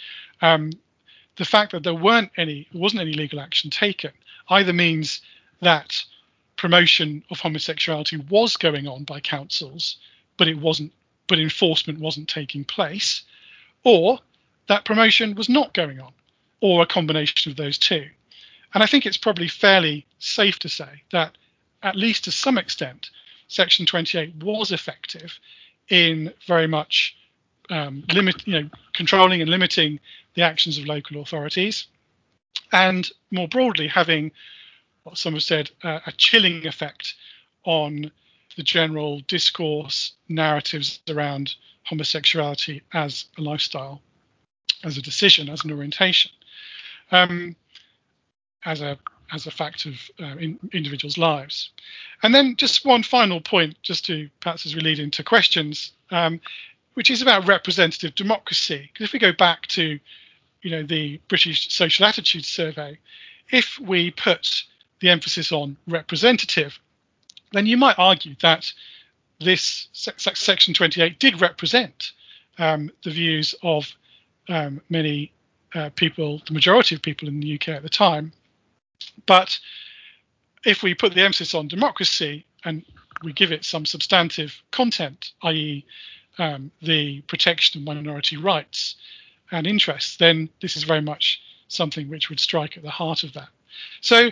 um, 0.41 0.71
the 1.37 1.45
fact 1.45 1.71
that 1.71 1.83
there 1.83 1.95
weren't 1.95 2.31
any, 2.37 2.67
there 2.71 2.81
wasn't 2.81 3.01
any 3.01 3.13
legal 3.13 3.39
action 3.39 3.69
taken, 3.69 4.11
either 4.49 4.73
means 4.73 5.21
that 5.61 6.03
promotion 6.57 7.23
of 7.31 7.39
homosexuality 7.39 8.17
was 8.17 8.57
going 8.57 8.87
on 8.87 9.03
by 9.05 9.19
councils, 9.19 9.97
but 10.37 10.47
it 10.47 10.59
wasn't, 10.59 10.91
but 11.27 11.39
enforcement 11.39 11.99
wasn't 11.99 12.27
taking 12.27 12.63
place, 12.63 13.23
or 13.83 14.19
that 14.67 14.85
promotion 14.85 15.35
was 15.35 15.49
not 15.49 15.73
going 15.73 15.99
on, 15.99 16.11
or 16.61 16.81
a 16.81 16.87
combination 16.87 17.51
of 17.51 17.57
those 17.57 17.77
two. 17.77 18.05
And 18.73 18.83
I 18.83 18.85
think 18.85 19.05
it's 19.05 19.17
probably 19.17 19.47
fairly 19.47 20.05
safe 20.19 20.59
to 20.59 20.69
say 20.69 21.03
that, 21.11 21.37
at 21.81 21.95
least 21.95 22.25
to 22.25 22.31
some 22.31 22.57
extent, 22.57 23.09
Section 23.47 23.85
28 23.85 24.35
was 24.43 24.71
effective 24.71 25.39
in 25.87 26.33
very 26.45 26.67
much 26.67 27.15
um, 27.69 28.03
limit, 28.13 28.47
you 28.47 28.61
know, 28.61 28.69
controlling 28.93 29.41
and 29.41 29.49
limiting 29.49 29.99
the 30.35 30.41
actions 30.41 30.77
of 30.77 30.85
local 30.85 31.21
authorities, 31.21 31.87
and 32.71 33.09
more 33.31 33.47
broadly 33.47 33.87
having 33.87 34.31
what 35.03 35.17
some 35.17 35.33
have 35.33 35.43
said 35.43 35.69
uh, 35.83 35.99
a 36.05 36.11
chilling 36.13 36.67
effect 36.67 37.15
on 37.63 38.11
the 38.57 38.63
general 38.63 39.21
discourse 39.21 40.13
narratives 40.27 40.99
around 41.09 41.55
homosexuality 41.85 42.81
as 42.93 43.25
a 43.37 43.41
lifestyle, 43.41 44.01
as 44.83 44.97
a 44.97 45.01
decision, 45.01 45.49
as 45.49 45.63
an 45.63 45.71
orientation, 45.71 46.31
um, 47.11 47.55
as 48.65 48.81
a 48.81 48.97
as 49.31 49.45
a 49.45 49.51
fact 49.51 49.85
of 49.85 49.93
uh, 50.19 50.37
in, 50.37 50.59
individuals' 50.73 51.17
lives. 51.17 51.69
And 52.23 52.33
then 52.33 52.55
just 52.55 52.85
one 52.85 53.03
final 53.03 53.39
point, 53.41 53.77
just 53.83 54.05
to 54.07 54.29
perhaps 54.39 54.65
as 54.65 54.75
we 54.75 54.81
lead 54.81 54.99
into 54.99 55.23
questions, 55.23 55.91
um, 56.11 56.41
which 56.99 57.09
is 57.09 57.21
about 57.21 57.47
representative 57.47 58.13
democracy. 58.13 58.89
Because 58.91 59.05
if 59.05 59.13
we 59.13 59.19
go 59.19 59.31
back 59.31 59.67
to, 59.67 59.97
you 60.63 60.69
know, 60.69 60.83
the 60.83 61.17
British 61.29 61.73
Social 61.73 62.05
Attitudes 62.05 62.49
Survey, 62.49 62.99
if 63.51 63.79
we 63.79 64.11
put 64.11 64.63
the 64.99 65.07
emphasis 65.07 65.53
on 65.53 65.77
representative, 65.87 66.77
then 67.53 67.65
you 67.65 67.77
might 67.77 67.97
argue 67.97 68.35
that 68.41 68.69
this 69.39 69.87
section 69.93 70.73
28 70.73 71.17
did 71.19 71.39
represent 71.39 72.11
um, 72.57 72.91
the 73.05 73.11
views 73.11 73.55
of 73.63 73.89
um, 74.49 74.81
many 74.89 75.31
uh, 75.75 75.89
people, 75.95 76.41
the 76.47 76.53
majority 76.53 76.95
of 76.95 77.01
people 77.01 77.29
in 77.29 77.39
the 77.39 77.55
UK 77.55 77.69
at 77.69 77.81
the 77.81 77.87
time, 77.87 78.33
but 79.25 79.57
if 80.65 80.83
we 80.83 80.93
put 80.93 81.13
the 81.13 81.21
emphasis 81.21 81.55
on 81.55 81.69
democracy 81.69 82.45
and 82.65 82.83
we 83.23 83.31
give 83.31 83.53
it 83.53 83.63
some 83.63 83.85
substantive 83.85 84.53
content, 84.71 85.31
i.e., 85.43 85.85
um, 86.39 86.71
the 86.81 87.21
protection 87.21 87.81
of 87.81 87.85
minority 87.85 88.37
rights 88.37 88.95
and 89.51 89.67
interests, 89.67 90.17
then 90.17 90.49
this 90.61 90.75
is 90.75 90.83
very 90.83 91.01
much 91.01 91.41
something 91.67 92.09
which 92.09 92.29
would 92.29 92.39
strike 92.39 92.77
at 92.77 92.83
the 92.83 92.89
heart 92.89 93.23
of 93.23 93.33
that. 93.33 93.49
So, 94.01 94.31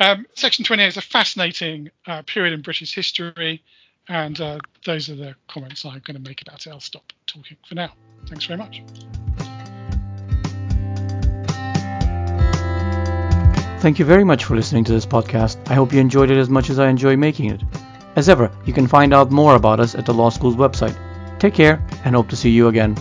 um, 0.00 0.26
Section 0.34 0.64
28 0.64 0.86
is 0.86 0.96
a 0.96 1.02
fascinating 1.02 1.90
uh, 2.06 2.22
period 2.22 2.54
in 2.54 2.62
British 2.62 2.94
history, 2.94 3.62
and 4.08 4.40
uh, 4.40 4.58
those 4.84 5.10
are 5.10 5.16
the 5.16 5.34
comments 5.48 5.84
I'm 5.84 6.00
going 6.04 6.16
to 6.16 6.28
make 6.28 6.40
about 6.40 6.66
it. 6.66 6.70
I'll 6.70 6.80
stop 6.80 7.12
talking 7.26 7.56
for 7.68 7.74
now. 7.74 7.92
Thanks 8.26 8.44
very 8.44 8.58
much. 8.58 8.82
Thank 13.80 13.98
you 13.98 14.04
very 14.04 14.24
much 14.24 14.44
for 14.44 14.56
listening 14.56 14.84
to 14.84 14.92
this 14.92 15.06
podcast. 15.06 15.56
I 15.70 15.74
hope 15.74 15.92
you 15.92 16.00
enjoyed 16.00 16.30
it 16.30 16.36
as 16.36 16.48
much 16.48 16.68
as 16.68 16.78
I 16.78 16.88
enjoy 16.88 17.16
making 17.16 17.50
it. 17.50 17.62
As 18.16 18.28
ever, 18.28 18.50
you 18.66 18.72
can 18.72 18.88
find 18.88 19.14
out 19.14 19.30
more 19.30 19.54
about 19.54 19.78
us 19.78 19.94
at 19.94 20.04
the 20.04 20.14
Law 20.14 20.30
School's 20.30 20.56
website. 20.56 20.96
Take 21.38 21.54
care 21.54 21.80
and 22.04 22.14
hope 22.14 22.28
to 22.30 22.36
see 22.36 22.50
you 22.50 22.68
again. 22.68 22.96